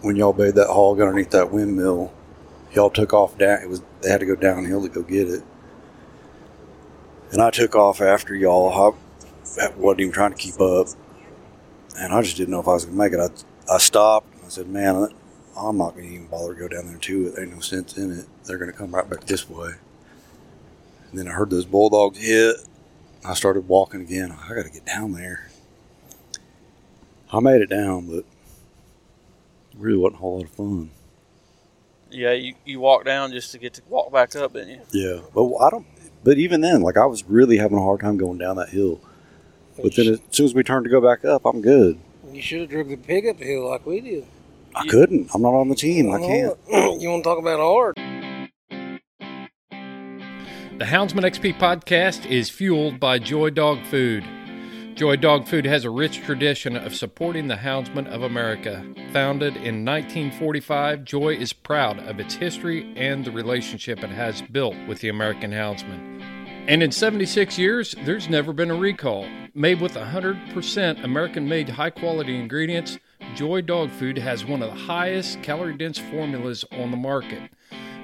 When 0.00 0.16
y'all 0.16 0.32
bait 0.32 0.54
that 0.54 0.68
hog 0.68 1.00
underneath 1.00 1.30
that 1.30 1.50
windmill, 1.50 2.12
y'all 2.72 2.90
took 2.90 3.12
off 3.12 3.38
down. 3.38 3.62
It 3.62 3.68
was 3.68 3.82
they 4.00 4.10
had 4.10 4.20
to 4.20 4.26
go 4.26 4.36
downhill 4.36 4.82
to 4.82 4.88
go 4.88 5.02
get 5.02 5.28
it, 5.28 5.42
and 7.32 7.42
I 7.42 7.50
took 7.50 7.74
off 7.74 8.00
after 8.00 8.34
y'all. 8.34 8.70
I, 8.70 9.68
wasn't 9.76 10.00
even 10.00 10.12
trying 10.12 10.32
to 10.32 10.38
keep 10.38 10.60
up, 10.60 10.86
and 11.98 12.12
I 12.12 12.22
just 12.22 12.36
didn't 12.36 12.50
know 12.50 12.60
if 12.60 12.68
I 12.68 12.74
was 12.74 12.84
gonna 12.84 12.96
make 12.96 13.12
it. 13.12 13.20
I 13.20 13.74
I 13.74 13.78
stopped. 13.78 14.28
I 14.44 14.48
said, 14.48 14.68
"Man, 14.68 15.08
I'm 15.56 15.78
not 15.78 15.94
gonna 15.94 16.06
even 16.06 16.26
bother 16.28 16.54
to 16.54 16.60
go 16.60 16.68
down 16.68 16.86
there 16.86 16.98
too. 16.98 17.26
it. 17.26 17.34
There 17.34 17.44
ain't 17.44 17.54
no 17.54 17.60
sense 17.60 17.96
in 17.96 18.12
it. 18.12 18.26
They're 18.44 18.58
gonna 18.58 18.72
come 18.72 18.94
right 18.94 19.08
back 19.08 19.24
this 19.24 19.48
way." 19.48 19.72
And 21.10 21.18
then 21.18 21.28
I 21.28 21.32
heard 21.32 21.50
those 21.50 21.66
bulldogs 21.66 22.18
hit. 22.18 22.56
I 23.24 23.34
started 23.34 23.68
walking 23.68 24.00
again. 24.00 24.32
I 24.32 24.54
got 24.54 24.64
to 24.64 24.70
get 24.70 24.84
down 24.84 25.12
there. 25.12 25.50
I 27.32 27.38
made 27.40 27.60
it 27.60 27.68
down, 27.68 28.06
but 28.06 28.18
it 28.18 28.26
really 29.76 29.98
wasn't 29.98 30.16
a 30.16 30.18
whole 30.18 30.36
lot 30.38 30.44
of 30.44 30.50
fun. 30.50 30.90
Yeah, 32.10 32.32
you, 32.32 32.54
you 32.64 32.80
walk 32.80 33.04
down 33.04 33.30
just 33.32 33.52
to 33.52 33.58
get 33.58 33.74
to 33.74 33.82
walk 33.88 34.12
back 34.12 34.34
up, 34.36 34.54
didn't 34.54 34.70
you? 34.70 34.80
Yeah, 34.90 35.20
but 35.34 35.54
I 35.56 35.70
don't. 35.70 35.86
But 36.24 36.38
even 36.38 36.60
then, 36.60 36.82
like 36.82 36.96
I 36.96 37.06
was 37.06 37.24
really 37.24 37.58
having 37.58 37.78
a 37.78 37.82
hard 37.82 38.00
time 38.00 38.16
going 38.16 38.38
down 38.38 38.56
that 38.56 38.68
hill. 38.68 39.00
But 39.82 39.96
then 39.96 40.08
as 40.08 40.20
soon 40.30 40.46
as 40.46 40.54
we 40.54 40.62
turned 40.62 40.84
to 40.84 40.90
go 40.90 41.00
back 41.00 41.24
up, 41.24 41.44
I'm 41.44 41.60
good. 41.60 41.98
You 42.30 42.40
should 42.40 42.60
have 42.60 42.70
drove 42.70 42.88
the 42.88 42.96
pig 42.96 43.26
up 43.26 43.38
the 43.38 43.44
hill 43.44 43.68
like 43.68 43.84
we 43.84 44.00
did. 44.00 44.26
I 44.74 44.86
couldn't. 44.86 45.30
I'm 45.34 45.42
not 45.42 45.54
on 45.54 45.68
the 45.68 45.74
team. 45.74 46.10
I 46.10 46.18
can't. 46.18 46.56
you 47.00 47.10
want 47.10 47.24
to 47.24 47.28
talk 47.28 47.38
about 47.38 47.58
hard? 47.58 47.96
The 50.78 50.86
Houndsman 50.86 51.24
XP 51.24 51.58
podcast 51.58 52.26
is 52.26 52.48
fueled 52.48 52.98
by 52.98 53.18
Joy 53.18 53.50
Dog 53.50 53.84
Food. 53.86 54.24
Joy 54.94 55.16
Dog 55.16 55.46
Food 55.46 55.64
has 55.64 55.84
a 55.84 55.90
rich 55.90 56.22
tradition 56.22 56.76
of 56.76 56.94
supporting 56.94 57.48
the 57.48 57.56
Houndsman 57.56 58.06
of 58.06 58.22
America. 58.22 58.84
Founded 59.12 59.56
in 59.56 59.84
1945, 59.84 61.04
Joy 61.04 61.34
is 61.34 61.52
proud 61.52 61.98
of 62.00 62.18
its 62.20 62.34
history 62.34 62.92
and 62.96 63.24
the 63.24 63.30
relationship 63.30 64.02
it 64.02 64.10
has 64.10 64.42
built 64.42 64.76
with 64.88 65.00
the 65.00 65.08
American 65.08 65.50
Houndsman. 65.50 66.11
And 66.68 66.80
in 66.80 66.92
76 66.92 67.58
years, 67.58 67.96
there's 68.04 68.28
never 68.28 68.52
been 68.52 68.70
a 68.70 68.74
recall. 68.76 69.26
Made 69.52 69.80
with 69.80 69.94
100% 69.94 71.02
American 71.02 71.48
made 71.48 71.68
high 71.68 71.90
quality 71.90 72.38
ingredients, 72.38 72.98
Joy 73.34 73.62
Dog 73.62 73.90
Food 73.90 74.16
has 74.16 74.44
one 74.44 74.62
of 74.62 74.70
the 74.70 74.80
highest 74.82 75.42
calorie 75.42 75.76
dense 75.76 75.98
formulas 75.98 76.64
on 76.70 76.92
the 76.92 76.96
market. 76.96 77.50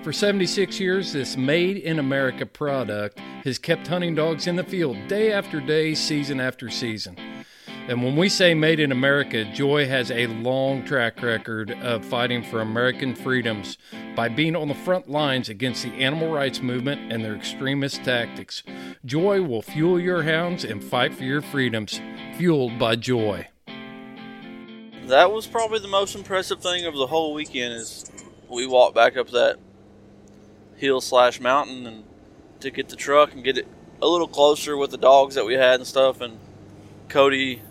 For 0.03 0.13
76 0.13 0.81
years, 0.81 1.13
this 1.13 1.37
made 1.37 1.77
in 1.77 2.01
America 2.01 2.47
product 2.47 3.21
has 3.45 3.61
kept 3.61 3.87
hunting 3.87 4.17
dogs 4.17 4.49
in 4.49 4.57
the 4.57 4.65
field 4.65 4.97
day 5.07 5.33
after 5.33 5.61
day, 5.61 5.95
season 5.95 6.41
after 6.41 6.69
season. 6.69 7.17
And 7.89 8.05
when 8.05 8.17
we 8.17 8.29
say 8.29 8.53
made 8.53 8.81
in 8.81 8.93
America, 8.93 9.47
Joy 9.47 9.87
has 9.87 10.11
a 10.11 10.27
long 10.27 10.85
track 10.85 11.23
record 11.23 11.71
of 11.71 12.05
fighting 12.05 12.43
for 12.43 12.61
American 12.61 13.15
freedoms 13.15 13.79
by 14.15 14.29
being 14.29 14.55
on 14.55 14.69
the 14.69 14.75
front 14.75 15.09
lines 15.09 15.49
against 15.49 15.85
the 15.85 15.93
animal 15.93 16.31
rights 16.31 16.61
movement 16.61 17.11
and 17.11 17.25
their 17.25 17.35
extremist 17.35 18.05
tactics. 18.05 18.63
Joy 19.07 19.41
will 19.41 19.63
fuel 19.63 19.99
your 19.99 20.25
hounds 20.25 20.65
and 20.65 20.85
fight 20.85 21.15
for 21.15 21.25
your 21.25 21.41
freedoms, 21.41 21.99
fueled 22.37 22.79
by 22.79 22.95
Joy. 22.95 23.49
That 25.07 25.33
was 25.33 25.47
probably 25.47 25.79
the 25.79 25.89
most 25.89 26.15
impressive 26.15 26.61
thing 26.61 26.85
of 26.85 26.95
the 26.95 27.07
whole 27.07 27.33
weekend 27.33 27.73
is 27.73 28.05
we 28.51 28.67
walked 28.67 28.97
back 28.97 29.17
up 29.17 29.31
that 29.31 29.57
hill 30.77 31.01
slash 31.01 31.41
mountain 31.41 31.87
and 31.87 32.05
to 32.61 32.71
get 32.71 32.91
the 32.91 32.97
truck 32.97 33.33
and 33.33 33.43
get 33.43 33.57
it 33.57 33.67
a 34.03 34.07
little 34.07 34.29
closer 34.29 34.77
with 34.77 34.91
the 34.91 34.99
dogs 34.99 35.37
that 35.37 35.47
we 35.47 35.55
had 35.55 35.77
and 35.77 35.87
stuff 35.87 36.21
and 36.21 36.39
Cody, 37.09 37.63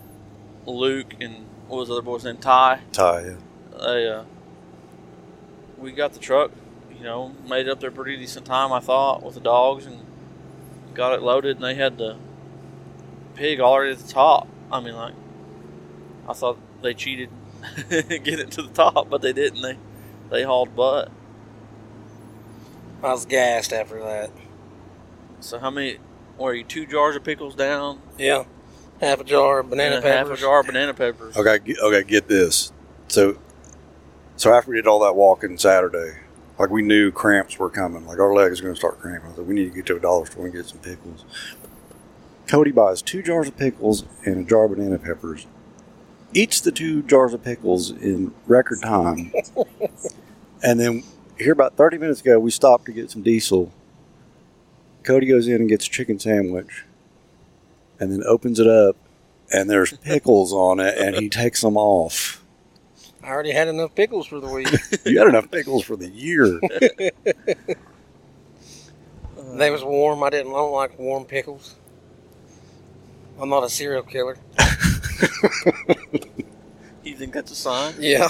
Luke, 0.67 1.15
and 1.19 1.45
what 1.67 1.77
was 1.77 1.87
the 1.87 1.95
other 1.95 2.01
boy's 2.01 2.23
name? 2.23 2.37
Ty. 2.37 2.81
Ty, 2.91 3.21
yeah. 3.21 3.33
They, 3.79 4.09
uh, 4.09 4.23
we 5.77 5.91
got 5.91 6.13
the 6.13 6.19
truck, 6.19 6.51
you 6.95 7.03
know, 7.03 7.29
made 7.47 7.67
it 7.67 7.69
up 7.69 7.79
there 7.79 7.91
pretty 7.91 8.17
decent 8.17 8.45
time, 8.45 8.71
I 8.71 8.79
thought, 8.79 9.23
with 9.23 9.35
the 9.35 9.39
dogs 9.39 9.85
and 9.85 10.05
got 10.93 11.13
it 11.13 11.21
loaded. 11.21 11.57
And 11.57 11.65
they 11.65 11.75
had 11.75 11.97
the 11.97 12.17
pig 13.35 13.59
already 13.59 13.91
at 13.91 13.99
the 13.99 14.11
top. 14.11 14.47
I 14.71 14.79
mean, 14.81 14.95
like, 14.95 15.13
I 16.27 16.33
thought 16.33 16.59
they 16.81 16.93
cheated, 16.93 17.29
get 17.89 18.39
it 18.39 18.51
to 18.51 18.63
the 18.63 18.73
top, 18.73 19.09
but 19.09 19.21
they 19.21 19.33
didn't. 19.33 19.61
They 19.61 19.77
they 20.29 20.43
hauled 20.43 20.75
butt. 20.75 21.09
I 23.03 23.11
was 23.11 23.25
gassed 23.25 23.71
after 23.71 23.99
that. 23.99 24.31
So 25.39 25.59
how 25.59 25.69
many? 25.69 25.99
Were 26.37 26.53
you 26.53 26.63
two 26.63 26.85
jars 26.85 27.15
of 27.15 27.23
pickles 27.23 27.55
down? 27.55 28.01
Yeah. 28.17 28.43
Half 28.99 29.21
a 29.21 29.23
jar 29.23 29.59
of 29.59 29.69
banana 29.69 29.97
and 29.97 30.05
a 30.05 30.11
half 30.11 30.27
a 30.29 30.35
jar 30.35 30.61
of 30.61 30.65
banana 30.65 30.93
peppers. 30.93 31.37
Okay, 31.37 31.59
get- 31.59 31.77
okay, 31.79 32.03
get 32.03 32.27
this. 32.27 32.71
So, 33.07 33.37
so 34.35 34.53
after 34.53 34.71
we 34.71 34.77
did 34.77 34.87
all 34.87 34.99
that 34.99 35.15
walking 35.15 35.57
Saturday, 35.57 36.17
like 36.57 36.69
we 36.71 36.81
knew 36.81 37.11
cramps 37.11 37.59
were 37.59 37.69
coming. 37.69 38.07
Like 38.07 38.19
our 38.19 38.33
legs 38.33 38.59
are 38.59 38.63
going 38.63 38.73
to 38.73 38.79
start 38.79 38.99
cramping. 38.99 39.27
I 39.27 39.29
was 39.29 39.37
like, 39.37 39.47
we 39.47 39.53
need 39.53 39.69
to 39.69 39.75
get 39.75 39.85
to 39.87 39.97
a 39.97 39.99
dollar 39.99 40.25
store 40.25 40.45
and 40.45 40.53
get 40.53 40.65
some 40.65 40.79
pickles. 40.79 41.25
Cody 42.47 42.71
buys 42.71 43.01
two 43.01 43.21
jars 43.21 43.47
of 43.47 43.57
pickles 43.57 44.05
and 44.25 44.45
a 44.45 44.49
jar 44.49 44.65
of 44.65 44.71
banana 44.75 44.97
peppers. 44.97 45.45
Eats 46.33 46.59
the 46.59 46.71
two 46.71 47.03
jars 47.03 47.33
of 47.33 47.43
pickles 47.43 47.91
in 47.91 48.33
record 48.47 48.81
time. 48.81 49.31
and 50.63 50.79
then 50.79 51.03
here 51.37 51.53
about 51.53 51.75
30 51.77 51.97
minutes 51.99 52.21
ago, 52.21 52.39
we 52.39 52.49
stopped 52.51 52.85
to 52.85 52.91
get 52.91 53.11
some 53.11 53.21
diesel. 53.21 53.71
Cody 55.03 55.27
goes 55.27 55.47
in 55.47 55.55
and 55.55 55.69
gets 55.69 55.85
a 55.85 55.89
chicken 55.89 56.19
sandwich 56.19 56.83
and 57.99 58.11
then 58.11 58.23
opens 58.23 58.59
it 58.59 58.67
up 58.67 58.95
and 59.51 59.69
there's 59.69 59.95
pickles 59.97 60.53
on 60.53 60.79
it 60.79 60.97
and 60.97 61.15
he 61.15 61.29
takes 61.29 61.61
them 61.61 61.77
off. 61.77 62.43
I 63.23 63.29
already 63.29 63.51
had 63.51 63.67
enough 63.67 63.95
pickles 63.95 64.27
for 64.27 64.39
the 64.39 64.47
week. 64.47 64.69
You 65.05 65.19
had 65.19 65.27
enough 65.27 65.51
pickles 65.51 65.83
for 65.83 65.95
the 65.95 66.07
year. 66.07 66.59
they 69.55 69.71
was 69.71 69.83
warm. 69.83 70.23
I 70.23 70.29
didn't 70.29 70.51
I 70.51 70.55
don't 70.55 70.73
like 70.73 70.99
warm 70.99 71.25
pickles. 71.25 71.75
I'm 73.39 73.49
not 73.49 73.63
a 73.63 73.69
serial 73.69 74.03
killer. 74.03 74.37
You 77.07 77.15
think 77.15 77.33
that's 77.33 77.51
a 77.51 77.55
sign? 77.55 77.93
Yeah. 77.99 78.27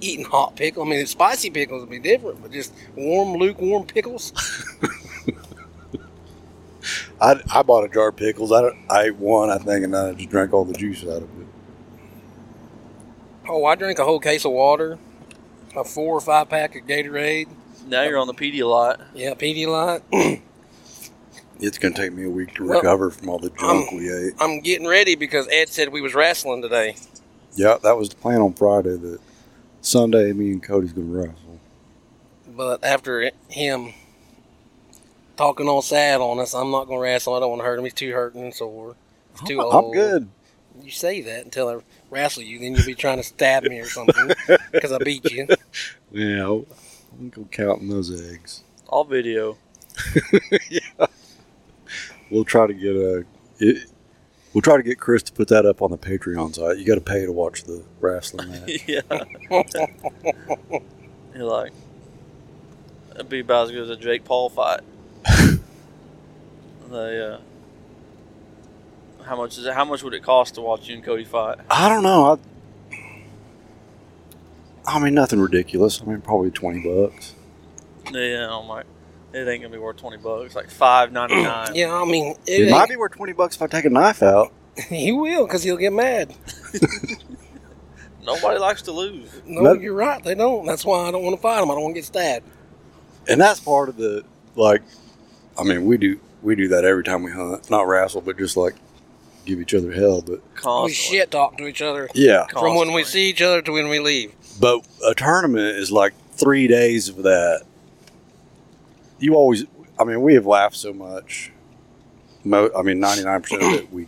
Eating 0.00 0.24
hot 0.24 0.54
pickle. 0.54 0.84
I 0.84 0.88
mean, 0.88 1.04
spicy 1.06 1.50
pickles 1.50 1.80
would 1.80 1.90
be 1.90 1.98
different, 1.98 2.40
but 2.40 2.52
just 2.52 2.72
warm, 2.94 3.34
lukewarm 3.34 3.86
pickles. 3.86 4.32
I, 7.20 7.40
I 7.52 7.62
bought 7.62 7.84
a 7.84 7.88
jar 7.88 8.08
of 8.08 8.16
pickles. 8.16 8.52
I, 8.52 8.62
don't, 8.62 8.76
I 8.90 9.04
ate 9.04 9.16
one, 9.16 9.50
I 9.50 9.58
think, 9.58 9.84
and 9.84 9.96
I 9.96 10.12
just 10.12 10.30
drank 10.30 10.52
all 10.52 10.64
the 10.64 10.74
juice 10.74 11.02
out 11.02 11.22
of 11.22 11.40
it. 11.40 11.46
Oh, 13.48 13.64
I 13.64 13.74
drank 13.74 13.98
a 13.98 14.04
whole 14.04 14.20
case 14.20 14.44
of 14.44 14.52
water, 14.52 14.98
a 15.74 15.84
four 15.84 16.16
or 16.16 16.20
five 16.20 16.48
pack 16.48 16.76
of 16.76 16.82
Gatorade. 16.86 17.48
Now 17.86 18.02
you're 18.02 18.18
on 18.18 18.26
the 18.26 18.34
Pedialyte. 18.34 19.02
Yeah, 19.14 19.34
Pedialyte. 19.34 20.02
It's 21.60 21.78
going 21.78 21.92
to 21.92 22.00
take 22.00 22.12
me 22.12 22.24
a 22.24 22.30
week 22.30 22.54
to 22.54 22.66
Well, 22.66 22.78
recover 22.78 23.10
from 23.10 23.28
all 23.28 23.38
the 23.38 23.50
junk 23.50 23.90
um, 23.90 23.98
we 23.98 24.12
ate. 24.12 24.34
I'm 24.38 24.60
getting 24.60 24.86
ready 24.86 25.16
because 25.16 25.48
Ed 25.50 25.68
said 25.68 25.88
we 25.88 26.00
was 26.00 26.14
wrestling 26.14 26.62
today. 26.62 26.94
Yeah, 27.54 27.78
that 27.82 27.96
was 27.96 28.10
the 28.10 28.16
plan 28.16 28.40
on 28.40 28.52
Friday 28.52 28.96
that 28.96 29.18
Sunday 29.80 30.32
me 30.32 30.52
and 30.52 30.62
Cody's 30.62 30.92
going 30.92 31.12
to 31.12 31.18
wrestle. 31.18 31.60
But 32.46 32.84
after 32.84 33.32
him 33.48 33.92
talking 35.38 35.68
all 35.68 35.80
sad 35.80 36.20
on 36.20 36.40
us, 36.40 36.54
I'm 36.54 36.70
not 36.70 36.86
going 36.86 36.98
to 36.98 37.02
wrestle. 37.02 37.34
I 37.34 37.40
don't 37.40 37.50
want 37.50 37.60
to 37.62 37.64
hurt 37.64 37.78
him. 37.78 37.84
He's 37.84 37.94
too 37.94 38.12
hurting 38.12 38.42
and 38.42 38.52
sore. 38.54 38.96
He's 39.32 39.48
too 39.48 39.60
oh, 39.60 39.70
old. 39.70 39.84
I'm 39.86 39.92
good. 39.92 40.28
You 40.82 40.90
say 40.90 41.22
that 41.22 41.44
until 41.44 41.68
I 41.68 41.78
wrestle 42.10 42.42
you, 42.42 42.58
then 42.58 42.74
you'll 42.74 42.84
be 42.84 42.94
trying 42.94 43.16
to 43.16 43.22
stab 43.22 43.62
me 43.64 43.78
or 43.78 43.86
something 43.86 44.32
because 44.72 44.92
I 44.92 44.98
beat 44.98 45.24
you. 45.30 45.46
Yeah, 46.12 46.42
I'll, 46.42 46.66
I'm 47.18 47.30
going 47.30 47.48
counting 47.48 47.88
those 47.88 48.10
eggs. 48.30 48.62
I'll 48.90 49.04
video. 49.04 49.56
yeah. 50.70 51.06
We'll 52.30 52.44
try 52.44 52.66
to 52.66 52.74
get 52.74 52.94
a. 52.94 53.24
It, 53.58 53.90
we'll 54.52 54.62
try 54.62 54.76
to 54.76 54.82
get 54.82 55.00
Chris 55.00 55.22
to 55.24 55.32
put 55.32 55.48
that 55.48 55.66
up 55.66 55.82
on 55.82 55.90
the 55.90 55.98
Patreon 55.98 56.54
site. 56.54 56.78
You 56.78 56.84
got 56.84 56.94
to 56.94 57.00
pay 57.00 57.24
to 57.24 57.32
watch 57.32 57.64
the 57.64 57.84
wrestling 58.00 58.50
match. 58.52 58.84
yeah. 58.86 59.00
You're 61.34 61.44
like, 61.44 61.72
it'd 63.14 63.28
be 63.28 63.40
about 63.40 63.66
as 63.66 63.70
good 63.72 63.82
as 63.84 63.90
a 63.90 63.96
Jake 63.96 64.24
Paul 64.24 64.48
fight. 64.48 64.80
they, 66.90 67.20
uh, 67.20 67.38
how 69.24 69.36
much 69.36 69.58
is 69.58 69.66
it? 69.66 69.74
How 69.74 69.84
much 69.84 70.02
would 70.02 70.14
it 70.14 70.22
cost 70.22 70.54
to 70.54 70.60
watch 70.60 70.88
you 70.88 70.94
and 70.96 71.04
Cody 71.04 71.24
fight? 71.24 71.58
I 71.70 71.88
don't 71.88 72.02
know. 72.02 72.38
I, 74.86 74.96
I 74.96 74.98
mean, 74.98 75.14
nothing 75.14 75.40
ridiculous. 75.40 76.00
I 76.00 76.04
mean, 76.06 76.20
probably 76.20 76.50
twenty 76.50 76.80
bucks. 76.80 77.34
Yeah, 78.10 78.48
I'm 78.50 78.66
like, 78.68 78.86
it 79.34 79.46
ain't 79.46 79.62
gonna 79.62 79.72
be 79.74 79.78
worth 79.78 79.96
twenty 79.98 80.16
bucks. 80.16 80.54
Like 80.54 80.70
five 80.70 81.12
ninety 81.12 81.42
nine. 81.42 81.68
yeah, 81.74 81.94
I 81.94 82.04
mean, 82.06 82.36
It, 82.46 82.68
it 82.68 82.70
might 82.70 82.88
be 82.88 82.96
worth 82.96 83.12
twenty 83.12 83.34
bucks 83.34 83.56
if 83.56 83.62
I 83.62 83.66
take 83.66 83.84
a 83.84 83.90
knife 83.90 84.22
out. 84.22 84.52
he 84.88 85.12
will 85.12 85.46
because 85.46 85.62
he'll 85.62 85.76
get 85.76 85.92
mad. 85.92 86.34
Nobody 88.22 88.58
likes 88.58 88.82
to 88.82 88.92
lose. 88.92 89.30
No, 89.46 89.62
Nope. 89.62 89.80
you're 89.82 89.94
right. 89.94 90.22
They 90.22 90.34
don't. 90.34 90.66
That's 90.66 90.84
why 90.84 91.06
I 91.08 91.10
don't 91.10 91.22
want 91.22 91.36
to 91.36 91.40
fight 91.42 91.60
them. 91.60 91.70
I 91.70 91.74
don't 91.74 91.82
want 91.82 91.94
to 91.94 92.00
get 92.00 92.04
stabbed. 92.04 92.46
And 93.28 93.40
that's 93.40 93.60
part 93.60 93.88
of 93.88 93.96
the 93.96 94.24
like. 94.54 94.82
I 95.58 95.64
mean, 95.64 95.84
we 95.86 95.96
do 95.98 96.20
we 96.42 96.54
do 96.54 96.68
that 96.68 96.84
every 96.84 97.04
time 97.04 97.22
we 97.22 97.32
hunt. 97.32 97.70
Not 97.70 97.86
wrestle, 97.86 98.20
but 98.20 98.38
just 98.38 98.56
like 98.56 98.74
give 99.44 99.60
each 99.60 99.74
other 99.74 99.92
hell. 99.92 100.22
But 100.22 100.40
Constantly. 100.54 100.90
We 100.90 100.94
shit 100.94 101.30
talk 101.30 101.56
to 101.58 101.66
each 101.66 101.82
other 101.82 102.08
yeah, 102.14 102.46
from 102.46 102.76
when 102.76 102.92
we 102.92 103.04
see 103.04 103.28
each 103.28 103.42
other 103.42 103.62
to 103.62 103.72
when 103.72 103.88
we 103.88 103.98
leave. 103.98 104.32
but 104.60 104.86
a 105.06 105.14
tournament 105.14 105.76
is 105.76 105.90
like 105.90 106.14
three 106.32 106.66
days 106.68 107.08
of 107.08 107.16
that. 107.24 107.62
You 109.18 109.34
always. 109.34 109.64
I 109.98 110.04
mean, 110.04 110.22
we 110.22 110.34
have 110.34 110.46
laughed 110.46 110.76
so 110.76 110.92
much. 110.92 111.50
Mo, 112.44 112.70
I 112.76 112.82
mean, 112.82 113.00
ninety 113.00 113.24
nine 113.24 113.42
percent 113.42 113.62
of 113.62 113.72
it 113.72 113.92
we 113.92 114.06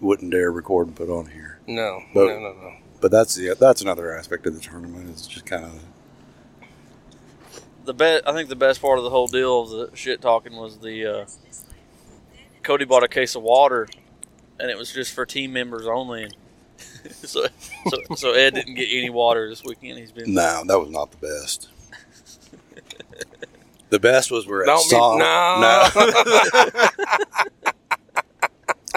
wouldn't 0.00 0.30
dare 0.30 0.50
record 0.52 0.88
and 0.88 0.96
put 0.96 1.08
on 1.08 1.26
here. 1.26 1.58
No, 1.66 2.02
But- 2.14 2.26
no, 2.28 2.38
no, 2.38 2.52
no. 2.52 2.72
But 3.00 3.10
that's 3.10 3.34
the 3.34 3.56
that's 3.58 3.82
another 3.82 4.16
aspect 4.16 4.46
of 4.46 4.54
the 4.54 4.60
tournament. 4.60 5.10
It's 5.10 5.26
just 5.26 5.44
kind 5.44 5.64
of 5.64 5.72
the 7.84 7.94
best. 7.94 8.26
I 8.26 8.32
think 8.32 8.48
the 8.48 8.56
best 8.56 8.80
part 8.80 8.98
of 8.98 9.04
the 9.04 9.10
whole 9.10 9.26
deal 9.28 9.62
of 9.62 9.70
the 9.70 9.90
shit 9.96 10.20
talking 10.20 10.56
was 10.56 10.78
the 10.78 11.06
uh, 11.06 11.26
Cody 12.62 12.84
bought 12.84 13.02
a 13.02 13.08
case 13.08 13.34
of 13.34 13.42
water, 13.42 13.88
and 14.60 14.70
it 14.70 14.76
was 14.78 14.92
just 14.92 15.12
for 15.12 15.26
team 15.26 15.52
members 15.52 15.86
only. 15.86 16.24
And 16.24 16.34
so, 17.12 17.46
so, 17.88 17.98
so 18.16 18.32
Ed 18.32 18.54
didn't 18.54 18.74
get 18.74 18.88
any 18.90 19.10
water 19.10 19.48
this 19.48 19.62
weekend. 19.64 19.98
He's 19.98 20.12
been 20.12 20.34
no, 20.34 20.62
that 20.66 20.78
was 20.78 20.90
not 20.90 21.10
the 21.10 21.18
best. 21.18 21.68
The 23.90 23.98
best 24.00 24.30
was 24.30 24.46
we're 24.46 24.62
at 24.62 24.66
Don't 24.68 24.84
be- 24.84 24.96
Son- 24.96 25.18
no. 25.18 25.82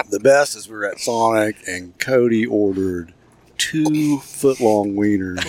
the 0.10 0.20
best 0.20 0.56
is 0.56 0.68
we 0.70 0.74
were 0.74 0.86
at 0.86 0.98
Sonic 0.98 1.56
and 1.68 1.98
Cody 1.98 2.46
ordered 2.46 3.12
two 3.58 4.18
foot 4.20 4.58
long 4.58 4.94
wieners 4.94 5.44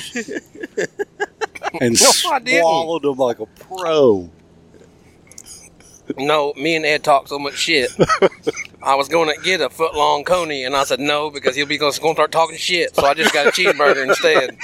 and 1.82 1.92
No, 1.92 2.12
swallowed 2.12 3.02
them 3.04 3.18
like 3.18 3.40
a 3.40 3.46
pro. 3.46 4.30
No, 6.18 6.54
me 6.56 6.76
and 6.76 6.86
Ed 6.86 7.04
talked 7.04 7.28
so 7.30 7.38
much 7.38 7.56
shit. 7.56 7.90
I 8.82 8.96
was 8.96 9.10
going 9.10 9.34
to 9.36 9.42
get 9.44 9.60
a 9.60 9.70
foot 9.70 9.94
long 9.94 10.24
coney, 10.24 10.64
and 10.64 10.74
I 10.76 10.86
said 10.86 11.02
no 11.02 11.30
because 11.30 11.56
he'll 11.56 11.66
be 11.66 11.78
going 11.78 11.92
to 11.92 11.98
start 11.98 12.32
talking 12.32 12.56
shit. 12.58 12.96
So 12.96 13.06
I 13.06 13.14
just 13.14 13.34
got 13.34 13.48
a 13.48 13.52
cheeseburger 13.52 14.08
instead. 14.08 14.58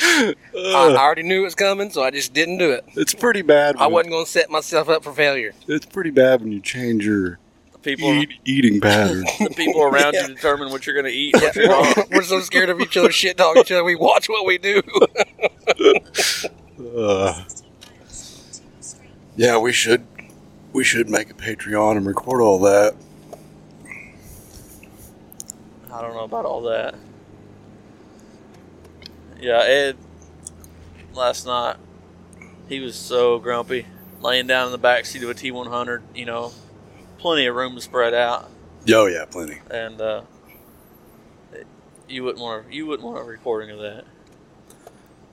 I, 0.00 0.34
I 0.56 0.96
already 0.96 1.22
knew 1.22 1.40
it 1.40 1.44
was 1.44 1.54
coming, 1.54 1.90
so 1.90 2.02
I 2.02 2.10
just 2.10 2.32
didn't 2.32 2.58
do 2.58 2.70
it. 2.72 2.84
It's 2.96 3.14
pretty 3.14 3.42
bad. 3.42 3.76
I 3.76 3.86
wasn't 3.86 4.10
going 4.12 4.24
to 4.24 4.30
set 4.30 4.50
myself 4.50 4.88
up 4.88 5.04
for 5.04 5.12
failure. 5.12 5.52
It's 5.68 5.86
pretty 5.86 6.10
bad 6.10 6.40
when 6.42 6.50
you 6.52 6.60
change 6.60 7.06
your 7.06 7.38
people. 7.84 8.12
eat, 8.12 8.30
eating 8.44 8.80
patterns. 8.80 9.30
The 9.38 9.50
people 9.50 9.82
around 9.82 10.14
Yeah. 10.14 10.22
you 10.28 10.34
determine 10.34 10.70
what 10.70 10.86
you're 10.86 10.94
going 10.94 11.06
to 11.06 11.16
eat. 11.16 11.34
and 11.34 11.42
What 11.44 11.54
you're 11.56 11.68
not. 11.68 11.96
We're, 12.10 12.18
we're 12.18 12.22
so 12.22 12.40
scared 12.40 12.70
of 12.70 12.80
each 12.80 12.96
other, 12.96 13.12
shit 13.12 13.36
talking 13.36 13.60
each 13.62 13.70
other. 13.72 13.84
We 13.84 13.94
watch 13.96 14.28
what 14.28 14.46
we 14.46 14.58
do. 14.58 14.82
Uh, 16.96 17.44
yeah, 19.36 19.56
we 19.58 19.72
should 19.72 20.04
we 20.72 20.82
should 20.84 21.08
make 21.08 21.30
a 21.30 21.34
Patreon 21.34 21.96
and 21.96 22.04
record 22.06 22.40
all 22.40 22.58
that. 22.60 22.94
I 25.92 26.00
don't 26.02 26.14
know 26.14 26.24
about 26.24 26.44
all 26.44 26.62
that. 26.62 26.94
Yeah, 29.40 29.60
Ed 29.62 29.96
last 31.14 31.46
night 31.46 31.76
he 32.68 32.80
was 32.80 32.96
so 32.96 33.38
grumpy, 33.38 33.86
laying 34.20 34.46
down 34.48 34.66
in 34.66 34.72
the 34.72 34.78
back 34.78 35.06
seat 35.06 35.22
of 35.22 35.30
a 35.30 35.34
T100. 35.34 36.02
You 36.14 36.26
know, 36.26 36.52
plenty 37.24 37.46
of 37.46 37.56
room 37.56 37.74
to 37.74 37.80
spread 37.80 38.12
out, 38.12 38.50
Oh 38.92 39.06
yeah, 39.06 39.24
plenty. 39.24 39.58
and 39.70 39.98
uh, 39.98 40.22
you 42.06 42.22
wouldn't 42.22 42.42
want 42.42 42.70
you 42.70 42.84
wouldn't 42.86 43.08
want 43.08 43.18
a 43.18 43.24
recording 43.24 43.70
of 43.70 43.78
that. 43.78 44.04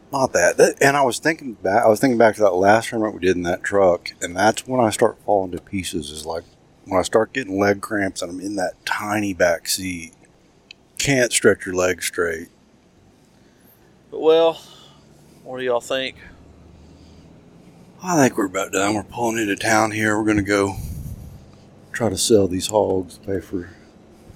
Not 0.10 0.32
that. 0.32 0.56
that. 0.56 0.76
And 0.82 0.96
I 0.96 1.02
was 1.04 1.20
thinking 1.20 1.56
back. 1.56 1.84
I 1.84 1.90
was 1.90 2.00
thinking 2.00 2.18
back 2.18 2.36
to 2.36 2.42
that 2.44 2.54
last 2.54 2.88
tournament 2.90 3.16
we 3.16 3.20
did 3.20 3.36
in 3.36 3.44
that 3.44 3.62
truck, 3.62 4.12
and 4.22 4.34
that's 4.34 4.66
when 4.66 4.80
I 4.80 4.90
start 4.90 5.18
falling 5.26 5.52
to 5.52 5.60
pieces. 5.62 6.12
Is 6.12 6.26
like 6.26 6.46
when 6.86 6.98
I 6.98 7.04
start 7.04 7.34
getting 7.34 7.60
leg 7.60 7.82
cramps 7.82 8.22
and 8.22 8.32
I'm 8.32 8.40
in 8.40 8.56
that 8.56 8.86
tiny 8.86 9.34
back 9.34 9.68
seat. 9.68 10.14
Can't 10.98 11.34
stretch 11.34 11.66
your 11.66 11.76
legs 11.76 12.06
straight. 12.06 12.48
But 14.12 14.22
well, 14.22 14.62
what 15.44 15.58
do 15.60 15.66
y'all 15.66 15.82
think? 15.82 16.16
I 18.02 18.16
think 18.16 18.38
we're 18.38 18.46
about 18.46 18.72
done. 18.72 18.96
We're 18.96 19.04
pulling 19.04 19.40
into 19.40 19.58
town 19.58 19.92
here. 19.92 20.18
We're 20.18 20.26
gonna 20.26 20.42
go 20.42 20.78
try 21.92 22.10
to 22.10 22.18
sell 22.18 22.48
these 22.48 22.68
hogs, 22.68 23.18
pay 23.20 23.40
for 23.40 23.70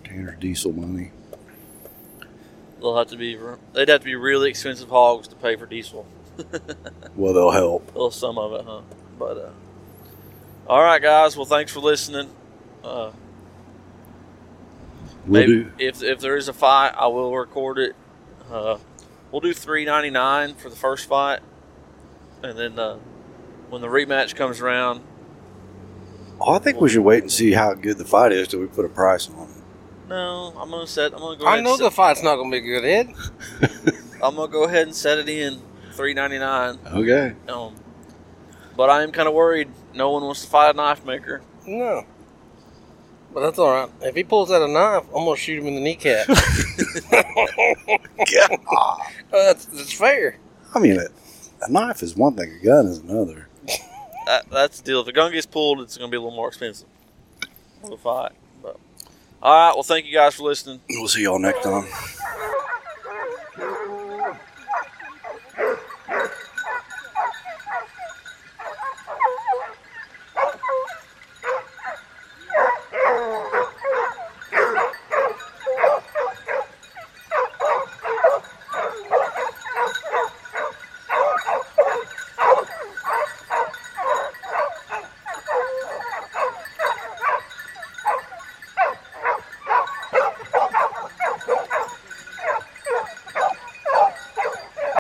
Tanner's 0.04 0.40
diesel 0.40 0.72
money. 0.74 1.12
They'll 2.80 2.98
have 2.98 3.08
to 3.08 3.18
be 3.18 3.38
they'd 3.74 3.90
have 3.90 4.02
to 4.02 4.06
be 4.06 4.16
really 4.16 4.50
expensive 4.50 4.90
hogs 4.90 5.28
to 5.30 5.36
pay 5.36 5.56
for 5.56 5.66
diesel. 5.66 6.06
Well, 7.16 7.34
they'll 7.34 7.52
help. 7.52 7.96
Well, 7.96 8.12
some 8.12 8.38
of 8.38 8.52
it, 8.60 8.66
huh? 8.68 8.82
But 9.18 9.38
uh, 9.38 9.50
all 10.68 10.82
right, 10.84 11.02
guys. 11.02 11.38
Well, 11.38 11.46
thanks 11.46 11.72
for 11.72 11.80
listening. 11.80 12.30
Uh, 12.84 13.12
We'll 15.26 15.42
maybe 15.42 15.64
do. 15.64 15.72
if 15.80 16.04
if 16.04 16.20
there 16.20 16.36
is 16.36 16.50
a 16.50 16.54
fight, 16.54 16.90
I 16.90 17.08
will 17.08 17.34
record 17.36 17.80
it. 17.80 17.96
Uh, 18.52 18.78
we'll 19.32 19.40
do 19.40 19.54
three 19.54 19.86
ninety 19.86 20.10
nine 20.10 20.56
for 20.56 20.70
the 20.70 20.76
first 20.76 21.08
fight, 21.08 21.40
and 22.44 22.60
then 22.60 22.78
uh, 22.78 22.98
when 23.70 23.82
the 23.82 23.88
rematch 23.88 24.36
comes 24.36 24.60
around, 24.60 25.02
Oh, 26.42 26.54
I 26.54 26.60
think 26.60 26.82
we 26.82 26.90
should 26.90 27.04
wait 27.04 27.24
and 27.24 27.32
see 27.32 27.54
how 27.54 27.74
good 27.74 27.98
the 27.98 28.06
fight 28.06 28.32
is 28.32 28.48
till 28.48 28.60
we 28.60 28.68
put 28.68 28.86
a 28.86 28.90
price 28.90 29.30
on 29.30 29.48
it. 29.50 30.10
no, 30.10 30.54
I'm 30.58 30.70
gonna 30.70 30.88
set. 30.88 31.14
I'm 31.14 31.20
gonna 31.20 31.38
go. 31.38 31.46
I 31.46 31.54
ahead 31.54 31.64
know 31.64 31.72
and 31.74 31.80
the 31.80 31.90
set, 31.90 31.94
fight's 31.94 32.24
not 32.24 32.36
gonna 32.36 32.52
be 32.52 32.62
good, 32.62 32.84
Ed. 32.84 33.14
I'm 34.24 34.36
gonna 34.36 34.52
go 34.52 34.66
ahead 34.66 34.88
and 34.88 34.96
set 34.96 35.20
it 35.20 35.30
in 35.30 35.62
three 35.94 36.14
ninety 36.14 36.38
nine. 36.38 36.78
Okay. 36.86 37.34
Um, 37.48 37.76
but 38.76 38.90
I 38.90 39.04
am 39.04 39.12
kind 39.12 39.28
of 39.28 39.34
worried. 39.34 39.70
No 39.94 40.12
one 40.12 40.24
wants 40.24 40.42
to 40.42 40.48
fight 40.48 40.72
a 40.72 40.74
knife 40.74 41.06
maker. 41.06 41.42
No. 41.66 42.06
But 43.34 43.42
that's 43.42 43.60
all 43.60 43.72
right. 43.72 43.90
If 44.02 44.16
he 44.16 44.24
pulls 44.24 44.52
out 44.52 44.62
a 44.62 44.68
knife, 44.68 45.04
I'm 45.16 45.26
gonna 45.26 45.36
shoot 45.36 45.60
him 45.60 45.68
in 45.68 45.76
the 45.76 45.82
kneecap. 45.82 46.28
God. 46.28 46.38
that's, 49.32 49.66
that's 49.66 49.94
fair. 49.94 50.38
I 50.74 50.80
mean, 50.80 51.00
a, 51.00 51.06
a 51.66 51.72
knife 51.72 52.02
is 52.02 52.16
one 52.16 52.36
thing, 52.36 52.58
a 52.62 52.66
gun 52.66 52.88
is 52.88 53.00
another. 53.00 53.45
That, 54.26 54.50
that's 54.50 54.80
the 54.80 54.86
deal. 54.86 55.00
If 55.02 55.06
the 55.08 55.14
gun 55.14 55.32
gets 55.32 55.46
pulled, 55.46 55.82
it's 55.82 55.98
going 55.98 56.10
to 56.10 56.12
be 56.12 56.18
a 56.18 56.22
little 56.22 56.36
more 56.36 56.48
expensive 56.48 56.88
the 57.90 57.98
fight. 57.98 58.32
But 58.62 58.78
all 59.42 59.54
right. 59.54 59.74
Well, 59.76 59.84
thank 59.84 60.06
you 60.06 60.14
guys 60.14 60.36
for 60.36 60.44
listening. 60.44 60.82
We'll 60.90 61.08
see 61.08 61.24
y'all 61.24 61.40
next 61.40 61.64
time. 61.64 61.86